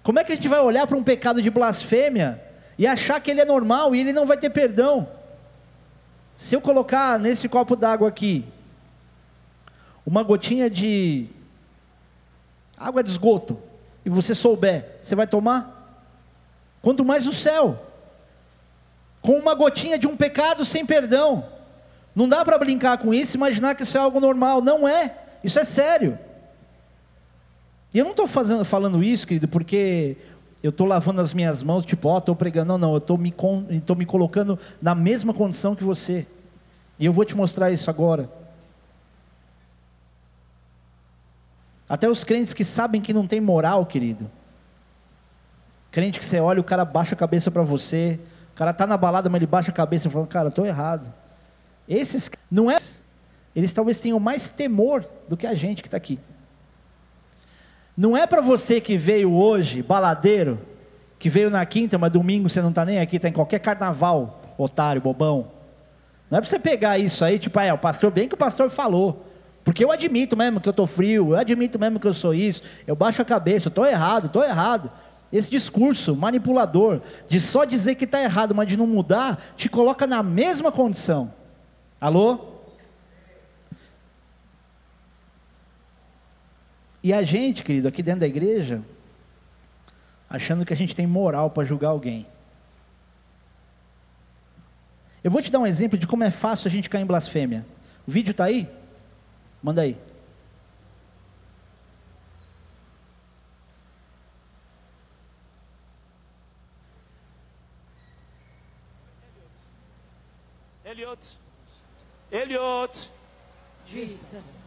Como 0.04 0.20
é 0.20 0.26
que 0.26 0.34
a 0.34 0.36
gente 0.36 0.50
vai 0.50 0.60
olhar 0.60 0.86
para 0.86 0.98
um 0.98 1.04
pecado 1.04 1.42
de 1.42 1.50
blasfêmia 1.50 2.44
e 2.78 2.86
achar 2.86 3.22
que 3.22 3.32
ele 3.32 3.40
é 3.40 3.46
normal 3.46 3.96
e 3.96 4.02
ele 4.02 4.12
não 4.12 4.26
vai 4.26 4.36
ter 4.36 4.50
perdão? 4.50 5.08
Se 6.36 6.54
eu 6.54 6.60
colocar 6.60 7.18
nesse 7.18 7.48
copo 7.48 7.74
d'água 7.74 8.10
aqui 8.10 8.44
uma 10.06 10.24
gotinha 10.24 10.70
de 10.70 11.30
água 12.78 13.04
de 13.04 13.10
esgoto 13.10 13.58
e 14.06 14.10
você 14.10 14.36
souber, 14.36 15.00
você 15.02 15.16
vai 15.16 15.28
tomar? 15.28 15.74
Quanto 16.82 17.04
mais 17.04 17.26
o 17.28 17.34
céu, 17.34 17.88
com 19.22 19.34
uma 19.34 19.54
gotinha 19.54 19.98
de 19.98 20.08
um 20.08 20.16
pecado 20.16 20.64
sem 20.64 20.86
perdão. 20.86 21.46
Não 22.16 22.30
dá 22.30 22.46
para 22.46 22.58
brincar 22.58 22.98
com 22.98 23.14
isso, 23.14 23.36
imaginar 23.36 23.76
que 23.76 23.84
isso 23.84 23.98
é 23.98 24.00
algo 24.00 24.20
normal. 24.20 24.62
Não 24.62 24.88
é. 24.88 25.14
Isso 25.44 25.60
é 25.60 25.66
sério. 25.66 26.18
E 27.94 28.00
eu 28.00 28.06
não 28.06 28.12
estou 28.12 28.28
falando 28.28 29.04
isso, 29.04 29.28
querido, 29.28 29.48
porque 29.48 30.18
eu 30.64 30.70
estou 30.70 30.88
lavando 30.88 31.22
as 31.22 31.34
minhas 31.34 31.62
mãos, 31.62 31.86
tipo, 31.86 32.08
ó, 32.08 32.16
oh, 32.16 32.18
estou 32.20 32.36
pregando. 32.36 32.70
Não, 32.70 32.78
não, 32.78 32.92
eu 32.94 33.00
estou 33.00 33.18
me, 33.18 33.34
me 33.98 34.06
colocando 34.06 34.58
na 34.82 34.96
mesma 34.96 35.34
condição 35.34 35.76
que 35.76 35.84
você. 35.84 36.26
E 36.98 37.06
eu 37.06 37.14
vou 37.14 37.26
te 37.26 37.36
mostrar 37.36 37.72
isso 37.72 37.90
agora. 37.90 38.30
Até 41.90 42.10
os 42.10 42.24
crentes 42.24 42.54
que 42.54 42.66
sabem 42.66 43.02
que 43.02 43.14
não 43.14 43.26
tem 43.26 43.40
moral, 43.40 43.86
querido. 43.86 44.30
Crente 45.92 46.20
que 46.20 46.26
você 46.26 46.40
olha, 46.40 46.60
o 46.60 46.64
cara 46.64 46.84
baixa 46.84 47.16
a 47.16 47.18
cabeça 47.18 47.50
para 47.50 47.64
você. 47.64 48.20
O 48.54 48.56
cara 48.58 48.72
está 48.72 48.86
na 48.86 48.98
balada, 48.98 49.30
mas 49.30 49.40
ele 49.40 49.48
baixa 49.48 49.72
a 49.72 49.74
cabeça 49.74 50.08
e 50.08 50.12
fala, 50.12 50.28
cara, 50.28 50.50
estou 50.50 50.66
errado. 50.66 51.14
Esses, 51.88 52.30
não 52.52 52.70
é, 52.70 52.78
eles 53.56 53.72
talvez 53.72 53.98
tenham 53.98 54.20
mais 54.20 54.50
temor 54.50 55.06
do 55.30 55.38
que 55.38 55.48
a 55.48 55.54
gente 55.54 55.82
que 55.82 55.88
está 55.88 55.98
aqui. 55.98 56.20
Não 57.96 58.16
é 58.16 58.28
para 58.28 58.42
você 58.42 58.80
que 58.80 58.98
veio 58.98 59.34
hoje, 59.34 59.82
baladeiro, 59.82 60.60
que 61.18 61.30
veio 61.30 61.50
na 61.50 61.66
quinta, 61.66 61.98
mas 61.98 62.12
domingo 62.12 62.50
você 62.50 62.62
não 62.62 62.70
está 62.70 62.86
nem 62.86 63.00
aqui, 63.00 63.16
está 63.16 63.30
em 63.30 63.34
qualquer 63.34 63.60
carnaval, 63.60 64.42
otário, 64.58 65.02
bobão. 65.02 65.48
Não 66.30 66.38
é 66.38 66.42
para 66.42 66.50
você 66.50 66.60
pegar 66.60 67.00
isso 67.00 67.24
aí, 67.26 67.40
tipo, 67.40 67.58
ah, 67.58 67.66
é 67.66 67.74
o 67.74 67.78
pastor, 67.78 68.12
bem 68.12 68.28
que 68.28 68.36
o 68.36 68.38
pastor 68.38 68.70
falou. 68.70 69.26
Porque 69.68 69.84
eu 69.84 69.92
admito 69.92 70.38
mesmo 70.38 70.62
que 70.62 70.70
eu 70.70 70.72
estou 70.72 70.88
frio, 70.88 71.32
eu 71.32 71.36
admito 71.36 71.78
mesmo 71.78 72.00
que 72.00 72.08
eu 72.08 72.14
sou 72.14 72.34
isso, 72.34 72.64
eu 72.88 72.96
baixo 72.96 73.22
a 73.22 73.26
cabeça, 73.26 73.68
estou 73.68 73.86
errado, 73.86 74.28
estou 74.28 74.42
errado. 74.42 74.90
Esse 75.30 75.52
discurso 75.52 76.16
manipulador 76.16 77.02
de 77.28 77.42
só 77.42 77.66
dizer 77.66 77.96
que 77.96 78.06
está 78.06 78.24
errado, 78.24 78.56
mas 78.56 78.70
de 78.70 78.78
não 78.78 78.88
mudar, 78.88 79.54
te 79.58 79.68
coloca 79.68 80.08
na 80.08 80.24
mesma 80.24 80.72
condição. 80.72 81.34
Alô? 82.00 82.40
E 87.04 87.12
a 87.12 87.22
gente, 87.24 87.62
querido, 87.62 87.90
aqui 87.90 88.02
dentro 88.02 88.22
da 88.22 88.28
igreja, 88.28 88.82
achando 90.30 90.64
que 90.64 90.72
a 90.72 90.78
gente 90.78 90.96
tem 90.96 91.06
moral 91.06 91.50
para 91.50 91.66
julgar 91.66 91.90
alguém. 91.90 92.26
Eu 95.22 95.30
vou 95.30 95.42
te 95.42 95.52
dar 95.52 95.60
um 95.60 95.68
exemplo 95.68 95.98
de 95.98 96.08
como 96.08 96.24
é 96.24 96.32
fácil 96.32 96.70
a 96.70 96.72
gente 96.72 96.90
cair 96.90 97.02
em 97.02 97.06
blasfêmia. 97.06 97.66
O 98.08 98.12
vídeo 98.12 98.32
está 98.32 98.46
aí? 98.46 98.66
Manda 99.68 99.82
aí. 99.82 99.98
Elliot. 110.86 111.38
Elliot. 112.32 113.12
Jesus. 113.86 114.64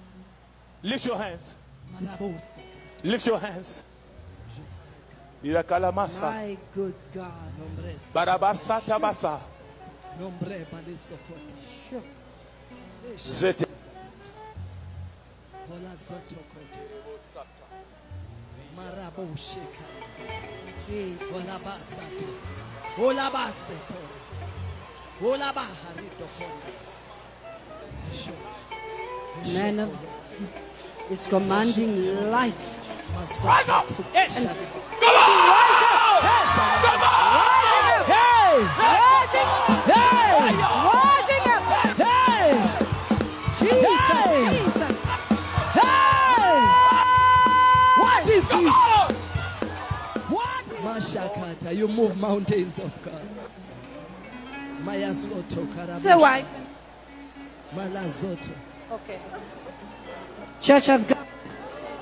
Lift 0.83 1.07
your 1.07 1.17
hands. 1.17 1.57
Lift 3.03 3.27
your 3.27 3.39
hands. 3.39 3.83
Irakala 5.43 5.91
masa. 5.93 6.31
My 6.31 6.59
good 6.75 6.95
God. 7.15 7.33
Barabasa 8.13 8.83
tabasa. 8.83 9.41
Nombre 10.21 10.67
Man 29.55 29.79
of 29.79 29.97
is 31.09 31.27
commanding 31.29 32.31
life. 32.31 33.45
Rise 33.45 33.69
up! 33.69 33.87
Come 33.87 34.05
on! 34.05 34.13
Rise 34.13 34.47
up! 34.47 34.57
Come 35.01 35.17
on! 35.17 35.47
Rise 36.27 36.51
up! 36.51 36.75
Hey! 38.11 38.55
Rise 38.59 38.91
up! 38.91 38.91
Hey! 38.91 38.91
Rise 38.91 39.37
up! 39.37 39.87
Hey! 39.87 40.19
Rise 40.41 40.63
up! 40.63 41.00
Mashakata, 51.71 51.77
you 51.77 51.89
move 51.89 52.17
mountains 52.17 52.79
of 52.79 53.03
God. 53.03 53.21
Maya 54.83 55.15
Soto 55.15 55.65
Karama. 55.67 56.01
Say 56.01 56.15
wife. 56.15 56.47
Malazoto. 57.75 58.51
Okay. 58.93 59.21
Church 60.61 60.89
of 60.89 61.07
God. 61.07 61.27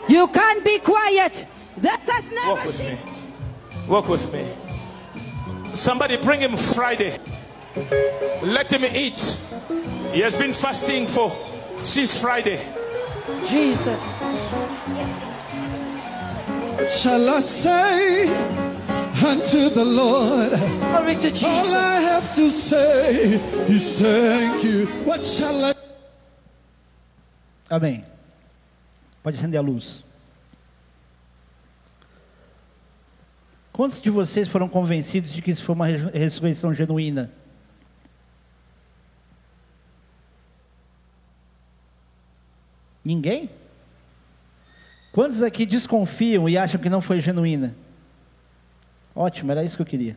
You 0.08 0.28
can't 0.28 0.64
be 0.64 0.78
quiet. 0.78 1.46
That 1.78 2.00
has 2.08 2.32
never 2.32 2.48
Walk 2.54 2.64
with 2.64 2.74
seen. 2.74 2.94
me. 2.94 2.98
Walk 3.88 4.08
with 4.08 4.32
me. 4.32 4.48
Somebody 5.74 6.16
bring 6.18 6.40
him 6.40 6.56
Friday. 6.56 7.18
Let 8.42 8.72
him 8.72 8.84
eat. 8.84 9.38
He 10.12 10.20
has 10.20 10.36
been 10.36 10.52
fasting 10.52 11.06
for 11.06 11.30
since 11.82 12.18
Friday. 12.20 12.58
Jesus. 13.46 14.00
Shall 17.02 17.28
I 17.28 17.40
say 17.40 18.67
unto 19.24 19.70
the 19.70 19.84
Lord? 19.84 20.50
Glory 20.80 21.16
to 21.16 21.26
All 21.28 21.32
Jesus. 21.32 21.74
I 21.74 22.00
have 22.02 22.34
to 22.34 22.50
say 22.50 23.34
is 23.68 23.98
thank 24.00 24.62
you. 24.64 24.86
What 25.04 25.24
shall 25.24 25.64
I? 25.64 25.74
Amém. 27.70 28.04
Pode 29.22 29.36
acender 29.36 29.58
a 29.58 29.62
luz. 29.62 30.02
Quantos 33.72 34.00
de 34.00 34.10
vocês 34.10 34.48
foram 34.48 34.68
convencidos 34.68 35.30
de 35.32 35.40
que 35.40 35.50
isso 35.50 35.62
foi 35.62 35.74
uma 35.74 35.86
res- 35.86 36.02
ressurreição 36.14 36.74
genuína? 36.74 37.30
Ninguém? 43.04 43.50
Quantos 45.12 45.42
aqui 45.42 45.64
desconfiam 45.64 46.48
e 46.48 46.56
acham 46.58 46.80
que 46.80 46.90
não 46.90 47.00
foi 47.00 47.20
genuína? 47.20 47.74
Ótimo, 49.18 49.50
era 49.50 49.64
isso 49.64 49.74
que 49.74 49.82
eu 49.82 49.86
queria. 49.86 50.16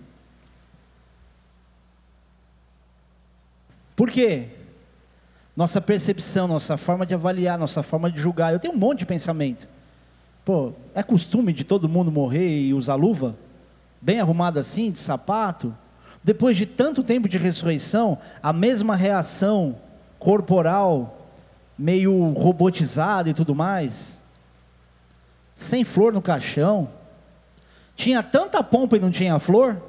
Por 3.96 4.12
quê? 4.12 4.50
Nossa 5.58 5.82
percepção, 5.82 6.48
nossa 6.48 6.78
forma 6.78 7.04
de 7.04 7.16
avaliar, 7.16 7.58
nossa 7.58 7.82
forma 7.82 8.12
de 8.12 8.22
julgar. 8.22 8.54
Eu 8.54 8.60
tenho 8.60 8.76
um 8.76 8.78
monte 8.78 9.00
de 9.00 9.08
pensamento. 9.08 9.68
Pô, 10.46 10.74
é 10.94 11.02
costume 11.02 11.52
de 11.52 11.64
todo 11.64 11.90
mundo 11.90 12.12
morrer 12.12 12.62
e 12.62 12.76
usar 12.76 12.94
luva? 12.94 13.36
Bem 14.00 14.20
arrumado 14.20 14.60
assim, 14.60 14.92
de 14.92 15.00
sapato? 15.00 15.76
Depois 16.24 16.56
de 16.56 16.68
tanto 16.68 17.04
tempo 17.04 17.28
de 17.28 17.40
ressurreição, 17.40 18.20
a 18.40 18.54
mesma 18.54 18.96
reação 18.96 19.78
corporal, 20.20 21.28
meio 21.76 22.34
robotizada 22.34 23.32
e 23.32 23.34
tudo 23.34 23.56
mais? 23.56 24.22
Sem 25.56 25.84
flor 25.84 26.14
no 26.14 26.22
caixão? 26.22 27.01
Tinha 28.02 28.24
tanta 28.24 28.64
pompa 28.64 28.98
e 28.98 29.00
não 29.00 29.12
tinha 29.12 29.38
flor? 29.38 29.80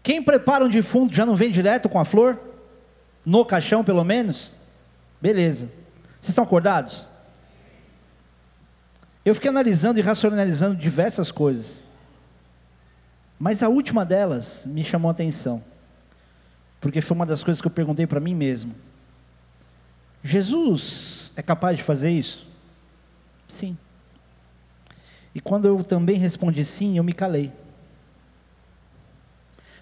Quem 0.00 0.22
prepara 0.22 0.64
um 0.64 0.68
defunto 0.68 1.12
já 1.12 1.26
não 1.26 1.34
vem 1.34 1.50
direto 1.50 1.88
com 1.88 1.98
a 1.98 2.04
flor? 2.04 2.38
No 3.26 3.44
caixão, 3.44 3.82
pelo 3.82 4.04
menos? 4.04 4.54
Beleza. 5.20 5.66
Vocês 6.20 6.28
estão 6.28 6.44
acordados? 6.44 7.08
Eu 9.24 9.34
fiquei 9.34 9.50
analisando 9.50 9.98
e 9.98 10.02
racionalizando 10.02 10.76
diversas 10.76 11.32
coisas. 11.32 11.82
Mas 13.40 13.60
a 13.60 13.68
última 13.68 14.04
delas 14.04 14.64
me 14.64 14.84
chamou 14.84 15.08
a 15.08 15.12
atenção. 15.12 15.64
Porque 16.80 17.00
foi 17.00 17.16
uma 17.16 17.26
das 17.26 17.42
coisas 17.42 17.60
que 17.60 17.66
eu 17.66 17.72
perguntei 17.72 18.06
para 18.06 18.20
mim 18.20 18.36
mesmo. 18.36 18.72
Jesus 20.22 21.32
é 21.34 21.42
capaz 21.42 21.76
de 21.76 21.82
fazer 21.82 22.12
isso? 22.12 22.46
Sim. 23.48 23.76
E 25.34 25.40
quando 25.40 25.66
eu 25.66 25.82
também 25.82 26.16
respondi 26.16 26.64
sim, 26.64 26.96
eu 26.96 27.04
me 27.04 27.12
calei. 27.12 27.52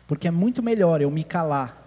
Porque 0.06 0.26
é 0.26 0.30
muito 0.30 0.62
melhor 0.62 1.00
eu 1.00 1.10
me 1.10 1.22
calar 1.22 1.80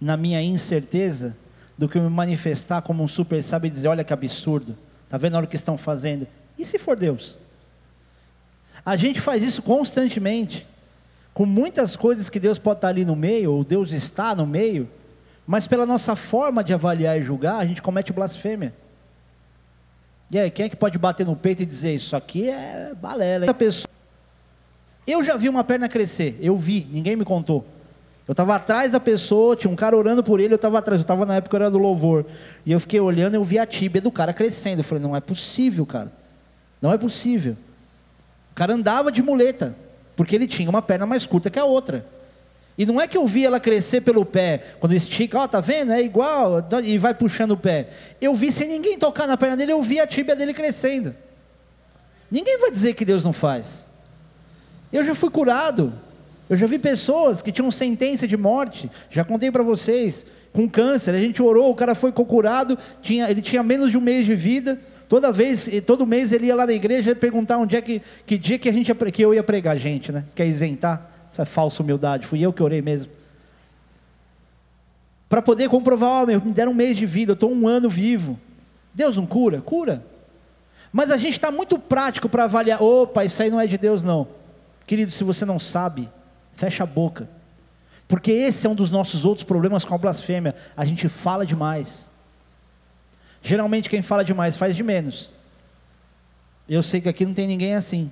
na 0.00 0.16
minha 0.16 0.42
incerteza 0.42 1.36
do 1.78 1.88
que 1.88 1.98
eu 1.98 2.02
me 2.02 2.10
manifestar 2.10 2.82
como 2.82 3.02
um 3.02 3.08
super 3.08 3.42
sábio 3.42 3.68
e 3.68 3.70
dizer: 3.70 3.88
olha 3.88 4.04
que 4.04 4.12
absurdo, 4.12 4.76
está 5.04 5.16
vendo 5.16 5.36
olha 5.36 5.46
o 5.46 5.48
que 5.48 5.56
estão 5.56 5.78
fazendo? 5.78 6.26
E 6.58 6.64
se 6.64 6.78
for 6.78 6.96
Deus? 6.96 7.38
A 8.84 8.96
gente 8.96 9.20
faz 9.20 9.42
isso 9.42 9.62
constantemente, 9.62 10.66
com 11.34 11.44
muitas 11.44 11.96
coisas 11.96 12.30
que 12.30 12.38
Deus 12.38 12.58
pode 12.58 12.78
estar 12.78 12.88
ali 12.88 13.04
no 13.04 13.16
meio, 13.16 13.52
ou 13.52 13.64
Deus 13.64 13.92
está 13.92 14.34
no 14.34 14.46
meio, 14.46 14.88
mas 15.46 15.66
pela 15.66 15.84
nossa 15.84 16.16
forma 16.16 16.62
de 16.62 16.72
avaliar 16.72 17.18
e 17.18 17.22
julgar, 17.22 17.56
a 17.56 17.66
gente 17.66 17.82
comete 17.82 18.12
blasfêmia. 18.12 18.74
E 20.30 20.38
aí, 20.38 20.50
quem 20.50 20.66
é 20.66 20.68
que 20.68 20.76
pode 20.76 20.98
bater 20.98 21.24
no 21.24 21.36
peito 21.36 21.62
e 21.62 21.66
dizer: 21.66 21.94
Isso 21.94 22.16
aqui 22.16 22.48
é 22.48 22.92
balela? 23.00 23.44
hein?" 23.44 23.54
pessoa. 23.54 23.88
Eu 25.06 25.22
já 25.22 25.36
vi 25.36 25.48
uma 25.48 25.62
perna 25.62 25.88
crescer, 25.88 26.36
eu 26.40 26.56
vi, 26.56 26.86
ninguém 26.90 27.14
me 27.14 27.24
contou. 27.24 27.64
Eu 28.26 28.32
estava 28.32 28.56
atrás 28.56 28.90
da 28.90 28.98
pessoa, 28.98 29.54
tinha 29.54 29.70
um 29.72 29.76
cara 29.76 29.96
orando 29.96 30.20
por 30.22 30.40
ele, 30.40 30.52
eu 30.52 30.56
estava 30.56 30.78
atrás, 30.78 31.00
eu 31.00 31.02
estava 31.02 31.24
na 31.24 31.36
época 31.36 31.56
era 31.56 31.70
do 31.70 31.78
louvor. 31.78 32.26
E 32.64 32.72
eu 32.72 32.80
fiquei 32.80 32.98
olhando 32.98 33.34
e 33.34 33.36
eu 33.36 33.44
vi 33.44 33.56
a 33.56 33.64
tíbia 33.64 34.00
do 34.00 34.10
cara 34.10 34.32
crescendo. 34.32 34.80
Eu 34.80 34.84
falei, 34.84 35.02
não 35.02 35.14
é 35.14 35.20
possível, 35.20 35.86
cara. 35.86 36.10
Não 36.82 36.92
é 36.92 36.98
possível. 36.98 37.56
O 38.50 38.54
cara 38.56 38.74
andava 38.74 39.12
de 39.12 39.22
muleta, 39.22 39.76
porque 40.16 40.34
ele 40.34 40.48
tinha 40.48 40.68
uma 40.68 40.82
perna 40.82 41.06
mais 41.06 41.24
curta 41.24 41.50
que 41.50 41.58
a 41.58 41.64
outra. 41.64 42.04
E 42.78 42.84
não 42.84 43.00
é 43.00 43.06
que 43.06 43.16
eu 43.16 43.26
vi 43.26 43.46
ela 43.46 43.58
crescer 43.58 44.02
pelo 44.02 44.24
pé, 44.24 44.62
quando 44.78 44.94
estica, 44.94 45.38
ó, 45.38 45.48
tá 45.48 45.60
vendo? 45.60 45.92
É 45.92 46.02
igual, 46.02 46.66
e 46.84 46.98
vai 46.98 47.14
puxando 47.14 47.52
o 47.52 47.56
pé. 47.56 47.88
Eu 48.20 48.34
vi 48.34 48.52
sem 48.52 48.68
ninguém 48.68 48.98
tocar 48.98 49.26
na 49.26 49.36
perna 49.36 49.56
dele, 49.56 49.72
eu 49.72 49.82
vi 49.82 49.98
a 49.98 50.06
tíbia 50.06 50.36
dele 50.36 50.52
crescendo. 50.52 51.14
Ninguém 52.30 52.58
vai 52.58 52.70
dizer 52.70 52.94
que 52.94 53.04
Deus 53.04 53.24
não 53.24 53.32
faz. 53.32 53.86
Eu 54.92 55.04
já 55.04 55.14
fui 55.14 55.30
curado. 55.30 55.92
Eu 56.48 56.56
já 56.56 56.66
vi 56.66 56.78
pessoas 56.78 57.42
que 57.42 57.50
tinham 57.50 57.70
sentença 57.70 58.26
de 58.26 58.36
morte, 58.36 58.88
já 59.10 59.24
contei 59.24 59.50
para 59.50 59.64
vocês, 59.64 60.24
com 60.52 60.68
câncer. 60.68 61.12
A 61.12 61.18
gente 61.18 61.42
orou, 61.42 61.70
o 61.70 61.74
cara 61.74 61.94
foi 61.94 62.12
curado, 62.12 62.78
tinha, 63.02 63.28
ele 63.28 63.42
tinha 63.42 63.62
menos 63.62 63.90
de 63.90 63.98
um 63.98 64.00
mês 64.00 64.24
de 64.26 64.34
vida. 64.34 64.80
Toda 65.08 65.32
vez, 65.32 65.66
e 65.68 65.80
todo 65.80 66.06
mês 66.06 66.32
ele 66.32 66.46
ia 66.46 66.54
lá 66.54 66.66
na 66.66 66.72
igreja 66.72 67.14
perguntar 67.14 67.58
onde 67.58 67.76
é 67.76 67.80
que, 67.80 68.02
que 68.24 68.36
dia 68.36 68.58
que, 68.58 68.68
a 68.68 68.72
gente, 68.72 68.92
que 69.12 69.22
eu 69.22 69.34
ia 69.34 69.42
pregar 69.42 69.76
gente, 69.76 70.12
né? 70.12 70.24
Quer 70.34 70.46
isentar? 70.46 71.15
Essa 71.30 71.44
falsa 71.44 71.82
humildade. 71.82 72.26
Fui 72.26 72.40
eu 72.40 72.52
que 72.52 72.62
orei 72.62 72.82
mesmo. 72.82 73.10
Para 75.28 75.42
poder 75.42 75.68
comprovar, 75.68 76.22
ó, 76.22 76.26
meu, 76.26 76.40
me 76.40 76.52
deram 76.52 76.72
um 76.72 76.74
mês 76.74 76.96
de 76.96 77.04
vida, 77.04 77.32
eu 77.32 77.34
estou 77.34 77.52
um 77.52 77.66
ano 77.66 77.90
vivo. 77.90 78.38
Deus 78.94 79.16
não 79.16 79.26
cura? 79.26 79.60
Cura. 79.60 80.04
Mas 80.92 81.10
a 81.10 81.16
gente 81.16 81.34
está 81.34 81.50
muito 81.50 81.78
prático 81.78 82.28
para 82.28 82.44
avaliar. 82.44 82.82
Opa, 82.82 83.24
isso 83.24 83.42
aí 83.42 83.50
não 83.50 83.60
é 83.60 83.66
de 83.66 83.76
Deus, 83.76 84.02
não. 84.02 84.28
Querido, 84.86 85.10
se 85.10 85.24
você 85.24 85.44
não 85.44 85.58
sabe, 85.58 86.08
fecha 86.54 86.84
a 86.84 86.86
boca. 86.86 87.28
Porque 88.08 88.30
esse 88.30 88.66
é 88.66 88.70
um 88.70 88.74
dos 88.74 88.90
nossos 88.90 89.24
outros 89.24 89.44
problemas 89.44 89.84
com 89.84 89.94
a 89.94 89.98
blasfêmia. 89.98 90.54
A 90.76 90.84
gente 90.84 91.08
fala 91.08 91.44
demais. 91.44 92.08
Geralmente 93.42 93.90
quem 93.90 94.00
fala 94.00 94.24
demais 94.24 94.56
faz 94.56 94.74
de 94.76 94.82
menos. 94.82 95.32
Eu 96.68 96.82
sei 96.82 97.00
que 97.00 97.08
aqui 97.08 97.26
não 97.26 97.34
tem 97.34 97.46
ninguém 97.46 97.74
assim. 97.74 98.10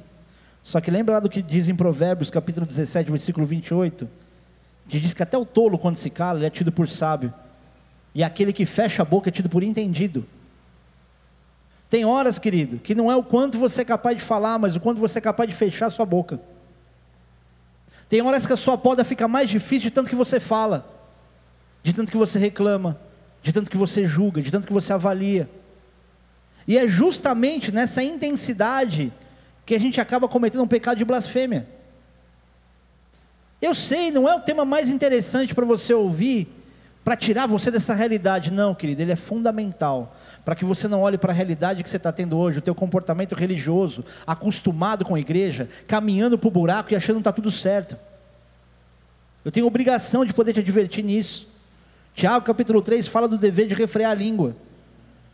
Só 0.65 0.81
que 0.81 0.91
lembra 0.91 1.15
lá 1.15 1.21
do 1.21 1.29
que 1.29 1.43
diz 1.43 1.69
em 1.69 1.77
Provérbios, 1.77 2.31
capítulo 2.31 2.65
17, 2.65 3.11
versículo 3.11 3.47
28? 3.47 4.09
Que 4.89 4.99
diz 4.99 5.13
que 5.13 5.23
até 5.23 5.37
o 5.37 5.45
tolo, 5.45 5.79
quando 5.79 5.97
se 5.97 6.09
cala, 6.09 6.39
ele 6.39 6.47
é 6.47 6.51
tido 6.51 6.73
por 6.73 6.89
sábio. 6.89 7.33
E 8.15 8.25
aquele 8.25 8.51
que 8.51 8.65
fecha 8.65 9.03
a 9.03 9.05
boca 9.05 9.29
é 9.29 9.33
tido 9.33 9.51
por 9.51 9.63
entendido. 9.63 10.27
Tem 11.91 12.07
horas, 12.07 12.39
querido, 12.39 12.79
que 12.79 12.95
não 12.95 13.13
é 13.13 13.15
o 13.15 13.23
quanto 13.23 13.59
você 13.59 13.83
é 13.83 13.85
capaz 13.85 14.17
de 14.17 14.23
falar, 14.23 14.59
mas 14.59 14.75
o 14.75 14.81
quanto 14.81 14.99
você 14.99 15.19
é 15.19 15.23
capaz 15.23 15.49
de 15.51 15.55
fechar 15.55 15.87
a 15.87 15.91
sua 15.91 16.07
boca. 16.07 16.41
Tem 18.09 18.23
horas 18.23 18.47
que 18.47 18.53
a 18.53 18.57
sua 18.57 18.79
poda 18.79 19.05
fica 19.05 19.29
mais 19.29 19.51
difícil 19.51 19.91
de 19.91 19.91
tanto 19.91 20.09
que 20.09 20.17
você 20.17 20.41
fala, 20.41 20.91
de 21.83 21.93
tanto 21.93 22.11
que 22.11 22.17
você 22.17 22.39
reclama, 22.39 22.99
de 23.43 23.53
tanto 23.53 23.71
que 23.71 23.77
você 23.77 24.07
julga, 24.07 24.41
de 24.41 24.51
tanto 24.51 24.67
que 24.67 24.73
você 24.73 24.95
avalia. 24.95 25.49
E 26.67 26.79
é 26.79 26.89
justamente 26.89 27.71
nessa 27.71 28.03
intensidade 28.03 29.13
que 29.65 29.75
a 29.75 29.81
gente 29.81 30.01
acaba 30.01 30.29
cometendo 30.29 30.63
um 30.63 30.69
pecado 30.69 30.99
de 30.99 31.05
blasfêmia. 31.05 31.67
Eu 33.61 33.75
sei, 33.75 34.11
não 34.11 34.29
é 34.29 34.35
o 34.35 34.41
tema 34.41 34.65
mais 34.65 34.89
interessante 34.89 35.55
para 35.55 35.65
você 35.65 35.95
ouvir, 35.95 36.49
para 37.05 37.17
tirar 37.17 37.47
você 37.47 37.71
dessa 37.71 37.95
realidade, 37.95 38.51
não, 38.51 38.75
querido, 38.75 39.03
ele 39.03 39.13
é 39.13 39.17
fundamental 39.17 40.15
para 40.45 40.55
que 40.55 40.65
você 40.65 40.87
não 40.87 41.01
olhe 41.01 41.17
para 41.17 41.33
a 41.33 41.35
realidade 41.35 41.83
que 41.83 41.89
você 41.89 41.97
está 41.97 42.13
tendo 42.13 42.37
hoje, 42.37 42.59
o 42.59 42.63
teu 42.63 42.75
comportamento 42.75 43.35
religioso, 43.35 44.05
acostumado 44.27 45.05
com 45.05 45.15
a 45.15 45.21
igreja, 45.21 45.69
caminhando 45.89 46.37
para 46.37 46.49
o 46.49 46.51
buraco 46.51 46.93
e 46.93 46.97
achando 46.97 47.17
que 47.17 47.21
está 47.21 47.33
tudo 47.33 47.51
certo. 47.51 47.97
Eu 49.45 49.51
tenho 49.51 49.67
obrigação 49.67 50.25
de 50.25 50.35
poder 50.35 50.53
te 50.53 50.61
advertir 50.61 51.03
nisso. 51.03 51.49
Tiago 52.15 52.45
capítulo 52.45 52.83
3 52.83 53.09
fala 53.09 53.27
do 53.27 53.39
dever 53.39 53.67
de 53.67 53.75
refrear 53.75 54.11
a 54.11 54.15
língua. 54.15 54.55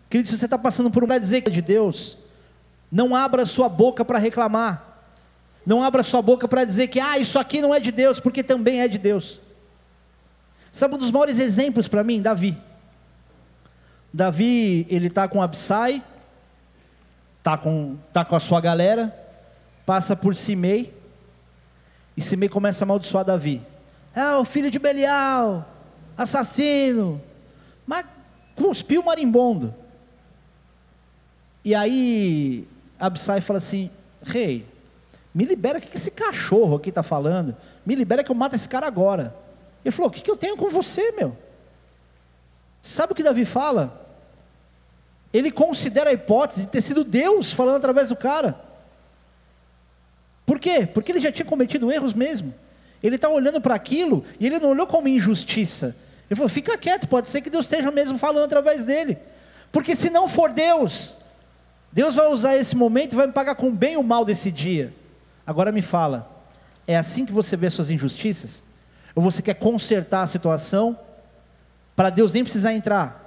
Querido, 0.08 0.28
se 0.28 0.38
você 0.38 0.44
está 0.44 0.56
passando 0.56 0.90
por 0.90 1.02
um 1.02 1.18
dizer 1.18 1.40
que 1.42 1.50
é 1.50 1.52
de 1.52 1.62
Deus, 1.62 2.16
não 2.91 3.14
abra 3.14 3.47
sua 3.47 3.68
boca 3.68 4.05
para 4.05 4.18
reclamar. 4.18 4.91
Não 5.64 5.82
abra 5.82 6.03
sua 6.03 6.20
boca 6.20 6.49
para 6.49 6.64
dizer 6.64 6.88
que 6.88 6.99
ah, 6.99 7.18
isso 7.18 7.38
aqui 7.38 7.61
não 7.61 7.74
é 7.74 7.78
de 7.78 7.93
Deus, 7.93 8.18
porque 8.18 8.43
também 8.43 8.80
é 8.80 8.88
de 8.88 8.99
Deus. 8.99 9.41
Sabe 10.72 10.95
um 10.95 10.99
dos 10.99 11.11
maiores 11.11 11.38
exemplos 11.38 11.86
para 11.86 12.03
mim? 12.03 12.20
Davi. 12.20 12.57
Davi, 14.12 14.86
ele 14.91 15.07
está 15.07 15.28
com 15.28 15.41
Absai, 15.41 16.03
está 17.38 17.57
com, 17.57 17.97
tá 18.12 18.24
com 18.24 18.34
a 18.34 18.41
sua 18.41 18.61
galera, 18.61 19.14
passa 19.86 20.16
por 20.16 20.34
Simei, 20.34 20.93
e 22.16 22.22
Simei 22.22 22.49
começa 22.49 22.82
a 22.82 22.86
amaldiçoar 22.86 23.24
Davi. 23.24 23.62
É 24.14 24.34
o 24.34 24.45
filho 24.45 24.70
de 24.70 24.78
Belial, 24.78 25.68
assassino. 26.16 27.20
Mas 27.86 28.05
cuspiu 28.57 29.03
marimbondo. 29.03 29.74
E 31.64 31.74
aí 31.74 32.66
Absai 33.01 33.40
fala 33.40 33.57
assim: 33.57 33.90
Rei, 34.22 34.66
me 35.34 35.44
libera 35.44 35.78
o 35.78 35.80
que 35.80 35.96
esse 35.96 36.11
cachorro 36.11 36.76
aqui 36.76 36.90
está 36.90 37.03
falando. 37.03 37.57
Me 37.86 37.94
libera 37.94 38.22
que 38.22 38.30
eu 38.30 38.34
mato 38.34 38.55
esse 38.55 38.68
cara 38.68 38.86
agora. 38.86 39.34
Ele 39.84 39.92
falou: 39.92 40.11
O 40.11 40.12
que, 40.12 40.30
eu 40.30 40.36
tenho 40.36 40.57
com 40.57 40.68
você, 40.68 41.11
meu? 41.12 41.36
Sabe 42.82 43.12
o 43.12 43.16
que 43.16 43.22
Davi 43.22 43.44
fala? 43.44 44.07
Ele 45.32 45.51
considera 45.51 46.11
a 46.11 46.12
hipótese 46.12 46.62
de 46.62 46.66
ter 46.66 46.82
sido 46.82 47.05
Deus 47.05 47.53
falando 47.53 47.76
através 47.76 48.09
do 48.09 48.16
cara. 48.16 48.61
Por 50.44 50.59
quê? 50.59 50.86
Porque 50.86 51.12
ele 51.12 51.20
já 51.20 51.30
tinha 51.30 51.44
cometido 51.44 51.90
erros 51.92 52.12
mesmo. 52.12 52.53
Ele 53.03 53.16
está 53.16 53.28
olhando 53.28 53.61
para 53.61 53.74
aquilo 53.74 54.24
e 54.38 54.46
ele 54.46 54.59
não 54.59 54.70
olhou 54.70 54.86
como 54.86 55.09
injustiça. 55.09 55.96
Ele 56.28 56.36
falou: 56.36 56.48
fica 56.48 56.76
quieto, 56.76 57.09
pode 57.09 57.28
ser 57.28 57.40
que 57.40 57.48
Deus 57.48 57.64
esteja 57.64 57.90
mesmo 57.90 58.18
falando 58.18 58.44
através 58.44 58.84
dele. 58.84 59.16
Porque 59.70 59.94
se 59.94 60.11
não 60.11 60.26
for 60.28 60.53
Deus, 60.53 61.16
Deus 61.93 62.14
vai 62.14 62.28
usar 62.28 62.57
esse 62.57 62.76
momento 62.76 63.12
e 63.12 63.16
vai 63.16 63.26
me 63.26 63.32
pagar 63.32 63.55
com 63.55 63.70
bem 63.70 63.97
ou 63.97 64.03
mal 64.03 64.24
desse 64.24 64.51
dia. 64.51 64.95
Agora 65.47 65.72
me 65.72 65.82
fala, 65.82 66.30
é 66.86 66.97
assim 66.97 67.26
que 67.26 67.32
você 67.32 67.57
vê 67.57 67.68
suas 67.68 67.91
injustiças? 67.91 68.62
Ou 69.14 69.22
você 69.22 69.43
quer 69.43 69.55
consertar 69.55 70.22
a 70.22 70.26
situação 70.26 70.99
para 71.97 72.11
Deus 72.11 72.32
nem 72.32 72.45
precisar 72.45 72.72
entrar? 72.72 73.20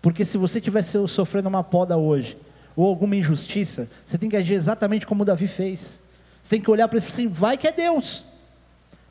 Porque 0.00 0.24
se 0.24 0.38
você 0.38 0.58
estiver 0.58 0.82
sofrendo 0.82 1.48
uma 1.48 1.64
poda 1.64 1.96
hoje, 1.96 2.38
ou 2.76 2.86
alguma 2.86 3.16
injustiça, 3.16 3.88
você 4.06 4.16
tem 4.16 4.30
que 4.30 4.36
agir 4.36 4.54
exatamente 4.54 5.06
como 5.06 5.24
Davi 5.24 5.46
fez. 5.46 6.00
Você 6.42 6.50
tem 6.50 6.60
que 6.60 6.70
olhar 6.70 6.88
para 6.88 6.98
isso 6.98 7.08
e 7.08 7.12
assim, 7.12 7.28
vai 7.28 7.58
que 7.58 7.66
é 7.66 7.72
Deus. 7.72 8.24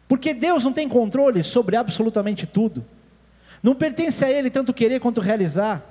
Porque 0.07 0.33
Deus 0.33 0.63
não 0.63 0.73
tem 0.73 0.89
controle 0.89 1.43
sobre 1.43 1.75
absolutamente 1.75 2.47
tudo. 2.47 2.83
Não 3.61 3.75
pertence 3.75 4.25
a 4.25 4.31
Ele 4.31 4.49
tanto 4.49 4.73
querer 4.73 4.99
quanto 4.99 5.21
realizar. 5.21 5.83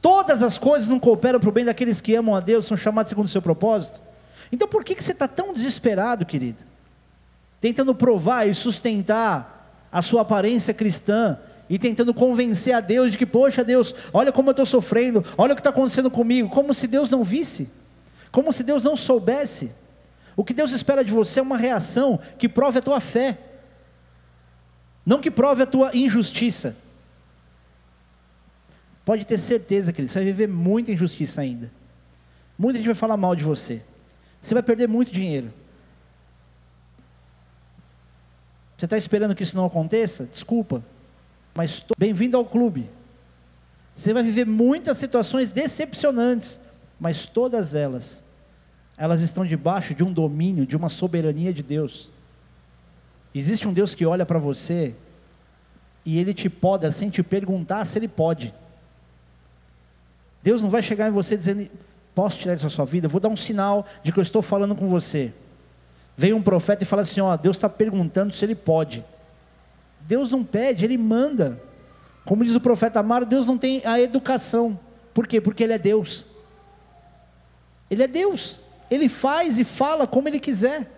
Todas 0.00 0.42
as 0.42 0.56
coisas 0.56 0.88
não 0.88 0.98
cooperam 0.98 1.38
para 1.38 1.48
o 1.48 1.52
bem 1.52 1.64
daqueles 1.64 2.00
que 2.00 2.14
amam 2.14 2.34
a 2.34 2.40
Deus, 2.40 2.66
são 2.66 2.76
chamados 2.76 3.08
segundo 3.08 3.26
o 3.26 3.30
seu 3.30 3.42
propósito. 3.42 4.00
Então 4.50 4.66
por 4.66 4.84
que, 4.84 4.94
que 4.94 5.04
você 5.04 5.12
está 5.12 5.28
tão 5.28 5.52
desesperado, 5.52 6.24
querido? 6.24 6.64
Tentando 7.60 7.94
provar 7.94 8.48
e 8.48 8.54
sustentar 8.54 9.88
a 9.92 10.00
sua 10.00 10.22
aparência 10.22 10.72
cristã, 10.72 11.38
e 11.70 11.78
tentando 11.78 12.12
convencer 12.12 12.74
a 12.74 12.80
Deus 12.80 13.12
de 13.12 13.16
que, 13.16 13.24
poxa 13.24 13.62
Deus, 13.62 13.94
olha 14.12 14.32
como 14.32 14.48
eu 14.48 14.50
estou 14.50 14.66
sofrendo, 14.66 15.24
olha 15.38 15.52
o 15.52 15.54
que 15.54 15.60
está 15.60 15.70
acontecendo 15.70 16.10
comigo, 16.10 16.48
como 16.48 16.74
se 16.74 16.88
Deus 16.88 17.08
não 17.08 17.22
visse, 17.22 17.70
como 18.32 18.52
se 18.52 18.64
Deus 18.64 18.82
não 18.82 18.96
soubesse. 18.96 19.70
O 20.36 20.42
que 20.42 20.52
Deus 20.52 20.72
espera 20.72 21.04
de 21.04 21.12
você 21.12 21.38
é 21.38 21.42
uma 21.42 21.56
reação 21.56 22.18
que 22.38 22.48
prove 22.48 22.80
a 22.80 22.82
tua 22.82 22.98
fé, 22.98 23.38
não 25.06 25.20
que 25.20 25.30
prove 25.30 25.62
a 25.62 25.66
tua 25.66 25.92
injustiça. 25.94 26.74
Pode 29.04 29.24
ter 29.24 29.38
certeza, 29.38 29.92
querido, 29.92 30.12
você 30.12 30.18
vai 30.18 30.26
viver 30.26 30.48
muita 30.48 30.92
injustiça 30.92 31.40
ainda. 31.40 31.70
Muita 32.58 32.78
gente 32.78 32.86
vai 32.86 32.94
falar 32.94 33.16
mal 33.16 33.34
de 33.34 33.42
você. 33.42 33.82
Você 34.40 34.54
vai 34.54 34.62
perder 34.62 34.86
muito 34.86 35.10
dinheiro. 35.10 35.52
Você 38.76 38.86
está 38.86 38.96
esperando 38.96 39.34
que 39.34 39.42
isso 39.42 39.56
não 39.56 39.66
aconteça? 39.66 40.24
Desculpa, 40.24 40.82
mas 41.54 41.84
bem-vindo 41.98 42.36
ao 42.36 42.44
clube. 42.44 42.88
Você 43.94 44.14
vai 44.14 44.22
viver 44.22 44.46
muitas 44.46 44.96
situações 44.96 45.52
decepcionantes, 45.52 46.58
mas 46.98 47.26
todas 47.26 47.74
elas, 47.74 48.24
elas 48.96 49.20
estão 49.20 49.44
debaixo 49.44 49.94
de 49.94 50.02
um 50.02 50.10
domínio, 50.10 50.64
de 50.64 50.76
uma 50.76 50.88
soberania 50.88 51.52
de 51.52 51.62
Deus. 51.62 52.10
Existe 53.34 53.68
um 53.68 53.72
Deus 53.72 53.94
que 53.94 54.06
olha 54.06 54.24
para 54.24 54.38
você 54.38 54.94
e 56.04 56.18
ele 56.18 56.32
te 56.32 56.48
poda 56.48 56.90
sem 56.90 57.10
te 57.10 57.22
perguntar 57.22 57.84
se 57.84 57.98
ele 57.98 58.08
pode. 58.08 58.54
Deus 60.42 60.62
não 60.62 60.70
vai 60.70 60.82
chegar 60.82 61.08
em 61.08 61.12
você 61.12 61.36
dizendo: 61.36 61.68
Posso 62.14 62.38
tirar 62.38 62.54
isso 62.54 62.64
da 62.64 62.70
sua 62.70 62.84
vida? 62.84 63.08
Vou 63.08 63.20
dar 63.20 63.28
um 63.28 63.36
sinal 63.36 63.86
de 64.02 64.12
que 64.12 64.18
eu 64.18 64.22
estou 64.22 64.42
falando 64.42 64.74
com 64.74 64.88
você. 64.88 65.32
Vem 66.16 66.32
um 66.32 66.42
profeta 66.42 66.82
e 66.82 66.86
fala 66.86 67.02
assim: 67.02 67.20
Ó, 67.20 67.36
Deus 67.36 67.56
está 67.56 67.68
perguntando 67.68 68.32
se 68.32 68.44
ele 68.44 68.54
pode. 68.54 69.04
Deus 70.10 70.30
não 70.32 70.42
pede, 70.44 70.84
Ele 70.84 70.98
manda. 70.98 71.62
Como 72.24 72.44
diz 72.44 72.54
o 72.54 72.60
profeta 72.60 73.00
Amaro, 73.00 73.26
Deus 73.26 73.46
não 73.46 73.56
tem 73.56 73.80
a 73.84 74.00
educação. 74.00 74.78
Por 75.14 75.26
quê? 75.26 75.40
Porque 75.40 75.62
Ele 75.62 75.72
é 75.72 75.78
Deus. 75.78 76.26
Ele 77.90 78.02
é 78.02 78.08
Deus. 78.08 78.58
Ele 78.90 79.08
faz 79.08 79.58
e 79.58 79.64
fala 79.64 80.06
como 80.06 80.28
Ele 80.28 80.40
quiser. 80.40 80.90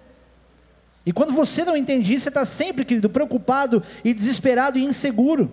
E 1.04 1.12
quando 1.12 1.32
você 1.32 1.64
não 1.64 1.76
entende 1.76 2.14
isso, 2.14 2.24
você 2.24 2.28
está 2.30 2.44
sempre, 2.44 2.84
querido, 2.84 3.10
preocupado 3.10 3.82
e 4.04 4.14
desesperado 4.14 4.78
e 4.78 4.84
inseguro. 4.84 5.52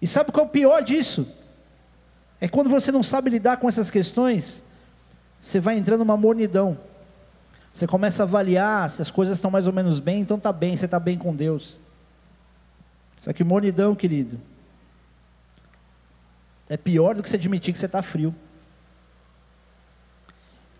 E 0.00 0.06
sabe 0.06 0.32
qual 0.32 0.46
é 0.46 0.48
o 0.48 0.50
pior 0.50 0.82
disso? 0.82 1.26
É 2.40 2.48
quando 2.48 2.68
você 2.68 2.92
não 2.92 3.02
sabe 3.02 3.30
lidar 3.30 3.56
com 3.56 3.68
essas 3.68 3.90
questões, 3.90 4.62
você 5.40 5.60
vai 5.60 5.76
entrando 5.76 6.00
numa 6.00 6.16
mornidão. 6.16 6.78
Você 7.72 7.86
começa 7.86 8.22
a 8.22 8.24
avaliar 8.24 8.90
se 8.90 9.02
as 9.02 9.10
coisas 9.10 9.36
estão 9.36 9.50
mais 9.50 9.66
ou 9.66 9.72
menos 9.72 10.00
bem, 10.00 10.20
então 10.20 10.36
está 10.36 10.52
bem, 10.52 10.76
você 10.76 10.86
está 10.86 10.98
bem 10.98 11.18
com 11.18 11.34
Deus. 11.34 11.78
Só 13.20 13.32
que 13.32 13.44
mornidão, 13.44 13.94
querido, 13.94 14.40
é 16.68 16.76
pior 16.76 17.14
do 17.14 17.22
que 17.22 17.28
você 17.28 17.36
admitir 17.36 17.72
que 17.72 17.78
você 17.78 17.86
está 17.86 18.02
frio. 18.02 18.34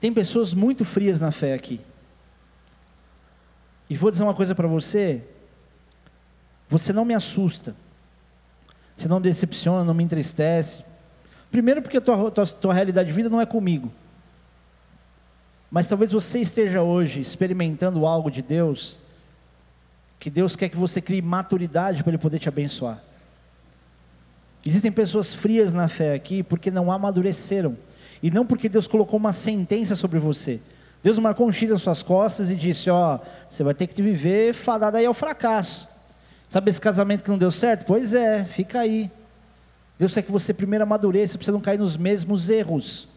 Tem 0.00 0.12
pessoas 0.12 0.54
muito 0.54 0.84
frias 0.84 1.20
na 1.20 1.30
fé 1.30 1.54
aqui. 1.54 1.80
E 3.90 3.96
vou 3.96 4.10
dizer 4.10 4.22
uma 4.22 4.34
coisa 4.34 4.54
para 4.54 4.66
você: 4.66 5.22
você 6.68 6.92
não 6.92 7.04
me 7.04 7.14
assusta, 7.14 7.74
você 8.96 9.06
não 9.08 9.18
me 9.18 9.24
decepciona, 9.24 9.84
não 9.84 9.94
me 9.94 10.04
entristece. 10.04 10.85
Primeiro, 11.56 11.80
porque 11.80 11.96
a 11.96 12.02
tua, 12.02 12.30
tua, 12.30 12.46
tua 12.46 12.74
realidade 12.74 13.08
de 13.08 13.14
vida 13.14 13.30
não 13.30 13.40
é 13.40 13.46
comigo. 13.46 13.90
Mas 15.70 15.88
talvez 15.88 16.12
você 16.12 16.38
esteja 16.38 16.82
hoje 16.82 17.18
experimentando 17.18 18.04
algo 18.04 18.30
de 18.30 18.42
Deus 18.42 19.00
que 20.20 20.28
Deus 20.28 20.54
quer 20.54 20.68
que 20.68 20.76
você 20.76 21.00
crie 21.00 21.22
maturidade 21.22 22.02
para 22.02 22.10
Ele 22.10 22.18
poder 22.18 22.38
te 22.38 22.46
abençoar. 22.46 23.02
Existem 24.66 24.92
pessoas 24.92 25.34
frias 25.34 25.72
na 25.72 25.88
fé 25.88 26.12
aqui 26.12 26.42
porque 26.42 26.70
não 26.70 26.92
amadureceram, 26.92 27.74
e 28.22 28.30
não 28.30 28.44
porque 28.44 28.68
Deus 28.68 28.86
colocou 28.86 29.18
uma 29.18 29.32
sentença 29.32 29.96
sobre 29.96 30.18
você. 30.18 30.60
Deus 31.02 31.18
marcou 31.18 31.48
um 31.48 31.52
X 31.52 31.70
nas 31.70 31.80
suas 31.80 32.02
costas 32.02 32.50
e 32.50 32.54
disse: 32.54 32.90
Ó, 32.90 33.18
você 33.48 33.64
vai 33.64 33.72
ter 33.72 33.86
que 33.86 34.02
viver 34.02 34.52
fadado 34.52 34.98
aí 34.98 35.06
ao 35.06 35.14
fracasso. 35.14 35.88
Sabe 36.50 36.68
esse 36.68 36.82
casamento 36.82 37.24
que 37.24 37.30
não 37.30 37.38
deu 37.38 37.50
certo? 37.50 37.86
Pois 37.86 38.12
é, 38.12 38.44
fica 38.44 38.78
aí. 38.78 39.10
Deus 39.98 40.12
quer 40.12 40.22
que 40.22 40.32
você 40.32 40.52
primeiro 40.52 40.84
amadureça, 40.84 41.38
para 41.38 41.44
você 41.44 41.50
não 41.50 41.60
cair 41.60 41.78
nos 41.78 41.96
mesmos 41.96 42.50
erros. 42.50 43.08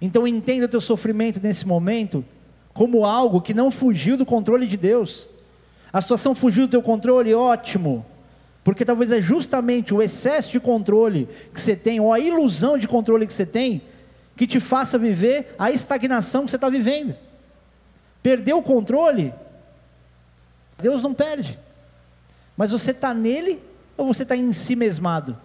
Então 0.00 0.26
entenda 0.26 0.66
o 0.66 0.68
teu 0.68 0.80
sofrimento 0.80 1.40
nesse 1.42 1.66
momento 1.66 2.24
como 2.74 3.06
algo 3.06 3.40
que 3.40 3.54
não 3.54 3.70
fugiu 3.70 4.16
do 4.16 4.26
controle 4.26 4.66
de 4.66 4.76
Deus. 4.76 5.28
A 5.90 6.02
situação 6.02 6.34
fugiu 6.34 6.66
do 6.66 6.70
teu 6.72 6.82
controle, 6.82 7.32
ótimo. 7.34 8.04
Porque 8.62 8.84
talvez 8.84 9.10
é 9.10 9.20
justamente 9.20 9.94
o 9.94 10.02
excesso 10.02 10.52
de 10.52 10.60
controle 10.60 11.28
que 11.54 11.60
você 11.60 11.74
tem, 11.74 12.00
ou 12.00 12.12
a 12.12 12.20
ilusão 12.20 12.76
de 12.76 12.86
controle 12.86 13.26
que 13.26 13.32
você 13.32 13.46
tem, 13.46 13.80
que 14.36 14.46
te 14.46 14.60
faça 14.60 14.98
viver 14.98 15.54
a 15.58 15.70
estagnação 15.70 16.44
que 16.44 16.50
você 16.50 16.56
está 16.56 16.68
vivendo. 16.68 17.14
Perdeu 18.22 18.58
o 18.58 18.62
controle, 18.62 19.32
Deus 20.78 21.02
não 21.02 21.14
perde. 21.14 21.58
Mas 22.56 22.72
você 22.72 22.90
está 22.90 23.14
nele 23.14 23.62
ou 23.96 24.06
você 24.06 24.24
está 24.24 24.36
em 24.36 24.52
si 24.52 24.76
mesmado? 24.76 25.38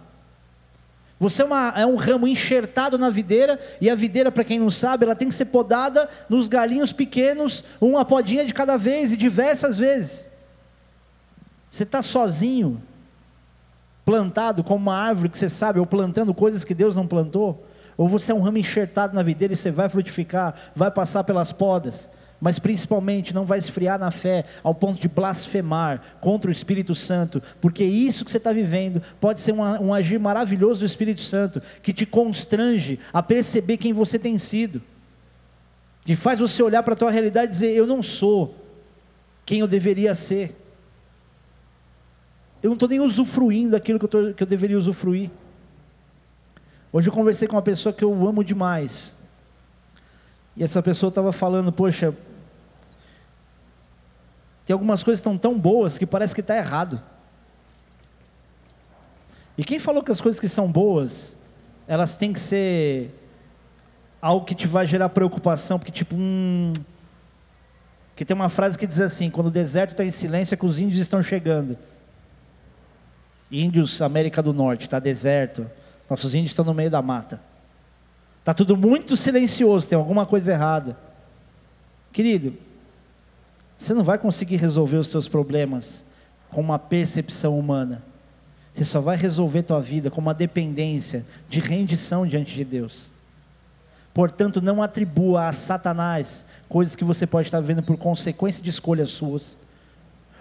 Você 1.22 1.42
é, 1.42 1.44
uma, 1.44 1.72
é, 1.76 1.86
um 1.86 1.94
ramo 1.94 2.26
enxertado 2.26 2.98
na 2.98 3.08
videira, 3.08 3.56
e 3.80 3.88
a 3.88 3.94
videira, 3.94 4.32
para 4.32 4.42
quem 4.42 4.58
não 4.58 4.70
sabe, 4.70 5.04
ela 5.04 5.14
tem 5.14 5.28
que 5.28 5.34
ser 5.34 5.44
podada 5.44 6.08
nos 6.28 6.48
galinhos 6.48 6.92
pequenos, 6.92 7.64
uma 7.80 8.04
podinha 8.04 8.44
de 8.44 8.52
cada 8.52 8.76
vez 8.76 9.12
e 9.12 9.16
diversas 9.16 9.78
vezes. 9.78 10.28
Você 11.70 11.84
está 11.84 12.02
sozinho, 12.02 12.82
plantado 14.04 14.64
como 14.64 14.90
uma 14.90 14.98
árvore 14.98 15.28
que 15.28 15.38
você 15.38 15.48
sabe, 15.48 15.78
ou 15.78 15.86
plantando 15.86 16.34
coisas 16.34 16.64
que 16.64 16.74
Deus 16.74 16.96
não 16.96 17.06
plantou? 17.06 17.64
Ou 17.96 18.08
você 18.08 18.32
é 18.32 18.34
um 18.34 18.40
ramo 18.40 18.58
enxertado 18.58 19.14
na 19.14 19.22
videira 19.22 19.54
e 19.54 19.56
você 19.56 19.70
vai 19.70 19.88
frutificar, 19.88 20.56
vai 20.74 20.90
passar 20.90 21.22
pelas 21.22 21.52
podas, 21.52 22.10
mas 22.42 22.58
principalmente 22.58 23.32
não 23.32 23.46
vai 23.46 23.58
esfriar 23.58 23.98
na 23.98 24.10
fé 24.10 24.44
ao 24.62 24.74
ponto 24.74 25.00
de 25.00 25.08
blasfemar 25.08 26.18
contra 26.20 26.50
o 26.50 26.52
Espírito 26.52 26.94
Santo, 26.94 27.42
porque 27.60 27.84
isso 27.84 28.24
que 28.24 28.30
você 28.30 28.36
está 28.36 28.52
vivendo 28.52 29.00
pode 29.18 29.40
ser 29.40 29.52
um, 29.52 29.60
um 29.60 29.94
agir 29.94 30.18
maravilhoso 30.18 30.80
do 30.80 30.86
Espírito 30.86 31.22
Santo, 31.22 31.62
que 31.82 31.92
te 31.92 32.04
constrange 32.04 32.98
a 33.12 33.22
perceber 33.22 33.78
quem 33.78 33.92
você 33.92 34.18
tem 34.18 34.36
sido, 34.36 34.82
que 36.04 36.14
faz 36.14 36.40
você 36.40 36.62
olhar 36.62 36.82
para 36.82 36.92
a 36.92 36.96
tua 36.96 37.10
realidade 37.10 37.46
e 37.46 37.52
dizer: 37.52 37.76
Eu 37.76 37.86
não 37.86 38.02
sou 38.02 38.54
quem 39.46 39.60
eu 39.60 39.68
deveria 39.68 40.14
ser 40.14 40.56
eu 42.62 42.68
não 42.68 42.74
estou 42.74 42.88
nem 42.88 43.00
usufruindo 43.00 43.72
daquilo 43.72 43.98
que 43.98 44.04
eu, 44.04 44.08
tô, 44.08 44.34
que 44.34 44.42
eu 44.42 44.46
deveria 44.46 44.78
usufruir. 44.78 45.30
Hoje 46.92 47.08
eu 47.08 47.12
conversei 47.12 47.48
com 47.48 47.56
uma 47.56 47.62
pessoa 47.62 47.92
que 47.92 48.04
eu 48.04 48.12
amo 48.26 48.44
demais. 48.44 49.16
E 50.56 50.62
essa 50.62 50.80
pessoa 50.80 51.08
estava 51.08 51.32
falando, 51.32 51.72
poxa, 51.72 52.14
Tem 54.66 54.74
algumas 54.74 55.02
coisas 55.02 55.20
que 55.20 55.28
estão 55.28 55.38
tão 55.38 55.58
boas 55.58 55.98
que 55.98 56.06
parece 56.06 56.34
que 56.34 56.40
está 56.40 56.56
errado. 56.56 57.02
E 59.56 59.64
quem 59.64 59.78
falou 59.78 60.02
que 60.02 60.12
as 60.12 60.20
coisas 60.20 60.40
que 60.40 60.48
são 60.48 60.70
boas, 60.70 61.36
elas 61.86 62.14
têm 62.14 62.32
que 62.32 62.40
ser 62.40 63.10
algo 64.20 64.46
que 64.46 64.54
te 64.54 64.66
vai 64.66 64.86
gerar 64.86 65.08
preocupação, 65.08 65.78
porque 65.78 65.92
tipo, 65.92 66.14
hum, 66.16 66.72
que 68.14 68.24
tem 68.24 68.34
uma 68.34 68.48
frase 68.48 68.78
que 68.78 68.86
diz 68.86 69.00
assim: 69.00 69.30
quando 69.30 69.48
o 69.48 69.50
deserto 69.50 69.90
está 69.90 70.04
em 70.04 70.10
silêncio, 70.10 70.54
é 70.54 70.56
que 70.56 70.66
os 70.66 70.78
índios 70.78 71.00
estão 71.00 71.22
chegando. 71.22 71.76
Índios, 73.50 74.00
América 74.00 74.42
do 74.42 74.52
Norte, 74.52 74.86
está 74.86 74.98
deserto. 74.98 75.68
Nossos 76.08 76.34
índios 76.34 76.52
estão 76.52 76.64
no 76.64 76.72
meio 76.72 76.90
da 76.90 77.02
mata. 77.02 77.40
Está 78.38 78.54
tudo 78.54 78.76
muito 78.76 79.16
silencioso, 79.16 79.86
tem 79.86 79.96
alguma 79.96 80.24
coisa 80.26 80.52
errada. 80.52 80.96
Querido, 82.12 82.56
você 83.82 83.94
não 83.94 84.04
vai 84.04 84.16
conseguir 84.16 84.56
resolver 84.56 84.96
os 84.96 85.08
seus 85.08 85.26
problemas 85.26 86.04
com 86.50 86.60
uma 86.60 86.78
percepção 86.78 87.58
humana. 87.58 88.00
Você 88.72 88.84
só 88.84 89.00
vai 89.00 89.16
resolver 89.16 89.64
tua 89.64 89.80
vida 89.80 90.08
com 90.08 90.20
uma 90.20 90.32
dependência 90.32 91.26
de 91.48 91.58
rendição 91.58 92.24
diante 92.24 92.54
de 92.54 92.64
Deus. 92.64 93.10
Portanto, 94.14 94.62
não 94.62 94.82
atribua 94.82 95.48
a 95.48 95.52
Satanás 95.52 96.46
coisas 96.68 96.94
que 96.94 97.02
você 97.02 97.26
pode 97.26 97.48
estar 97.48 97.60
vendo 97.60 97.82
por 97.82 97.96
consequência 97.96 98.62
de 98.62 98.70
escolhas 98.70 99.10
suas. 99.10 99.58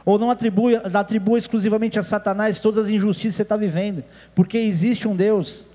Ou 0.06 0.20
não 0.20 0.30
atribua, 0.30 0.78
atribua 0.94 1.40
exclusivamente 1.40 1.98
a 1.98 2.04
Satanás 2.04 2.60
todas 2.60 2.86
as 2.86 2.90
injustiças 2.90 3.32
que 3.32 3.38
você 3.38 3.42
está 3.42 3.58
vivendo. 3.58 4.04
Porque 4.36 4.58
existe 4.60 5.08
um 5.08 5.16
Deus 5.16 5.68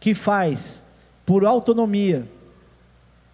que 0.00 0.12
faz 0.12 0.84
por 1.24 1.44
autonomia. 1.44 2.26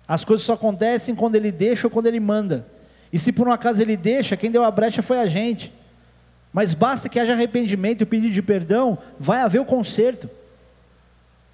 As 0.06 0.24
coisas 0.24 0.44
só 0.44 0.52
acontecem 0.52 1.14
quando 1.14 1.36
Ele 1.36 1.50
deixa 1.50 1.86
ou 1.86 1.90
quando 1.90 2.06
Ele 2.06 2.20
manda. 2.20 2.66
E 3.12 3.18
se 3.18 3.32
por 3.32 3.48
um 3.48 3.52
acaso 3.52 3.80
Ele 3.80 3.96
deixa, 3.96 4.36
quem 4.36 4.50
deu 4.50 4.64
a 4.64 4.70
brecha 4.70 5.02
foi 5.02 5.18
a 5.18 5.26
gente. 5.26 5.72
Mas 6.52 6.74
basta 6.74 7.08
que 7.08 7.18
haja 7.18 7.32
arrependimento 7.32 8.02
e 8.02 8.06
pedido 8.06 8.32
de 8.32 8.42
perdão, 8.42 8.98
vai 9.18 9.40
haver 9.40 9.60
o 9.60 9.64
conserto. 9.64 10.28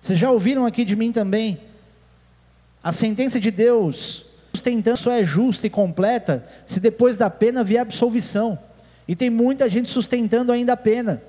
Vocês 0.00 0.18
já 0.18 0.30
ouviram 0.30 0.66
aqui 0.66 0.84
de 0.84 0.94
mim 0.94 1.12
também? 1.12 1.60
A 2.82 2.92
sentença 2.92 3.40
de 3.40 3.50
Deus, 3.50 4.26
sustentando, 4.52 4.98
só 4.98 5.10
é 5.10 5.24
justa 5.24 5.66
e 5.66 5.70
completa 5.70 6.46
se 6.66 6.78
depois 6.78 7.16
da 7.16 7.30
pena 7.30 7.64
vier 7.64 7.80
absolvição. 7.80 8.58
E 9.06 9.16
tem 9.16 9.30
muita 9.30 9.68
gente 9.68 9.90
sustentando 9.90 10.52
ainda 10.52 10.74
a 10.74 10.76
pena. 10.76 11.22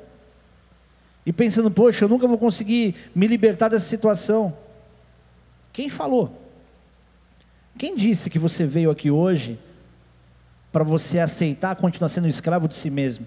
E 1.25 1.33
pensando, 1.33 1.71
poxa, 1.71 2.05
eu 2.05 2.09
nunca 2.09 2.27
vou 2.27 2.37
conseguir 2.37 2.95
me 3.15 3.27
libertar 3.27 3.69
dessa 3.69 3.87
situação. 3.87 4.55
Quem 5.73 5.89
falou? 5.89 6.41
Quem 7.77 7.95
disse 7.95 8.29
que 8.29 8.39
você 8.39 8.65
veio 8.65 8.91
aqui 8.91 9.09
hoje 9.09 9.59
para 10.75 10.83
você 10.83 11.19
aceitar 11.19 11.73
continuar 11.77 12.09
sendo 12.09 12.27
escravo 12.27 12.67
de 12.67 12.75
si 12.75 12.89
mesmo? 12.89 13.25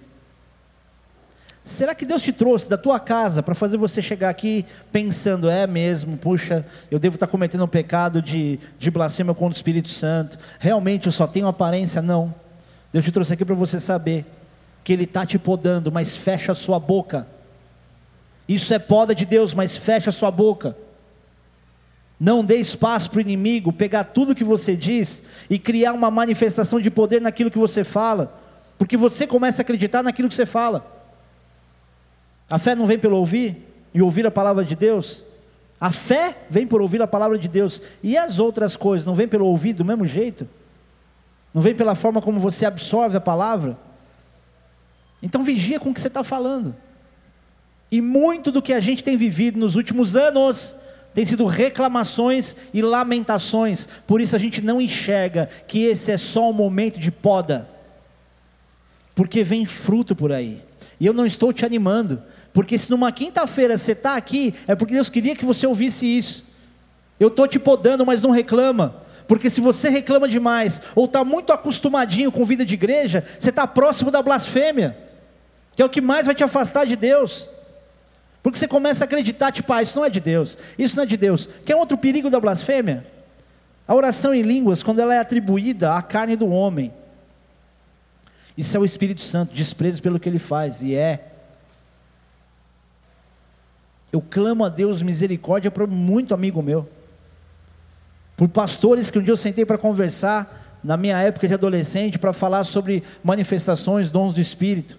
Será 1.64 1.94
que 1.94 2.04
Deus 2.04 2.20
te 2.20 2.30
trouxe 2.30 2.68
da 2.68 2.76
tua 2.76 3.00
casa 3.00 3.42
para 3.42 3.54
fazer 3.54 3.78
você 3.78 4.02
chegar 4.02 4.28
aqui 4.28 4.66
pensando, 4.92 5.48
é 5.48 5.66
mesmo, 5.66 6.18
puxa, 6.18 6.66
eu 6.90 6.98
devo 6.98 7.16
estar 7.16 7.26
cometendo 7.26 7.64
um 7.64 7.68
pecado 7.68 8.20
de, 8.20 8.60
de 8.78 8.90
blasfêmia 8.90 9.32
contra 9.32 9.54
o 9.54 9.56
Espírito 9.56 9.88
Santo, 9.88 10.38
realmente 10.58 11.06
eu 11.06 11.12
só 11.12 11.26
tenho 11.26 11.46
aparência? 11.46 12.02
Não. 12.02 12.34
Deus 12.92 13.02
te 13.02 13.10
trouxe 13.10 13.32
aqui 13.32 13.46
para 13.46 13.54
você 13.54 13.80
saber 13.80 14.26
que 14.84 14.92
Ele 14.92 15.04
está 15.04 15.24
te 15.24 15.38
podando, 15.38 15.90
mas 15.90 16.18
fecha 16.18 16.52
a 16.52 16.54
sua 16.54 16.78
boca. 16.78 17.26
Isso 18.46 18.74
é 18.74 18.78
poda 18.78 19.14
de 19.14 19.24
Deus, 19.24 19.54
mas 19.54 19.74
fecha 19.74 20.10
a 20.10 20.12
sua 20.12 20.30
boca. 20.30 20.76
Não 22.18 22.44
dê 22.44 22.56
espaço 22.56 23.10
para 23.10 23.18
o 23.18 23.20
inimigo 23.20 23.72
pegar 23.72 24.04
tudo 24.04 24.34
que 24.34 24.42
você 24.42 24.74
diz 24.74 25.22
e 25.48 25.58
criar 25.58 25.92
uma 25.92 26.10
manifestação 26.10 26.80
de 26.80 26.90
poder 26.90 27.20
naquilo 27.20 27.50
que 27.50 27.58
você 27.58 27.84
fala, 27.84 28.36
porque 28.76 28.96
você 28.96 29.26
começa 29.26 29.60
a 29.60 29.64
acreditar 29.64 30.02
naquilo 30.02 30.28
que 30.28 30.34
você 30.34 30.46
fala. 30.46 30.84
A 32.50 32.58
fé 32.58 32.74
não 32.74 32.86
vem 32.86 32.98
pelo 32.98 33.16
ouvir 33.16 33.56
e 33.94 34.02
ouvir 34.02 34.26
a 34.26 34.30
palavra 34.30 34.64
de 34.64 34.74
Deus? 34.74 35.22
A 35.80 35.92
fé 35.92 36.38
vem 36.50 36.66
por 36.66 36.80
ouvir 36.82 37.00
a 37.00 37.06
palavra 37.06 37.38
de 37.38 37.46
Deus. 37.46 37.80
E 38.02 38.16
as 38.16 38.38
outras 38.38 38.74
coisas 38.74 39.06
não 39.06 39.14
vêm 39.14 39.28
pelo 39.28 39.46
ouvir 39.46 39.74
do 39.74 39.84
mesmo 39.84 40.06
jeito? 40.06 40.48
Não 41.54 41.62
vem 41.62 41.74
pela 41.74 41.94
forma 41.94 42.20
como 42.20 42.40
você 42.40 42.66
absorve 42.66 43.16
a 43.16 43.20
palavra? 43.20 43.78
Então 45.22 45.44
vigia 45.44 45.78
com 45.78 45.90
o 45.90 45.94
que 45.94 46.00
você 46.00 46.08
está 46.08 46.24
falando. 46.24 46.74
E 47.90 48.00
muito 48.00 48.50
do 48.50 48.60
que 48.60 48.72
a 48.72 48.80
gente 48.80 49.04
tem 49.04 49.16
vivido 49.16 49.58
nos 49.58 49.76
últimos 49.76 50.16
anos 50.16 50.74
tem 51.18 51.26
sido 51.26 51.46
reclamações 51.46 52.54
e 52.72 52.80
lamentações. 52.80 53.88
Por 54.06 54.20
isso 54.20 54.36
a 54.36 54.38
gente 54.38 54.62
não 54.62 54.80
enxerga 54.80 55.48
que 55.66 55.82
esse 55.82 56.12
é 56.12 56.16
só 56.16 56.48
um 56.48 56.52
momento 56.52 56.96
de 56.96 57.10
poda. 57.10 57.68
Porque 59.16 59.42
vem 59.42 59.66
fruto 59.66 60.14
por 60.14 60.30
aí. 60.30 60.62
E 61.00 61.04
eu 61.04 61.12
não 61.12 61.26
estou 61.26 61.52
te 61.52 61.66
animando, 61.66 62.22
porque 62.52 62.78
se 62.78 62.88
numa 62.88 63.10
quinta-feira 63.10 63.76
você 63.76 63.90
está 63.90 64.14
aqui, 64.14 64.54
é 64.68 64.76
porque 64.76 64.94
Deus 64.94 65.10
queria 65.10 65.34
que 65.34 65.44
você 65.44 65.66
ouvisse 65.66 66.06
isso. 66.06 66.44
Eu 67.18 67.26
estou 67.26 67.48
te 67.48 67.58
podando, 67.58 68.06
mas 68.06 68.22
não 68.22 68.30
reclama. 68.30 69.02
Porque 69.26 69.50
se 69.50 69.60
você 69.60 69.88
reclama 69.88 70.28
demais, 70.28 70.80
ou 70.94 71.06
está 71.06 71.24
muito 71.24 71.52
acostumadinho 71.52 72.30
com 72.30 72.44
vida 72.44 72.64
de 72.64 72.74
igreja, 72.74 73.24
você 73.40 73.50
está 73.50 73.66
próximo 73.66 74.12
da 74.12 74.22
blasfêmia, 74.22 74.96
que 75.74 75.82
é 75.82 75.84
o 75.84 75.90
que 75.90 76.00
mais 76.00 76.26
vai 76.26 76.34
te 76.36 76.44
afastar 76.44 76.86
de 76.86 76.94
Deus. 76.94 77.50
Porque 78.48 78.60
você 78.60 78.66
começa 78.66 79.04
a 79.04 79.06
acreditar, 79.06 79.52
tipo, 79.52 79.70
ah, 79.70 79.82
isso 79.82 79.94
não 79.94 80.06
é 80.06 80.08
de 80.08 80.20
Deus, 80.20 80.56
isso 80.78 80.96
não 80.96 81.02
é 81.02 81.06
de 81.06 81.18
Deus. 81.18 81.50
Quer 81.66 81.76
outro 81.76 81.98
perigo 81.98 82.30
da 82.30 82.40
blasfêmia? 82.40 83.06
A 83.86 83.94
oração 83.94 84.34
em 84.34 84.40
línguas, 84.40 84.82
quando 84.82 85.00
ela 85.00 85.14
é 85.14 85.18
atribuída 85.18 85.94
à 85.94 86.00
carne 86.00 86.34
do 86.34 86.48
homem. 86.48 86.90
Isso 88.56 88.74
é 88.74 88.80
o 88.80 88.86
Espírito 88.86 89.20
Santo, 89.20 89.54
desprezo 89.54 90.00
pelo 90.00 90.18
que 90.18 90.26
ele 90.26 90.38
faz, 90.38 90.80
e 90.80 90.94
é. 90.94 91.26
Eu 94.10 94.22
clamo 94.22 94.64
a 94.64 94.70
Deus 94.70 95.02
misericórdia 95.02 95.70
para 95.70 95.86
muito 95.86 96.32
amigo 96.32 96.62
meu, 96.62 96.88
por 98.34 98.48
pastores 98.48 99.10
que 99.10 99.18
um 99.18 99.22
dia 99.22 99.32
eu 99.32 99.36
sentei 99.36 99.66
para 99.66 99.76
conversar, 99.76 100.78
na 100.82 100.96
minha 100.96 101.20
época 101.20 101.46
de 101.46 101.52
adolescente, 101.52 102.18
para 102.18 102.32
falar 102.32 102.64
sobre 102.64 103.02
manifestações, 103.22 104.10
dons 104.10 104.32
do 104.32 104.40
Espírito. 104.40 104.96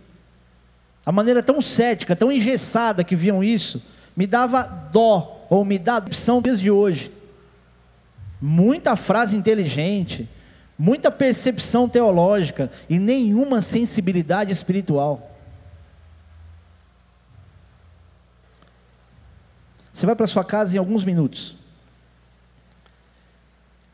A 1.06 1.12
maneira 1.12 1.42
tão 1.42 1.62
cética, 1.62 2.16
tão 2.16 2.32
engessada 2.32 3.04
que 3.04 3.16
viam 3.16 3.44
isso, 3.44 3.82
me 4.16 4.28
dava 4.28 4.64
dó, 4.64 5.46
ou 5.50 5.66
me 5.66 5.80
dá 5.80 5.98
opção 5.98 6.42
desde 6.42 6.70
hoje. 6.70 7.12
Muita 8.42 8.96
frase 8.96 9.36
inteligente, 9.36 10.30
muita 10.78 11.12
percepção 11.12 11.90
teológica 11.90 12.72
e 12.90 13.00
nenhuma 13.00 13.62
sensibilidade 13.62 14.52
espiritual. 14.52 15.36
Você 19.92 20.06
vai 20.06 20.16
para 20.16 20.28
sua 20.28 20.46
casa 20.46 20.74
em 20.74 20.80
alguns 20.80 21.04
minutos. 21.04 21.58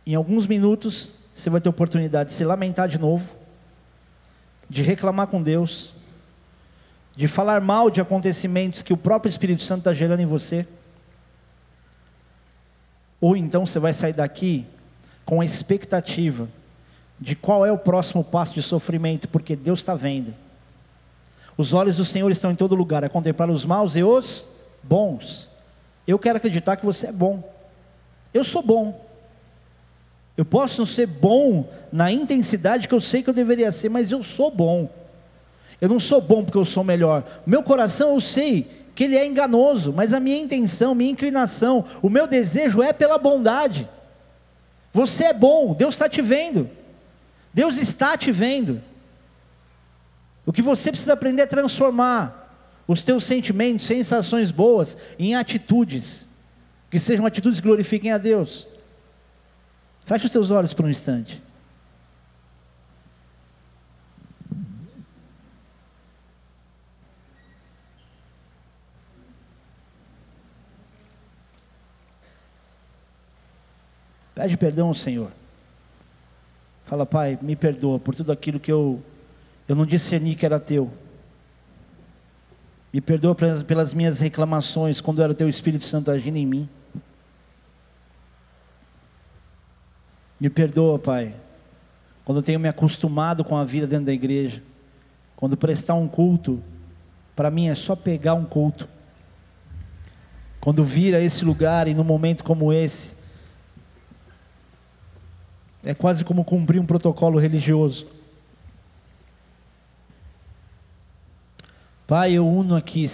Em 0.05 0.13
alguns 0.13 0.45
minutos, 0.45 1.15
você 1.33 1.49
vai 1.49 1.59
ter 1.59 1.67
oportunidade 1.67 2.29
de 2.29 2.35
se 2.35 2.45
lamentar 2.45 2.87
de 2.87 2.99
novo, 2.99 3.27
de 4.69 4.83
reclamar 4.83 5.25
com 5.25 5.41
Deus, 5.41 5.94
de 7.16 7.28
falar 7.28 7.61
mal 7.61 7.89
de 7.89 8.01
acontecimentos 8.01 8.82
que 8.82 8.93
o 8.93 8.97
próprio 8.97 9.30
Espírito 9.30 9.61
Santo 9.61 9.80
está 9.80 9.93
gerando 9.93 10.20
em 10.20 10.26
você. 10.26 10.68
Ou 13.22 13.38
então 13.38 13.66
você 13.66 13.80
vai 13.80 13.93
sair 13.93 14.13
daqui 14.13 14.66
com 15.24 15.41
a 15.41 15.45
expectativa 15.45 16.47
de 17.20 17.36
qual 17.36 17.66
é 17.66 17.72
o 17.72 17.78
próximo 17.78 18.24
passo 18.24 18.53
de 18.53 18.61
sofrimento, 18.61 19.28
porque 19.28 19.55
Deus 19.55 19.80
está 19.80 19.95
vendo. 19.95 20.34
Os 21.57 21.74
olhos 21.74 21.95
do 21.97 22.03
Senhor 22.03 22.30
estão 22.32 22.51
em 22.51 22.55
todo 22.55 22.76
lugar, 22.76 23.03
a 23.05 23.09
contemplar 23.09 23.49
os 23.49 23.66
maus 23.66 23.95
e 23.95 24.03
os 24.03 24.47
bons. 24.84 25.49
Eu 26.05 26.20
quero 26.20 26.38
acreditar 26.38 26.76
que 26.76 26.86
você 26.86 27.07
é 27.07 27.11
bom. 27.11 27.41
Eu 28.34 28.43
sou 28.43 28.61
bom. 28.61 29.05
Eu 30.36 30.43
posso 30.43 30.82
não 30.82 30.86
ser 30.86 31.07
bom 31.07 31.70
na 31.91 32.11
intensidade 32.11 32.89
que 32.89 32.93
eu 32.93 32.99
sei 32.99 33.24
que 33.24 33.30
eu 33.30 33.34
deveria 33.34 33.72
ser, 33.72 33.88
mas 33.88 34.11
eu 34.11 34.22
sou 34.22 34.51
bom. 34.51 34.89
Eu 35.80 35.89
não 35.89 35.99
sou 35.99 36.21
bom 36.21 36.43
porque 36.43 36.57
eu 36.57 36.65
sou 36.65 36.84
melhor. 36.84 37.23
Meu 37.45 37.61
coração 37.61 38.13
eu 38.13 38.21
sei 38.21 38.69
que 38.95 39.03
ele 39.03 39.17
é 39.17 39.26
enganoso, 39.26 39.91
mas 39.91 40.13
a 40.13 40.19
minha 40.19 40.38
intenção, 40.38 40.95
minha 40.95 41.11
inclinação, 41.11 41.86
o 42.01 42.09
meu 42.09 42.28
desejo 42.28 42.82
é 42.82 42.93
pela 42.93 43.17
bondade. 43.17 43.89
Você 44.93 45.26
é 45.26 45.34
bom, 45.34 45.73
Deus 45.73 45.95
está 45.95 46.07
te 46.07 46.21
vendo. 46.21 46.69
Deus 47.53 47.78
está 47.78 48.17
te 48.17 48.32
vendo. 48.32 48.82
O 50.45 50.53
que 50.53 50.61
você 50.61 50.91
precisa 50.91 51.13
aprender 51.13 51.41
é 51.41 51.45
transformar 51.45 52.43
os 52.88 53.01
teus 53.01 53.26
sentimentos, 53.26 53.88
sensações 53.88 54.51
boas 54.51 54.97
em 55.17 55.36
atitudes, 55.36 56.28
que 56.89 56.99
sejam 56.99 57.26
atitudes 57.26 57.59
que 57.59 57.67
glorifiquem 57.67 58.11
a 58.11 58.17
Deus. 58.17 58.67
Feche 60.05 60.26
os 60.26 60.32
teus 60.32 60.51
olhos 60.51 60.73
por 60.73 60.86
um 60.86 60.89
instante. 60.89 61.41
Pede 74.45 74.57
perdão 74.57 74.89
ao 74.89 74.93
Senhor. 74.93 75.31
Fala, 76.85 77.03
Pai, 77.03 77.35
me 77.41 77.55
perdoa 77.55 77.97
por 77.97 78.15
tudo 78.15 78.31
aquilo 78.31 78.59
que 78.59 78.71
eu 78.71 79.01
Eu 79.67 79.75
não 79.75 79.87
discerni 79.87 80.35
que 80.35 80.45
era 80.45 80.59
teu. 80.59 80.91
Me 82.93 83.01
perdoa 83.01 83.33
pelas, 83.33 83.63
pelas 83.63 83.91
minhas 83.91 84.19
reclamações 84.19 85.01
quando 85.01 85.19
era 85.23 85.33
teu 85.33 85.49
Espírito 85.49 85.85
Santo 85.85 86.11
agindo 86.11 86.37
em 86.37 86.45
mim. 86.45 86.69
Me 90.39 90.47
perdoa, 90.47 90.99
Pai, 90.99 91.33
quando 92.23 92.37
eu 92.37 92.43
tenho 92.43 92.59
me 92.59 92.69
acostumado 92.69 93.43
com 93.43 93.57
a 93.57 93.65
vida 93.65 93.87
dentro 93.87 94.05
da 94.05 94.13
igreja. 94.13 94.61
Quando 95.35 95.57
prestar 95.57 95.95
um 95.95 96.07
culto, 96.07 96.61
para 97.35 97.49
mim 97.49 97.67
é 97.67 97.73
só 97.73 97.95
pegar 97.95 98.35
um 98.35 98.45
culto. 98.45 98.87
Quando 100.61 100.83
vir 100.83 101.15
a 101.15 101.19
esse 101.19 101.43
lugar 101.43 101.87
e 101.87 101.95
num 101.95 102.03
momento 102.03 102.43
como 102.43 102.71
esse, 102.71 103.14
é 105.86 105.93
quase 105.93 106.25
como 106.25 106.43
cumprir 106.43 106.81
um 106.81 106.86
protocolo 106.86 107.39
religioso. 107.39 108.07
Pai, 112.07 112.33
eu 112.33 112.47
uno 112.47 112.75
aqui 112.75 113.05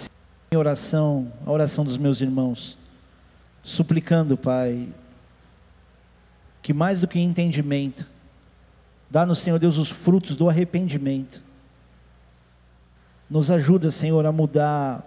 em 0.50 0.56
oração, 0.56 1.30
a 1.46 1.50
oração 1.50 1.84
dos 1.84 1.98
meus 1.98 2.22
irmãos, 2.22 2.78
suplicando, 3.62 4.38
Pai, 4.38 4.88
que 6.62 6.72
mais 6.72 6.98
do 6.98 7.06
que 7.06 7.20
entendimento, 7.20 8.06
dá 9.10 9.26
no 9.26 9.34
Senhor 9.34 9.58
Deus 9.58 9.76
os 9.76 9.90
frutos 9.90 10.34
do 10.34 10.48
arrependimento. 10.48 11.42
Nos 13.28 13.50
ajuda, 13.50 13.90
Senhor, 13.90 14.24
a 14.24 14.32
mudar 14.32 15.06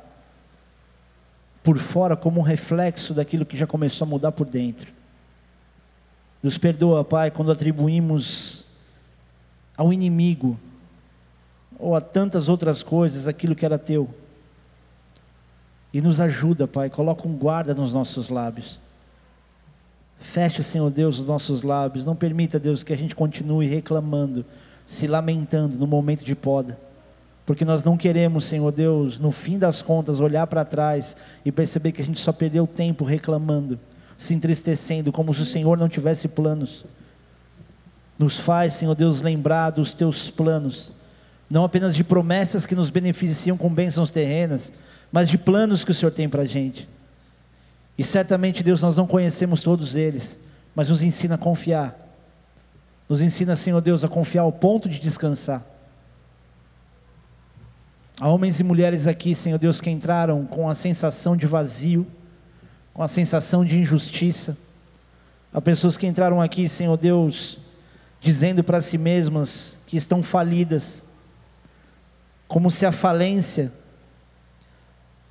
por 1.63 1.79
fora 1.79 2.15
como 2.15 2.39
um 2.39 2.43
reflexo 2.43 3.11
daquilo 3.11 3.45
que 3.45 3.57
já 3.57 3.65
começou 3.65 4.05
a 4.05 4.09
mudar 4.09 4.31
por 4.31 4.45
dentro. 4.45 4.93
Nos 6.41 6.57
perdoa, 6.57 7.03
Pai, 7.03 7.31
quando 7.31 7.51
atribuímos 7.51 8.63
ao 9.75 9.91
inimigo 9.91 10.59
ou 11.77 11.95
a 11.95 12.01
tantas 12.01 12.47
outras 12.47 12.81
coisas 12.81 13.27
aquilo 13.27 13.55
que 13.55 13.65
era 13.65 13.77
teu. 13.77 14.09
E 15.93 16.01
nos 16.01 16.19
ajuda, 16.19 16.67
Pai, 16.67 16.89
coloca 16.89 17.27
um 17.27 17.35
guarda 17.35 17.73
nos 17.73 17.91
nossos 17.93 18.29
lábios. 18.29 18.79
Feche, 20.19 20.63
Senhor 20.63 20.89
Deus, 20.91 21.19
os 21.19 21.25
nossos 21.25 21.61
lábios. 21.61 22.05
Não 22.05 22.15
permita, 22.15 22.59
Deus, 22.59 22.83
que 22.83 22.93
a 22.93 22.97
gente 22.97 23.15
continue 23.15 23.67
reclamando, 23.67 24.45
se 24.85 25.07
lamentando 25.07 25.77
no 25.77 25.87
momento 25.87 26.23
de 26.23 26.35
poda. 26.35 26.77
Porque 27.45 27.63
nós 27.63 27.83
não 27.83 27.95
queremos, 27.95 28.45
Senhor 28.45 28.71
Deus, 28.71 29.19
no 29.19 29.31
fim 29.31 29.59
das 29.59 29.81
contas, 29.81 30.19
olhar 30.19 30.47
para 30.47 30.65
trás 30.65 31.15
e 31.45 31.51
perceber 31.51 31.91
que 31.91 32.01
a 32.01 32.05
gente 32.05 32.19
só 32.19 32.33
perdeu 32.33 32.65
tempo 32.65 33.05
reclamando, 33.05 33.79
se 34.17 34.33
entristecendo, 34.33 35.11
como 35.11 35.33
se 35.33 35.41
o 35.41 35.45
Senhor 35.45 35.77
não 35.77 35.89
tivesse 35.89 36.27
planos. 36.27 36.85
Nos 38.17 38.37
faz, 38.37 38.73
Senhor 38.73 38.95
Deus, 38.95 39.21
lembrar 39.21 39.71
dos 39.71 39.93
teus 39.93 40.29
planos 40.29 40.91
não 41.49 41.63
apenas 41.63 41.95
de 41.95 42.03
promessas 42.03 42.65
que 42.65 42.75
nos 42.75 42.89
beneficiam 42.89 43.57
com 43.57 43.69
bênçãos 43.69 44.09
terrenas, 44.09 44.73
mas 45.11 45.29
de 45.29 45.37
planos 45.37 45.83
que 45.83 45.91
o 45.91 45.93
Senhor 45.93 46.11
tem 46.11 46.27
para 46.27 46.41
a 46.41 46.45
gente. 46.45 46.87
E 47.97 48.03
certamente, 48.03 48.63
Deus, 48.63 48.81
nós 48.81 48.97
não 48.97 49.07
conhecemos 49.07 49.61
todos 49.61 49.95
eles, 49.95 50.37
mas 50.73 50.89
nos 50.89 51.01
ensina 51.01 51.35
a 51.35 51.37
confiar. 51.37 51.95
Nos 53.07 53.21
ensina, 53.21 53.55
Senhor 53.55 53.79
Deus, 53.79 54.03
a 54.03 54.07
confiar 54.07 54.41
ao 54.41 54.51
ponto 54.51 54.89
de 54.89 54.99
descansar. 54.99 55.63
Há 58.19 58.29
homens 58.29 58.59
e 58.59 58.63
mulheres 58.63 59.07
aqui, 59.07 59.35
Senhor 59.35 59.59
Deus, 59.59 59.79
que 59.79 59.89
entraram 59.89 60.45
com 60.45 60.69
a 60.69 60.75
sensação 60.75 61.37
de 61.37 61.45
vazio, 61.45 62.07
com 62.95 63.03
a 63.03 63.09
sensação 63.09 63.65
de 63.65 63.77
injustiça. 63.77 64.57
Há 65.53 65.59
pessoas 65.59 65.97
que 65.97 66.07
entraram 66.07 66.41
aqui, 66.41 66.69
Senhor 66.69 66.95
Deus, 66.95 67.59
dizendo 68.21 68.63
para 68.63 68.79
si 68.79 68.97
mesmas 68.97 69.77
que 69.85 69.97
estão 69.97 70.23
falidas, 70.23 71.03
como 72.47 72.71
se 72.71 72.85
a 72.85 72.93
falência 72.93 73.71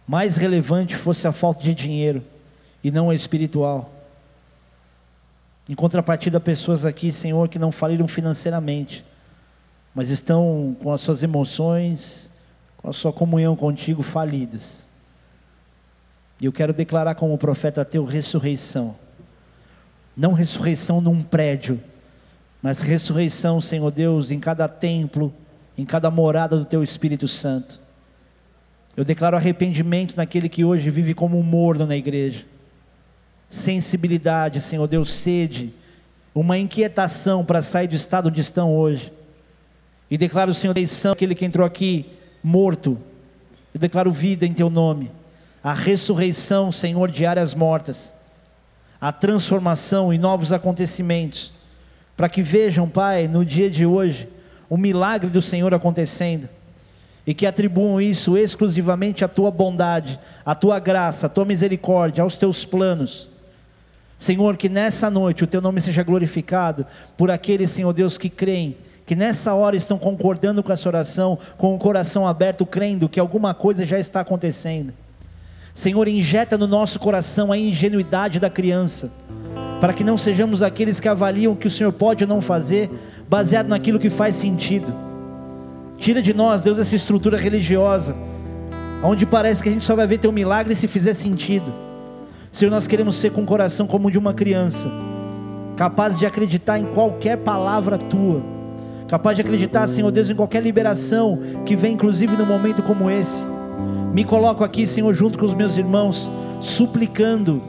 mais 0.06 0.36
relevante 0.36 0.94
fosse 0.94 1.26
a 1.26 1.32
falta 1.32 1.62
de 1.62 1.72
dinheiro 1.72 2.22
e 2.82 2.90
não 2.90 3.08
a 3.08 3.14
espiritual. 3.14 3.90
Em 5.66 5.74
contrapartida, 5.74 6.38
pessoas 6.38 6.84
aqui, 6.84 7.10
Senhor, 7.10 7.48
que 7.48 7.58
não 7.58 7.72
faliram 7.72 8.06
financeiramente, 8.06 9.02
mas 9.94 10.10
estão 10.10 10.76
com 10.82 10.92
as 10.92 11.00
suas 11.00 11.22
emoções, 11.22 12.30
com 12.76 12.90
a 12.90 12.92
sua 12.92 13.10
comunhão 13.10 13.56
contigo 13.56 14.02
falidas. 14.02 14.86
E 16.44 16.46
eu 16.46 16.52
quero 16.52 16.74
declarar 16.74 17.14
como 17.14 17.38
profeta 17.38 17.86
teu 17.86 18.04
ressurreição. 18.04 18.94
Não 20.14 20.34
ressurreição 20.34 21.00
num 21.00 21.22
prédio, 21.22 21.80
mas 22.60 22.82
ressurreição, 22.82 23.62
Senhor 23.62 23.90
Deus, 23.90 24.30
em 24.30 24.38
cada 24.38 24.68
templo, 24.68 25.32
em 25.78 25.86
cada 25.86 26.10
morada 26.10 26.58
do 26.58 26.66
Teu 26.66 26.82
Espírito 26.82 27.26
Santo. 27.26 27.80
Eu 28.94 29.06
declaro 29.06 29.38
arrependimento 29.38 30.18
naquele 30.18 30.50
que 30.50 30.66
hoje 30.66 30.90
vive 30.90 31.14
como 31.14 31.38
um 31.38 31.42
morno 31.42 31.86
na 31.86 31.96
igreja. 31.96 32.44
Sensibilidade, 33.48 34.60
Senhor 34.60 34.86
Deus, 34.86 35.10
sede, 35.10 35.72
uma 36.34 36.58
inquietação 36.58 37.42
para 37.42 37.62
sair 37.62 37.88
do 37.88 37.96
estado 37.96 38.28
onde 38.28 38.42
estão 38.42 38.70
hoje. 38.76 39.10
E 40.10 40.18
declaro, 40.18 40.52
Senhor, 40.52 40.76
eleição, 40.76 41.12
aquele 41.12 41.34
que 41.34 41.46
entrou 41.46 41.66
aqui 41.66 42.04
morto. 42.42 42.98
Eu 43.72 43.80
declaro 43.80 44.12
vida 44.12 44.44
em 44.44 44.52
Teu 44.52 44.68
nome. 44.68 45.10
A 45.64 45.72
ressurreição, 45.72 46.70
Senhor, 46.70 47.10
de 47.10 47.24
áreas 47.24 47.54
mortas. 47.54 48.12
A 49.00 49.10
transformação 49.10 50.12
e 50.12 50.18
novos 50.18 50.52
acontecimentos. 50.52 51.54
Para 52.14 52.28
que 52.28 52.42
vejam, 52.42 52.86
Pai, 52.86 53.26
no 53.26 53.46
dia 53.46 53.70
de 53.70 53.86
hoje, 53.86 54.28
o 54.68 54.76
milagre 54.76 55.30
do 55.30 55.40
Senhor 55.40 55.72
acontecendo, 55.72 56.50
e 57.26 57.32
que 57.32 57.46
atribuam 57.46 57.98
isso 57.98 58.36
exclusivamente 58.36 59.24
à 59.24 59.28
tua 59.28 59.50
bondade, 59.50 60.20
à 60.44 60.54
tua 60.54 60.78
graça, 60.78 61.26
à 61.26 61.28
tua 61.30 61.46
misericórdia, 61.46 62.22
aos 62.22 62.36
teus 62.36 62.66
planos. 62.66 63.30
Senhor, 64.18 64.58
que 64.58 64.68
nessa 64.68 65.08
noite 65.08 65.44
o 65.44 65.46
teu 65.46 65.62
nome 65.62 65.80
seja 65.80 66.02
glorificado 66.02 66.86
por 67.16 67.30
aqueles, 67.30 67.70
Senhor 67.70 67.92
Deus, 67.94 68.18
que 68.18 68.28
creem, 68.28 68.76
que 69.06 69.16
nessa 69.16 69.54
hora 69.54 69.76
estão 69.76 69.98
concordando 69.98 70.62
com 70.62 70.72
essa 70.72 70.88
oração, 70.88 71.38
com 71.56 71.74
o 71.74 71.78
coração 71.78 72.26
aberto, 72.26 72.66
crendo 72.66 73.08
que 73.08 73.18
alguma 73.18 73.54
coisa 73.54 73.86
já 73.86 73.98
está 73.98 74.20
acontecendo. 74.20 74.92
Senhor, 75.74 76.06
injeta 76.06 76.56
no 76.56 76.68
nosso 76.68 77.00
coração 77.00 77.50
a 77.50 77.58
ingenuidade 77.58 78.38
da 78.38 78.48
criança, 78.48 79.10
para 79.80 79.92
que 79.92 80.04
não 80.04 80.16
sejamos 80.16 80.62
aqueles 80.62 81.00
que 81.00 81.08
avaliam 81.08 81.52
o 81.52 81.56
que 81.56 81.66
o 81.66 81.70
Senhor 81.70 81.92
pode 81.92 82.22
ou 82.22 82.28
não 82.28 82.40
fazer, 82.40 82.88
baseado 83.28 83.66
naquilo 83.66 83.98
que 83.98 84.08
faz 84.08 84.36
sentido. 84.36 84.94
Tira 85.98 86.22
de 86.22 86.32
nós, 86.32 86.62
Deus, 86.62 86.78
essa 86.78 86.94
estrutura 86.94 87.36
religiosa, 87.36 88.14
onde 89.02 89.26
parece 89.26 89.64
que 89.64 89.68
a 89.68 89.72
gente 89.72 89.82
só 89.82 89.96
vai 89.96 90.06
ver 90.06 90.18
teu 90.18 90.30
milagre 90.30 90.76
se 90.76 90.86
fizer 90.86 91.12
sentido. 91.12 91.74
Senhor, 92.52 92.70
nós 92.70 92.86
queremos 92.86 93.16
ser 93.16 93.32
com 93.32 93.42
o 93.42 93.46
coração 93.46 93.84
como 93.84 94.12
de 94.12 94.18
uma 94.18 94.32
criança, 94.32 94.88
capaz 95.76 96.16
de 96.16 96.24
acreditar 96.24 96.78
em 96.78 96.86
qualquer 96.86 97.38
palavra 97.38 97.98
tua, 97.98 98.40
capaz 99.08 99.36
de 99.36 99.42
acreditar, 99.42 99.88
Senhor 99.88 100.12
Deus, 100.12 100.30
em 100.30 100.36
qualquer 100.36 100.62
liberação 100.62 101.40
que 101.66 101.74
vem, 101.74 101.94
inclusive 101.94 102.36
num 102.36 102.46
momento 102.46 102.80
como 102.80 103.10
esse. 103.10 103.53
Me 104.14 104.24
coloco 104.24 104.62
aqui, 104.62 104.86
Senhor, 104.86 105.12
junto 105.12 105.36
com 105.36 105.44
os 105.44 105.52
meus 105.52 105.76
irmãos, 105.76 106.30
suplicando 106.60 107.60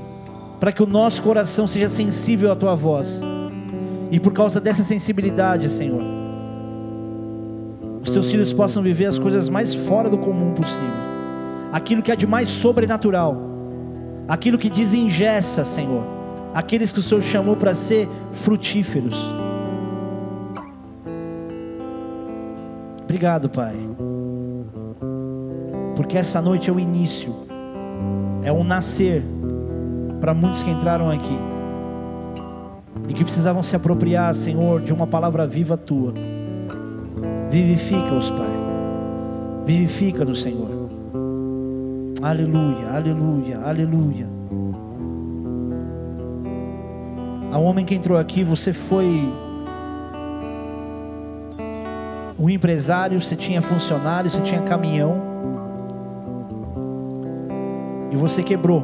para 0.59 0.71
que 0.71 0.83
o 0.83 0.85
nosso 0.85 1.21
coração 1.23 1.67
seja 1.67 1.89
sensível 1.89 2.51
à 2.51 2.55
tua 2.55 2.75
voz 2.75 3.21
e 4.11 4.19
por 4.19 4.31
causa 4.31 4.61
dessa 4.61 4.83
sensibilidade, 4.83 5.67
Senhor, 5.69 6.01
os 8.01 8.11
teus 8.11 8.29
filhos 8.29 8.53
possam 8.53 8.83
viver 8.83 9.07
as 9.07 9.17
coisas 9.17 9.49
mais 9.49 9.73
fora 9.73 10.09
do 10.09 10.17
comum 10.19 10.53
possível. 10.53 11.05
Aquilo 11.71 12.03
que 12.03 12.11
é 12.11 12.15
de 12.15 12.27
mais 12.27 12.47
sobrenatural. 12.47 13.35
Aquilo 14.27 14.57
que 14.57 14.69
desengessa, 14.69 15.65
Senhor. 15.65 16.03
Aqueles 16.53 16.91
que 16.91 16.99
o 16.99 17.01
Senhor 17.01 17.21
chamou 17.23 17.55
para 17.55 17.73
ser 17.73 18.07
frutíferos. 18.31 19.15
Obrigado, 23.03 23.49
Pai. 23.49 23.75
Porque 25.95 26.17
essa 26.17 26.41
noite 26.41 26.69
é 26.69 26.73
o 26.73 26.79
início, 26.79 27.33
é 28.43 28.51
o 28.51 28.63
nascer 28.63 29.23
para 30.19 30.33
muitos 30.33 30.63
que 30.63 30.69
entraram 30.69 31.09
aqui 31.09 31.37
e 33.07 33.13
que 33.13 33.23
precisavam 33.23 33.61
se 33.61 33.75
apropriar, 33.75 34.33
Senhor, 34.33 34.81
de 34.81 34.93
uma 34.93 35.07
palavra 35.07 35.45
viva 35.45 35.77
tua. 35.77 36.13
Vivifica-os, 37.49 38.29
Pai. 38.31 38.49
Vivifica-nos, 39.65 40.41
Senhor. 40.41 40.69
Aleluia, 42.21 42.89
aleluia, 42.91 43.59
aleluia. 43.63 44.27
Ao 47.51 47.63
homem 47.63 47.85
que 47.85 47.95
entrou 47.95 48.17
aqui, 48.17 48.43
você 48.43 48.73
foi 48.73 49.31
um 52.37 52.49
empresário, 52.49 53.21
você 53.21 53.35
tinha 53.35 53.61
funcionário, 53.61 54.29
você 54.29 54.41
tinha 54.41 54.61
caminhão. 54.61 55.34
E 58.15 58.17
você 58.17 58.41
quebrou. 58.41 58.81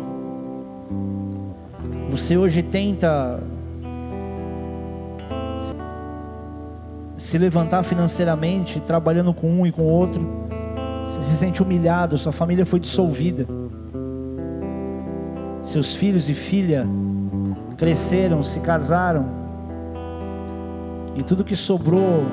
Você 2.09 2.35
hoje 2.35 2.61
tenta 2.61 3.41
se 7.17 7.37
levantar 7.37 7.83
financeiramente, 7.83 8.81
trabalhando 8.81 9.33
com 9.33 9.49
um 9.49 9.65
e 9.65 9.71
com 9.71 9.83
outro. 9.83 10.21
Você 11.07 11.21
se 11.21 11.37
sente 11.37 11.63
humilhado, 11.63 12.17
sua 12.17 12.33
família 12.33 12.65
foi 12.65 12.77
dissolvida. 12.81 13.47
Seus 15.63 15.95
filhos 15.95 16.27
e 16.27 16.33
filha 16.33 16.85
cresceram, 17.77 18.43
se 18.43 18.59
casaram. 18.59 19.25
E 21.15 21.23
tudo 21.23 21.45
que 21.45 21.55
sobrou 21.55 22.25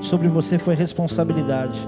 sobre 0.00 0.28
você 0.28 0.56
foi 0.56 0.76
responsabilidade. 0.76 1.80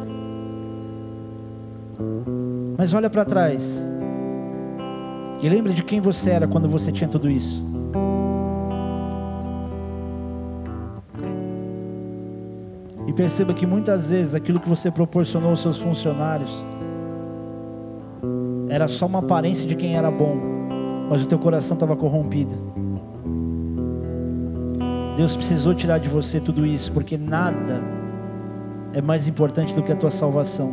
Mas 2.77 2.93
olha 2.93 3.09
para 3.09 3.25
trás. 3.25 3.89
E 5.41 5.49
lembre 5.49 5.73
de 5.73 5.85
quem 5.85 6.01
você 6.01 6.31
era 6.31 6.49
quando 6.49 6.69
você 6.69 6.91
tinha 6.91 7.09
tudo 7.09 7.31
isso. 7.31 7.65
E 13.07 13.13
perceba 13.13 13.53
que 13.53 13.67
muitas 13.67 14.11
vezes 14.11 14.35
aquilo 14.35 14.59
que 14.59 14.69
você 14.69 14.91
proporcionou 14.91 15.51
aos 15.51 15.61
seus 15.61 15.79
funcionários 15.79 16.65
era 18.69 18.89
só 18.89 19.07
uma 19.07 19.19
aparência 19.21 19.69
de 19.69 19.77
quem 19.77 19.97
era 19.97 20.11
bom, 20.11 20.37
mas 21.09 21.23
o 21.23 21.27
teu 21.27 21.39
coração 21.39 21.75
estava 21.75 21.95
corrompido. 21.95 22.55
Deus 25.17 25.37
precisou 25.37 25.75
tirar 25.75 25.99
de 25.99 26.09
você 26.09 26.41
tudo 26.41 26.67
isso, 26.67 26.91
porque 26.91 27.17
nada 27.17 27.81
é 28.93 29.01
mais 29.01 29.29
importante 29.29 29.75
do 29.75 29.83
que 29.83 29.93
a 29.93 29.97
tua 29.97 30.11
salvação. 30.11 30.73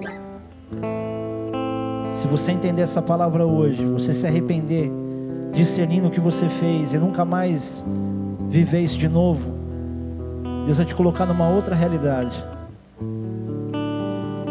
Se 2.14 2.28
você 2.28 2.52
entender 2.52 2.82
essa 2.82 3.02
palavra 3.02 3.46
hoje, 3.46 3.86
você 3.86 4.14
se 4.14 4.28
arrepender, 4.28 4.92
discernindo 5.54 6.08
o 6.08 6.12
que 6.12 6.20
você 6.20 6.50
fez 6.50 6.94
e 6.94 6.98
nunca 6.98 7.24
mais 7.24 7.86
viver 8.50 8.82
isso 8.82 8.98
de 8.98 9.08
novo, 9.08 9.50
Deus 10.66 10.78
vai 10.78 10.86
te 10.86 10.94
colocar 10.94 11.26
numa 11.26 11.50
outra 11.50 11.76
realidade. 11.76 12.44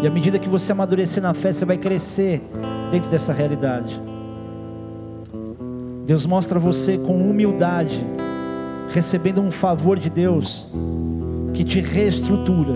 E 0.02 0.06
à 0.06 0.10
medida 0.10 0.38
que 0.38 0.48
você 0.48 0.72
amadurecer 0.72 1.22
na 1.22 1.34
fé, 1.34 1.52
você 1.52 1.64
vai 1.64 1.76
crescer 1.76 2.42
dentro 2.90 3.10
dessa 3.10 3.32
realidade. 3.32 4.00
Deus 6.06 6.24
mostra 6.24 6.58
você 6.58 6.96
com 6.96 7.30
humildade, 7.30 8.04
recebendo 8.88 9.40
um 9.40 9.50
favor 9.50 9.98
de 9.98 10.08
Deus 10.08 10.66
que 11.52 11.62
te 11.62 11.80
reestrutura. 11.80 12.74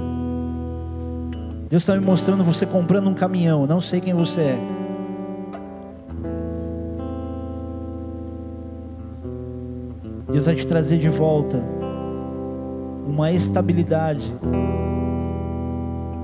Deus 1.68 1.82
está 1.82 1.97
me 1.97 2.05
mostrando 2.05 2.45
você 2.45 2.66
comprando 2.66 3.09
um 3.09 3.14
caminhão, 3.14 3.66
não 3.66 3.80
sei 3.80 4.01
quem 4.01 4.12
você 4.12 4.41
é. 4.43 4.74
Deus 10.35 10.47
vai 10.47 10.57
te 10.57 10.66
trazer 10.66 10.99
de 10.99 11.09
volta 11.09 11.62
uma 13.07 13.30
estabilidade, 13.30 14.35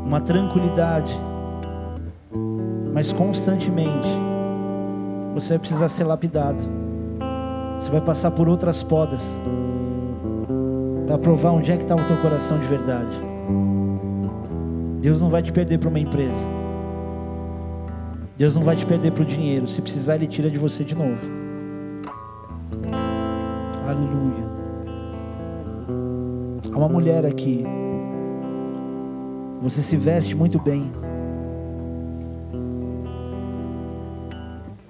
uma 0.04 0.20
tranquilidade, 0.20 1.16
mas 2.92 3.12
constantemente 3.12 4.08
você 5.32 5.50
vai 5.50 5.58
precisar 5.61 5.88
ser 5.88 6.02
lapidado. 6.02 6.58
Você 7.78 7.88
vai 7.88 8.00
passar 8.00 8.32
por 8.32 8.48
outras 8.48 8.82
podas 8.82 9.24
para 11.06 11.16
provar 11.16 11.52
onde 11.52 11.70
é 11.70 11.76
que 11.76 11.84
está 11.84 11.94
o 11.94 12.04
teu 12.04 12.20
coração 12.20 12.58
de 12.58 12.66
verdade. 12.66 13.16
Deus 15.00 15.20
não 15.20 15.30
vai 15.30 15.40
te 15.40 15.52
perder 15.52 15.78
para 15.78 15.88
uma 15.88 16.00
empresa. 16.00 16.44
Deus 18.36 18.56
não 18.56 18.64
vai 18.64 18.74
te 18.74 18.84
perder 18.84 19.12
para 19.12 19.22
o 19.22 19.24
dinheiro. 19.26 19.68
Se 19.68 19.80
precisar, 19.80 20.16
Ele 20.16 20.26
tira 20.26 20.50
de 20.50 20.58
você 20.58 20.82
de 20.82 20.96
novo. 20.96 21.39
Aleluia. 24.11 24.44
Há 26.72 26.78
uma 26.78 26.88
mulher 26.88 27.24
aqui. 27.24 27.64
Você 29.62 29.80
se 29.82 29.96
veste 29.96 30.34
muito 30.34 30.58
bem. 30.58 30.90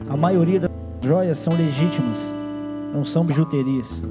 A 0.09 0.17
maioria 0.17 0.61
das 0.61 0.71
joias 1.03 1.39
são 1.39 1.53
legítimas, 1.53 2.19
não 2.95 3.05
são 3.05 3.25
bijuterias. 3.25 4.03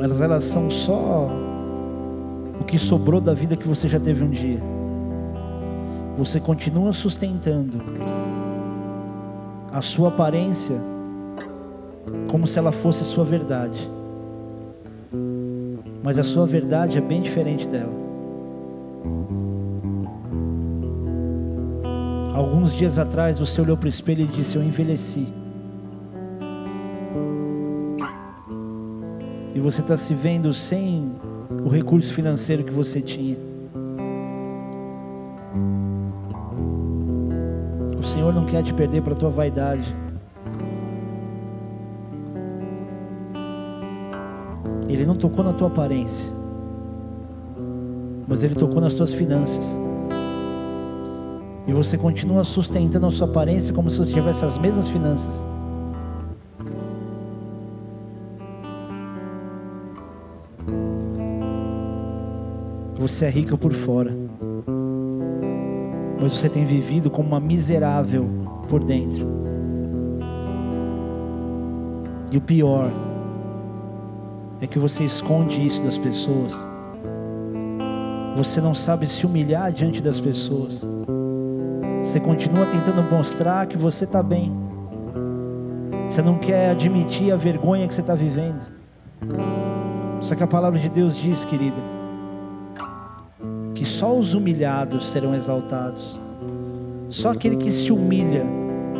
Mas 0.00 0.20
elas 0.20 0.44
são 0.44 0.70
só 0.70 1.28
o 2.58 2.64
que 2.64 2.78
sobrou 2.78 3.20
da 3.20 3.34
vida 3.34 3.54
que 3.56 3.68
você 3.68 3.86
já 3.86 4.00
teve 4.00 4.24
um 4.24 4.30
dia. 4.30 4.60
Você 6.16 6.40
continua 6.40 6.92
sustentando 6.92 8.09
a 9.72 9.80
sua 9.80 10.08
aparência 10.08 10.76
como 12.28 12.46
se 12.46 12.58
ela 12.58 12.72
fosse 12.72 13.04
sua 13.04 13.24
verdade. 13.24 13.90
Mas 16.02 16.18
a 16.18 16.22
sua 16.22 16.46
verdade 16.46 16.98
é 16.98 17.00
bem 17.00 17.20
diferente 17.20 17.68
dela. 17.68 17.92
Alguns 22.34 22.72
dias 22.72 22.98
atrás 22.98 23.38
você 23.38 23.60
olhou 23.60 23.76
para 23.76 23.86
o 23.86 23.88
espelho 23.88 24.22
e 24.22 24.26
disse: 24.26 24.56
Eu 24.56 24.62
envelheci. 24.62 25.26
E 29.54 29.60
você 29.60 29.80
está 29.82 29.96
se 29.96 30.14
vendo 30.14 30.52
sem 30.52 31.12
o 31.64 31.68
recurso 31.68 32.12
financeiro 32.14 32.64
que 32.64 32.72
você 32.72 33.00
tinha. 33.00 33.49
O 38.00 38.02
Senhor 38.02 38.32
não 38.32 38.46
quer 38.46 38.62
te 38.62 38.72
perder 38.72 39.02
para 39.02 39.12
a 39.12 39.16
tua 39.16 39.28
vaidade. 39.28 39.94
Ele 44.88 45.04
não 45.04 45.14
tocou 45.14 45.44
na 45.44 45.52
tua 45.52 45.68
aparência, 45.68 46.32
mas 48.26 48.42
Ele 48.42 48.54
tocou 48.54 48.80
nas 48.80 48.94
tuas 48.94 49.12
finanças. 49.12 49.78
E 51.66 51.72
você 51.74 51.98
continua 51.98 52.42
sustentando 52.42 53.06
a 53.06 53.10
sua 53.10 53.28
aparência 53.28 53.72
como 53.74 53.90
se 53.90 53.98
você 53.98 54.14
tivesse 54.14 54.46
as 54.46 54.56
mesmas 54.56 54.88
finanças. 54.88 55.46
Você 62.98 63.26
é 63.26 63.30
rica 63.30 63.56
por 63.58 63.72
fora, 63.72 64.16
mas 66.20 66.38
você 66.38 66.48
tem 66.48 66.64
vivido 66.64 67.10
como 67.10 67.28
uma 67.28 67.40
miserável 67.40 68.28
por 68.68 68.84
dentro. 68.84 69.26
E 72.30 72.36
o 72.36 72.40
pior, 72.40 72.92
é 74.60 74.66
que 74.66 74.78
você 74.78 75.04
esconde 75.04 75.66
isso 75.66 75.82
das 75.82 75.96
pessoas. 75.96 76.52
Você 78.36 78.60
não 78.60 78.74
sabe 78.74 79.06
se 79.06 79.24
humilhar 79.24 79.72
diante 79.72 80.02
das 80.02 80.20
pessoas. 80.20 80.86
Você 82.04 82.20
continua 82.20 82.66
tentando 82.66 83.02
mostrar 83.02 83.66
que 83.66 83.78
você 83.78 84.04
está 84.04 84.22
bem. 84.22 84.52
Você 86.08 86.22
não 86.22 86.38
quer 86.38 86.70
admitir 86.70 87.32
a 87.32 87.36
vergonha 87.36 87.88
que 87.88 87.94
você 87.94 88.02
está 88.02 88.14
vivendo. 88.14 88.60
Só 90.20 90.34
que 90.34 90.42
a 90.42 90.46
palavra 90.46 90.78
de 90.78 90.90
Deus 90.90 91.16
diz, 91.16 91.44
querida, 91.44 91.76
que 91.76 91.89
só 93.90 94.16
os 94.16 94.34
humilhados 94.34 95.10
serão 95.10 95.34
exaltados. 95.34 96.20
Só 97.08 97.32
aquele 97.32 97.56
que 97.56 97.72
se 97.72 97.92
humilha 97.92 98.44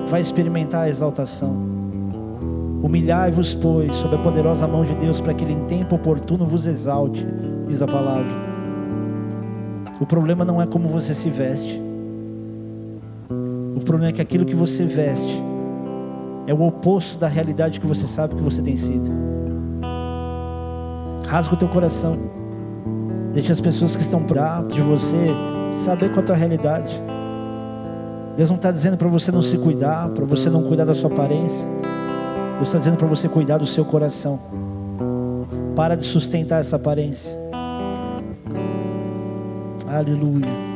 vai 0.08 0.20
experimentar 0.20 0.82
a 0.84 0.88
exaltação. 0.88 1.54
Humilhai-vos, 2.82 3.54
pois, 3.54 3.94
sob 3.96 4.16
a 4.16 4.18
poderosa 4.18 4.66
mão 4.66 4.84
de 4.84 4.94
Deus, 4.94 5.20
para 5.20 5.34
que 5.34 5.44
Ele 5.44 5.52
em 5.52 5.64
tempo 5.66 5.96
oportuno 5.96 6.44
vos 6.44 6.66
exalte, 6.66 7.26
diz 7.68 7.82
a 7.82 7.86
palavra. 7.86 8.32
O 10.00 10.06
problema 10.06 10.44
não 10.44 10.60
é 10.60 10.66
como 10.66 10.88
você 10.88 11.14
se 11.14 11.28
veste, 11.28 11.80
o 13.80 13.82
problema 13.82 14.10
é 14.10 14.12
que 14.12 14.20
aquilo 14.20 14.44
que 14.44 14.54
você 14.54 14.84
veste 14.84 15.42
é 16.46 16.52
o 16.52 16.60
oposto 16.60 17.18
da 17.18 17.26
realidade 17.26 17.80
que 17.80 17.86
você 17.86 18.06
sabe 18.06 18.34
que 18.34 18.42
você 18.42 18.60
tem 18.60 18.76
sido. 18.76 19.10
Rasga 21.26 21.54
o 21.54 21.56
teu 21.56 21.66
coração, 21.66 22.18
deixe 23.32 23.52
as 23.52 23.60
pessoas 23.60 23.94
que 23.94 24.02
estão 24.02 24.22
próximas 24.22 24.72
de 24.72 24.80
você 24.80 25.34
saber 25.72 26.08
qual 26.08 26.20
é 26.20 26.22
a 26.22 26.26
tua 26.26 26.36
realidade. 26.36 27.00
Deus 28.36 28.48
não 28.48 28.56
está 28.56 28.70
dizendo 28.70 28.96
para 28.96 29.08
você 29.08 29.30
não 29.30 29.42
se 29.42 29.58
cuidar, 29.58 30.08
para 30.10 30.24
você 30.24 30.48
não 30.48 30.62
cuidar 30.62 30.84
da 30.84 30.94
sua 30.94 31.10
aparência. 31.10 31.66
Deus 32.54 32.68
está 32.68 32.78
dizendo 32.78 32.96
para 32.96 33.06
você 33.06 33.28
cuidar 33.28 33.58
do 33.58 33.66
seu 33.66 33.84
coração. 33.84 34.40
Para 35.76 35.96
de 35.96 36.06
sustentar 36.06 36.60
essa 36.60 36.76
aparência. 36.76 37.34
Aleluia. 39.86 40.70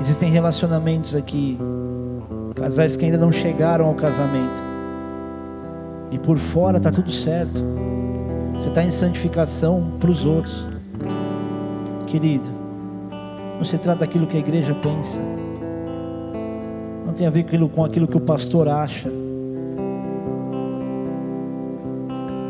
Existem 0.00 0.30
relacionamentos 0.30 1.14
aqui, 1.14 1.58
casais 2.54 2.96
que 2.96 3.06
ainda 3.06 3.16
não 3.16 3.32
chegaram 3.32 3.86
ao 3.86 3.94
casamento. 3.94 4.62
E 6.10 6.18
por 6.18 6.36
fora 6.36 6.76
está 6.76 6.90
tudo 6.90 7.10
certo. 7.10 7.62
Você 8.54 8.68
está 8.68 8.84
em 8.84 8.90
santificação 8.90 9.92
para 9.98 10.10
os 10.10 10.24
outros. 10.24 10.66
Querido, 12.06 12.48
não 13.56 13.64
se 13.64 13.76
trata 13.78 14.00
daquilo 14.00 14.26
que 14.26 14.36
a 14.36 14.40
igreja 14.40 14.74
pensa 14.74 15.20
não 17.14 17.18
tem 17.18 17.28
a 17.28 17.30
ver 17.30 17.46
com 17.68 17.84
aquilo 17.84 18.08
que 18.08 18.16
o 18.16 18.20
pastor 18.20 18.68
acha, 18.68 19.08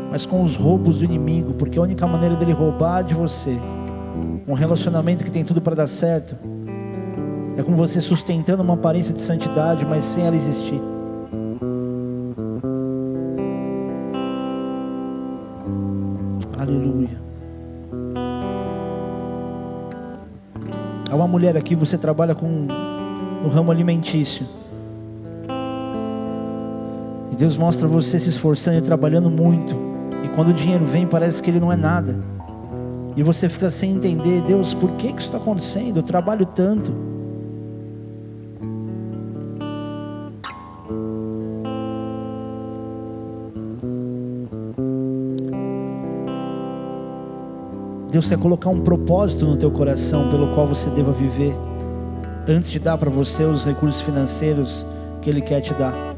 mas 0.09 0.25
com 0.25 0.41
os 0.41 0.55
roubos 0.55 0.97
do 0.97 1.05
inimigo, 1.05 1.53
porque 1.53 1.77
a 1.77 1.83
única 1.83 2.07
maneira 2.07 2.35
dele 2.35 2.51
roubar 2.51 3.03
de 3.03 3.13
você 3.13 3.59
um 4.47 4.53
relacionamento 4.53 5.23
que 5.23 5.29
tem 5.29 5.43
tudo 5.43 5.61
para 5.61 5.75
dar 5.75 5.87
certo 5.87 6.35
é 7.55 7.61
com 7.61 7.75
você 7.75 8.01
sustentando 8.01 8.63
uma 8.63 8.73
aparência 8.73 9.13
de 9.13 9.21
santidade, 9.21 9.85
mas 9.85 10.03
sem 10.03 10.25
ela 10.25 10.35
existir. 10.35 10.81
Aleluia. 16.65 17.09
Há 21.11 21.15
uma 21.15 21.27
mulher 21.27 21.55
aqui, 21.55 21.75
você 21.75 21.95
trabalha 21.95 22.33
com 22.33 22.47
no 23.43 23.49
ramo 23.49 23.71
alimentício. 23.71 24.47
E 27.31 27.35
Deus 27.35 27.55
mostra 27.55 27.87
você 27.87 28.19
se 28.19 28.29
esforçando 28.29 28.79
e 28.79 28.81
trabalhando 28.81 29.29
muito. 29.29 29.75
E 30.23 30.29
quando 30.29 30.49
o 30.49 30.53
dinheiro 30.53 30.83
vem, 30.83 31.05
parece 31.05 31.43
que 31.43 31.51
ele 31.51 31.59
não 31.59 31.71
é 31.71 31.75
nada. 31.75 32.19
E 33.15 33.21
você 33.21 33.47
fica 33.47 33.69
sem 33.69 33.91
entender, 33.91 34.41
Deus, 34.41 34.73
por 34.73 34.91
que, 34.93 35.13
que 35.13 35.19
isso 35.19 35.29
está 35.29 35.37
acontecendo? 35.37 35.97
Eu 35.97 36.03
trabalho 36.03 36.47
tanto. 36.47 36.91
Deus 48.15 48.29
quer 48.29 48.37
colocar 48.37 48.69
um 48.69 48.79
propósito 48.79 49.45
no 49.45 49.57
teu 49.57 49.69
coração 49.69 50.29
pelo 50.29 50.55
qual 50.55 50.65
você 50.65 50.89
deva 50.89 51.11
viver, 51.11 51.53
antes 52.47 52.71
de 52.71 52.79
dar 52.79 52.97
para 52.97 53.09
você 53.09 53.43
os 53.43 53.65
recursos 53.65 53.99
financeiros 53.99 54.85
que 55.21 55.29
Ele 55.29 55.41
quer 55.41 55.59
te 55.59 55.73
dar. 55.73 56.15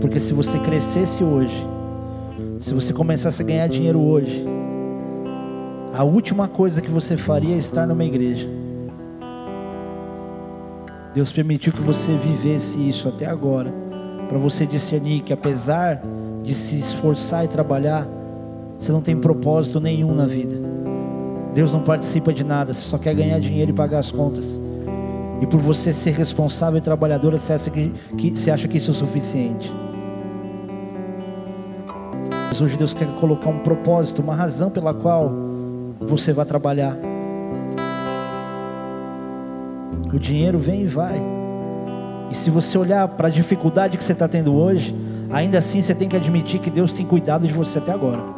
Porque 0.00 0.18
se 0.18 0.34
você 0.34 0.58
crescesse 0.58 1.22
hoje, 1.22 1.64
se 2.58 2.74
você 2.74 2.92
começasse 2.92 3.40
a 3.40 3.44
ganhar 3.44 3.68
dinheiro 3.68 4.00
hoje, 4.00 4.44
a 5.94 6.02
última 6.02 6.48
coisa 6.48 6.82
que 6.82 6.90
você 6.90 7.16
faria 7.16 7.54
é 7.54 7.58
estar 7.58 7.86
numa 7.86 8.04
igreja. 8.04 8.48
Deus 11.14 11.30
permitiu 11.30 11.72
que 11.72 11.82
você 11.82 12.16
vivesse 12.16 12.80
isso 12.80 13.06
até 13.06 13.26
agora, 13.26 13.72
para 14.28 14.38
você 14.38 14.66
discernir 14.66 15.20
que 15.20 15.32
apesar 15.32 16.02
de 16.42 16.52
se 16.52 16.76
esforçar 16.80 17.44
e 17.44 17.48
trabalhar, 17.48 18.08
você 18.76 18.90
não 18.90 19.00
tem 19.00 19.16
propósito 19.16 19.78
nenhum 19.78 20.12
na 20.16 20.26
vida. 20.26 20.61
Deus 21.54 21.72
não 21.72 21.82
participa 21.82 22.32
de 22.32 22.42
nada, 22.42 22.72
só 22.72 22.96
quer 22.96 23.14
ganhar 23.14 23.38
dinheiro 23.38 23.70
e 23.70 23.74
pagar 23.74 23.98
as 23.98 24.10
contas. 24.10 24.60
E 25.40 25.46
por 25.46 25.60
você 25.60 25.92
ser 25.92 26.12
responsável 26.12 26.78
e 26.78 26.80
trabalhadora, 26.80 27.38
você 27.38 27.52
acha 27.52 27.70
que, 27.70 27.92
que, 28.16 28.30
você 28.30 28.50
acha 28.50 28.66
que 28.66 28.78
isso 28.78 28.90
é 28.90 28.94
o 28.94 28.96
suficiente. 28.96 29.72
Mas 32.48 32.60
hoje 32.60 32.76
Deus 32.76 32.94
quer 32.94 33.06
colocar 33.16 33.50
um 33.50 33.58
propósito, 33.58 34.22
uma 34.22 34.34
razão 34.34 34.70
pela 34.70 34.94
qual 34.94 35.30
você 36.00 36.32
vai 36.32 36.46
trabalhar. 36.46 36.96
O 40.12 40.18
dinheiro 40.18 40.58
vem 40.58 40.82
e 40.82 40.86
vai. 40.86 41.20
E 42.30 42.36
se 42.36 42.48
você 42.48 42.78
olhar 42.78 43.06
para 43.08 43.28
a 43.28 43.30
dificuldade 43.30 43.98
que 43.98 44.04
você 44.04 44.12
está 44.12 44.28
tendo 44.28 44.54
hoje, 44.54 44.94
ainda 45.30 45.58
assim 45.58 45.82
você 45.82 45.94
tem 45.94 46.08
que 46.08 46.16
admitir 46.16 46.60
que 46.60 46.70
Deus 46.70 46.92
tem 46.92 47.04
cuidado 47.04 47.46
de 47.46 47.52
você 47.52 47.78
até 47.78 47.92
agora 47.92 48.31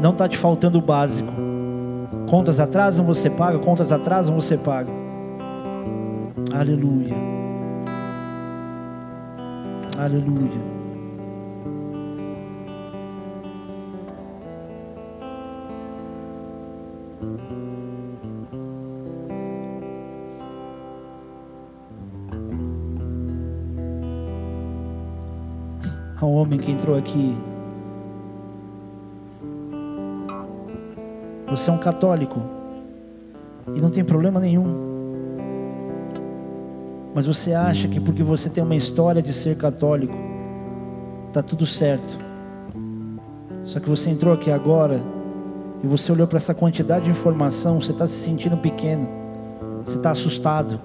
não 0.00 0.12
está 0.12 0.28
te 0.28 0.36
faltando 0.36 0.78
o 0.78 0.82
básico. 0.82 1.32
Contas 2.28 2.60
atrasam, 2.60 3.04
você 3.04 3.30
paga, 3.30 3.58
contas 3.58 3.92
atrasam, 3.92 4.34
você 4.34 4.56
paga. 4.56 4.90
Aleluia. 6.52 7.14
Aleluia. 9.98 10.76
Um 26.22 26.34
homem 26.34 26.58
que 26.58 26.72
entrou 26.72 26.98
aqui 26.98 27.36
Você 31.56 31.70
é 31.70 31.72
um 31.72 31.78
católico 31.78 32.38
e 33.74 33.80
não 33.80 33.88
tem 33.88 34.04
problema 34.04 34.38
nenhum. 34.38 34.66
Mas 37.14 37.26
você 37.26 37.54
acha 37.54 37.88
que 37.88 37.98
porque 37.98 38.22
você 38.22 38.50
tem 38.50 38.62
uma 38.62 38.76
história 38.76 39.22
de 39.22 39.32
ser 39.32 39.56
católico, 39.56 40.14
está 41.28 41.42
tudo 41.42 41.64
certo. 41.64 42.18
Só 43.64 43.80
que 43.80 43.88
você 43.88 44.10
entrou 44.10 44.34
aqui 44.34 44.50
agora 44.50 45.00
e 45.82 45.86
você 45.86 46.12
olhou 46.12 46.26
para 46.26 46.36
essa 46.36 46.52
quantidade 46.52 47.06
de 47.06 47.10
informação, 47.10 47.80
você 47.80 47.92
está 47.92 48.06
se 48.06 48.22
sentindo 48.22 48.58
pequeno, 48.58 49.08
você 49.82 49.96
está 49.96 50.10
assustado. 50.10 50.78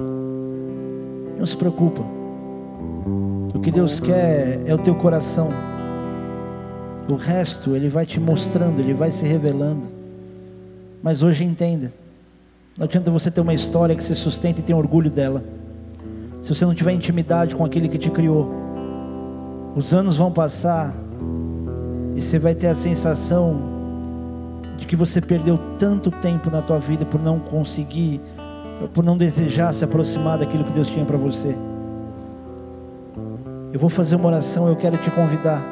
Não 1.38 1.45
se 1.45 1.57
preocupa. 1.57 2.01
O 3.53 3.59
que 3.59 3.72
Deus 3.72 3.99
quer 3.99 4.61
é 4.65 4.74
o 4.74 4.78
teu 4.78 4.95
coração. 4.95 5.49
O 7.09 7.15
resto 7.15 7.76
Ele 7.76 7.89
vai 7.89 8.05
te 8.05 8.22
mostrando, 8.22 8.80
Ele 8.80 8.93
vai 8.93 9.11
se 9.11 9.26
revelando. 9.26 9.90
Mas 11.01 11.23
hoje 11.23 11.43
entenda: 11.43 11.91
não 12.77 12.85
adianta 12.85 13.11
você 13.11 13.29
ter 13.31 13.41
uma 13.41 13.53
história 13.53 13.95
que 13.95 14.03
se 14.03 14.15
sustenta 14.15 14.59
e 14.59 14.63
tem 14.63 14.75
orgulho 14.75 15.09
dela, 15.09 15.43
se 16.41 16.53
você 16.53 16.65
não 16.65 16.73
tiver 16.73 16.91
intimidade 16.93 17.55
com 17.55 17.65
aquele 17.65 17.87
que 17.89 17.97
te 17.97 18.09
criou. 18.09 18.59
Os 19.75 19.93
anos 19.93 20.17
vão 20.17 20.31
passar 20.31 20.93
e 22.15 22.21
você 22.21 22.37
vai 22.37 22.53
ter 22.53 22.67
a 22.67 22.75
sensação 22.75 23.71
de 24.77 24.85
que 24.85 24.95
você 24.95 25.21
perdeu 25.21 25.57
tanto 25.79 26.11
tempo 26.11 26.49
na 26.49 26.61
tua 26.61 26.79
vida 26.79 27.05
por 27.05 27.21
não 27.21 27.39
conseguir, 27.39 28.19
por 28.93 29.03
não 29.03 29.15
desejar 29.15 29.73
se 29.73 29.83
aproximar 29.83 30.39
daquilo 30.39 30.65
que 30.65 30.71
Deus 30.73 30.89
tinha 30.89 31.05
para 31.05 31.17
você. 31.17 31.55
Eu 33.71 33.79
vou 33.79 33.89
fazer 33.89 34.15
uma 34.15 34.27
oração, 34.27 34.67
eu 34.67 34.75
quero 34.75 34.97
te 34.97 35.09
convidar 35.11 35.63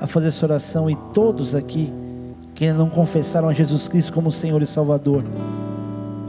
a 0.00 0.06
fazer 0.06 0.28
essa 0.28 0.46
oração 0.46 0.88
e 0.88 0.96
todos 1.12 1.54
aqui 1.54 1.92
que 2.54 2.64
ainda 2.64 2.78
não 2.78 2.88
confessaram 2.88 3.48
a 3.48 3.52
Jesus 3.52 3.88
Cristo 3.88 4.12
como 4.12 4.30
Senhor 4.30 4.62
e 4.62 4.66
Salvador, 4.66 5.24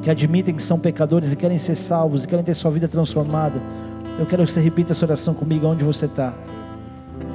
que 0.02 0.10
admitem 0.10 0.56
que 0.56 0.64
são 0.64 0.80
pecadores 0.80 1.32
e 1.32 1.36
querem 1.36 1.58
ser 1.58 1.76
salvos 1.76 2.24
e 2.24 2.28
querem 2.28 2.44
ter 2.44 2.54
sua 2.56 2.72
vida 2.72 2.88
transformada, 2.88 3.62
eu 4.18 4.26
quero 4.26 4.46
que 4.46 4.52
você 4.52 4.60
repita 4.60 4.94
essa 4.94 5.06
oração 5.06 5.34
comigo 5.34 5.68
onde 5.68 5.84
você 5.84 6.06
está. 6.06 6.34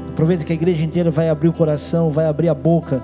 Aproveita 0.08 0.44
que 0.44 0.52
a 0.52 0.54
igreja 0.54 0.82
inteira 0.82 1.10
vai 1.10 1.28
abrir 1.28 1.48
o 1.48 1.52
coração, 1.52 2.10
vai 2.10 2.26
abrir 2.26 2.48
a 2.48 2.54
boca. 2.54 3.02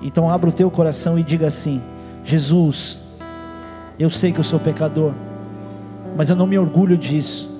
Então 0.00 0.30
abra 0.30 0.50
o 0.50 0.52
teu 0.52 0.70
coração 0.70 1.18
e 1.18 1.22
diga 1.22 1.46
assim: 1.46 1.80
Jesus, 2.22 3.02
eu 3.98 4.10
sei 4.10 4.32
que 4.32 4.40
eu 4.40 4.44
sou 4.44 4.60
pecador, 4.60 5.12
mas 6.16 6.30
eu 6.30 6.36
não 6.36 6.46
me 6.46 6.58
orgulho 6.58 6.96
disso. 6.96 7.50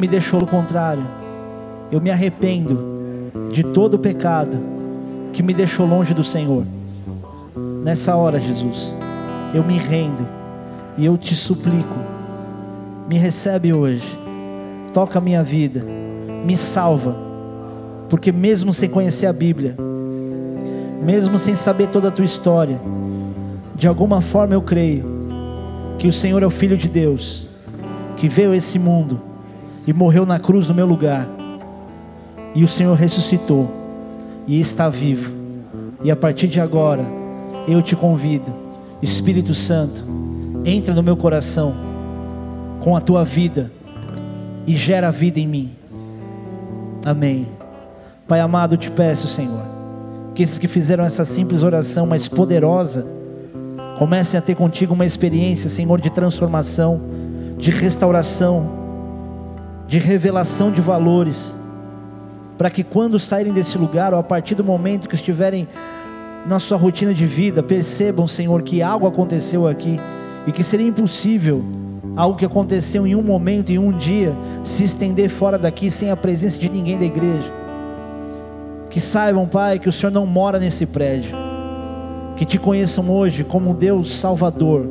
Me 0.00 0.08
deixou 0.08 0.42
o 0.42 0.46
contrário. 0.46 1.06
Eu 1.90 2.00
me 2.00 2.10
arrependo 2.10 3.30
de 3.50 3.62
todo 3.62 3.94
o 3.94 3.98
pecado 3.98 4.81
que 5.32 5.42
me 5.42 5.54
deixou 5.54 5.86
longe 5.86 6.12
do 6.12 6.22
Senhor. 6.22 6.64
Nessa 7.82 8.14
hora, 8.14 8.38
Jesus, 8.38 8.94
eu 9.54 9.64
me 9.64 9.78
rendo 9.78 10.26
e 10.96 11.06
eu 11.06 11.16
te 11.16 11.34
suplico, 11.34 11.98
me 13.08 13.18
recebe 13.18 13.72
hoje, 13.72 14.18
toca 14.92 15.18
a 15.18 15.22
minha 15.22 15.42
vida, 15.42 15.84
me 16.44 16.56
salva, 16.56 17.16
porque 18.08 18.30
mesmo 18.30 18.72
sem 18.72 18.88
conhecer 18.88 19.26
a 19.26 19.32
Bíblia, 19.32 19.74
mesmo 21.02 21.38
sem 21.38 21.56
saber 21.56 21.88
toda 21.88 22.08
a 22.08 22.10
tua 22.10 22.24
história, 22.24 22.80
de 23.74 23.88
alguma 23.88 24.20
forma 24.20 24.54
eu 24.54 24.62
creio 24.62 25.04
que 25.98 26.06
o 26.06 26.12
Senhor 26.12 26.42
é 26.42 26.46
o 26.46 26.50
Filho 26.50 26.76
de 26.76 26.88
Deus, 26.88 27.48
que 28.16 28.28
veio 28.28 28.52
a 28.52 28.56
esse 28.56 28.78
mundo 28.78 29.20
e 29.86 29.92
morreu 29.92 30.24
na 30.26 30.38
cruz 30.38 30.68
no 30.68 30.74
meu 30.74 30.86
lugar, 30.86 31.26
e 32.54 32.62
o 32.62 32.68
Senhor 32.68 32.94
ressuscitou 32.94 33.81
e 34.46 34.60
está 34.60 34.88
vivo. 34.88 35.32
E 36.02 36.10
a 36.10 36.16
partir 36.16 36.48
de 36.48 36.60
agora, 36.60 37.04
eu 37.68 37.80
te 37.80 37.94
convido, 37.94 38.52
Espírito 39.00 39.54
Santo, 39.54 40.04
entra 40.64 40.94
no 40.94 41.02
meu 41.02 41.16
coração 41.16 41.74
com 42.80 42.96
a 42.96 43.00
tua 43.00 43.24
vida 43.24 43.70
e 44.66 44.74
gera 44.76 45.10
vida 45.10 45.38
em 45.38 45.46
mim. 45.46 45.70
Amém. 47.04 47.46
Pai 48.26 48.40
amado, 48.40 48.76
te 48.76 48.90
peço, 48.90 49.26
Senhor, 49.26 49.64
que 50.34 50.42
esses 50.42 50.58
que 50.58 50.68
fizeram 50.68 51.04
essa 51.04 51.24
simples 51.24 51.62
oração, 51.62 52.06
mais 52.06 52.28
poderosa, 52.28 53.06
comecem 53.98 54.38
a 54.38 54.42
ter 54.42 54.54
contigo 54.54 54.94
uma 54.94 55.06
experiência, 55.06 55.68
Senhor, 55.68 56.00
de 56.00 56.10
transformação, 56.10 57.00
de 57.58 57.70
restauração, 57.70 58.68
de 59.86 59.98
revelação 59.98 60.70
de 60.72 60.80
valores 60.80 61.56
para 62.62 62.70
que 62.70 62.84
quando 62.84 63.18
saírem 63.18 63.52
desse 63.52 63.76
lugar, 63.76 64.14
ou 64.14 64.20
a 64.20 64.22
partir 64.22 64.54
do 64.54 64.62
momento 64.62 65.08
que 65.08 65.16
estiverem 65.16 65.66
na 66.46 66.60
sua 66.60 66.78
rotina 66.78 67.12
de 67.12 67.26
vida, 67.26 67.60
percebam, 67.60 68.24
Senhor, 68.28 68.62
que 68.62 68.80
algo 68.80 69.04
aconteceu 69.04 69.66
aqui 69.66 69.98
e 70.46 70.52
que 70.52 70.62
seria 70.62 70.86
impossível 70.86 71.64
algo 72.14 72.36
que 72.36 72.44
aconteceu 72.44 73.04
em 73.04 73.16
um 73.16 73.22
momento, 73.22 73.70
em 73.70 73.78
um 73.78 73.90
dia, 73.90 74.32
se 74.62 74.84
estender 74.84 75.28
fora 75.28 75.58
daqui 75.58 75.90
sem 75.90 76.08
a 76.08 76.16
presença 76.16 76.56
de 76.56 76.68
ninguém 76.68 76.96
da 76.96 77.04
igreja. 77.04 77.52
Que 78.88 79.00
saibam, 79.00 79.48
Pai, 79.48 79.80
que 79.80 79.88
o 79.88 79.92
Senhor 79.92 80.12
não 80.12 80.24
mora 80.24 80.60
nesse 80.60 80.86
prédio. 80.86 81.36
Que 82.36 82.44
te 82.44 82.60
conheçam 82.60 83.10
hoje 83.10 83.42
como 83.42 83.74
Deus 83.74 84.14
Salvador, 84.14 84.86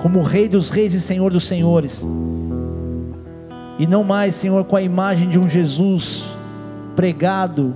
como 0.00 0.22
Rei 0.22 0.46
dos 0.46 0.70
Reis 0.70 0.94
e 0.94 1.00
Senhor 1.00 1.32
dos 1.32 1.48
Senhores. 1.48 2.06
E 3.78 3.86
não 3.86 4.02
mais, 4.02 4.34
Senhor, 4.34 4.64
com 4.64 4.76
a 4.76 4.82
imagem 4.82 5.28
de 5.28 5.38
um 5.38 5.48
Jesus 5.48 6.26
pregado, 6.94 7.74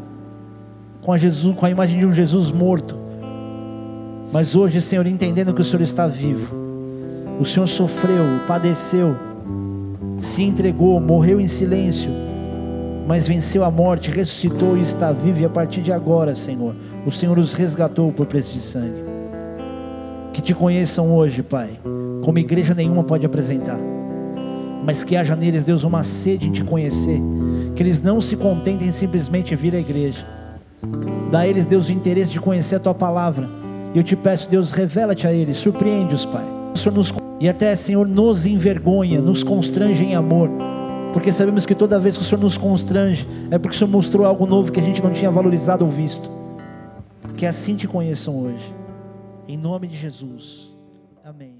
com 1.03 1.12
a, 1.12 1.18
Jesus, 1.18 1.55
com 1.55 1.66
a 1.66 1.70
imagem 1.70 1.98
de 1.98 2.07
um 2.07 2.12
Jesus 2.12 2.51
morto. 2.51 2.98
Mas 4.32 4.55
hoje, 4.55 4.80
Senhor, 4.80 5.07
entendendo 5.07 5.53
que 5.53 5.61
o 5.61 5.64
Senhor 5.64 5.82
está 5.82 6.07
vivo, 6.07 6.55
o 7.38 7.44
Senhor 7.44 7.66
sofreu, 7.66 8.24
padeceu, 8.46 9.16
se 10.18 10.42
entregou, 10.42 11.01
morreu 11.01 11.40
em 11.40 11.48
silêncio, 11.48 12.11
mas 13.07 13.26
venceu 13.26 13.64
a 13.64 13.70
morte, 13.70 14.11
ressuscitou 14.11 14.76
e 14.76 14.82
está 14.82 15.12
vivo, 15.12 15.40
e 15.40 15.44
a 15.44 15.48
partir 15.48 15.80
de 15.80 15.92
agora, 15.92 16.34
Senhor, 16.34 16.74
o 17.05 17.11
Senhor 17.11 17.38
os 17.38 17.55
resgatou 17.55 18.12
por 18.12 18.26
preço 18.26 18.53
de 18.53 18.61
sangue. 18.61 19.03
Que 20.32 20.40
te 20.40 20.55
conheçam 20.55 21.12
hoje, 21.12 21.42
Pai, 21.42 21.70
como 22.22 22.38
igreja 22.38 22.72
nenhuma 22.72 23.03
pode 23.03 23.26
apresentar, 23.26 23.80
mas 24.85 25.05
que 25.05 25.16
haja 25.16 25.37
neles, 25.37 25.64
Deus, 25.64 25.85
uma 25.85 26.03
sede 26.03 26.49
em 26.49 26.53
te 26.53 26.64
conhecer, 26.64 27.20
que 27.74 27.83
eles 27.83 28.03
não 28.03 28.20
se 28.20 28.37
contentem 28.37 28.91
simplesmente 28.93 29.55
em 29.55 29.57
vir 29.57 29.74
à 29.74 29.78
igreja, 29.78 30.26
dá 31.31 31.41
a 31.41 31.47
eles, 31.47 31.66
Deus, 31.66 31.89
o 31.89 31.93
interesse 31.93 32.33
de 32.33 32.41
conhecer 32.41 32.76
a 32.76 32.81
tua 32.81 32.95
palavra, 32.95 33.49
e 33.95 33.99
eu 33.99 34.05
te 34.05 34.16
peço, 34.16 34.49
Deus, 34.49 34.72
revela-te 34.72 35.26
a 35.26 35.33
eles, 35.33 35.57
surpreende-os, 35.57 36.24
Pai. 36.24 36.45
E 37.41 37.49
até, 37.49 37.74
Senhor, 37.74 38.07
nos 38.07 38.47
envergonha, 38.47 39.20
nos 39.20 39.43
constrange 39.43 40.05
em 40.05 40.14
amor, 40.14 40.49
porque 41.12 41.33
sabemos 41.33 41.66
que 41.66 41.74
toda 41.74 41.99
vez 41.99 42.16
que 42.16 42.22
o 42.22 42.26
Senhor 42.26 42.41
nos 42.41 42.57
constrange, 42.57 43.26
é 43.51 43.59
porque 43.59 43.74
o 43.74 43.78
Senhor 43.78 43.91
mostrou 43.91 44.26
algo 44.26 44.47
novo 44.47 44.70
que 44.70 44.78
a 44.78 44.83
gente 44.83 45.03
não 45.03 45.12
tinha 45.12 45.31
valorizado 45.31 45.85
ou 45.85 45.91
visto. 45.91 46.31
Que 47.37 47.47
assim 47.47 47.74
te 47.74 47.89
conheçam 47.89 48.39
hoje, 48.39 48.74
em 49.49 49.57
nome 49.57 49.89
de 49.89 49.97
Jesus, 49.97 50.70
amém. 51.24 51.59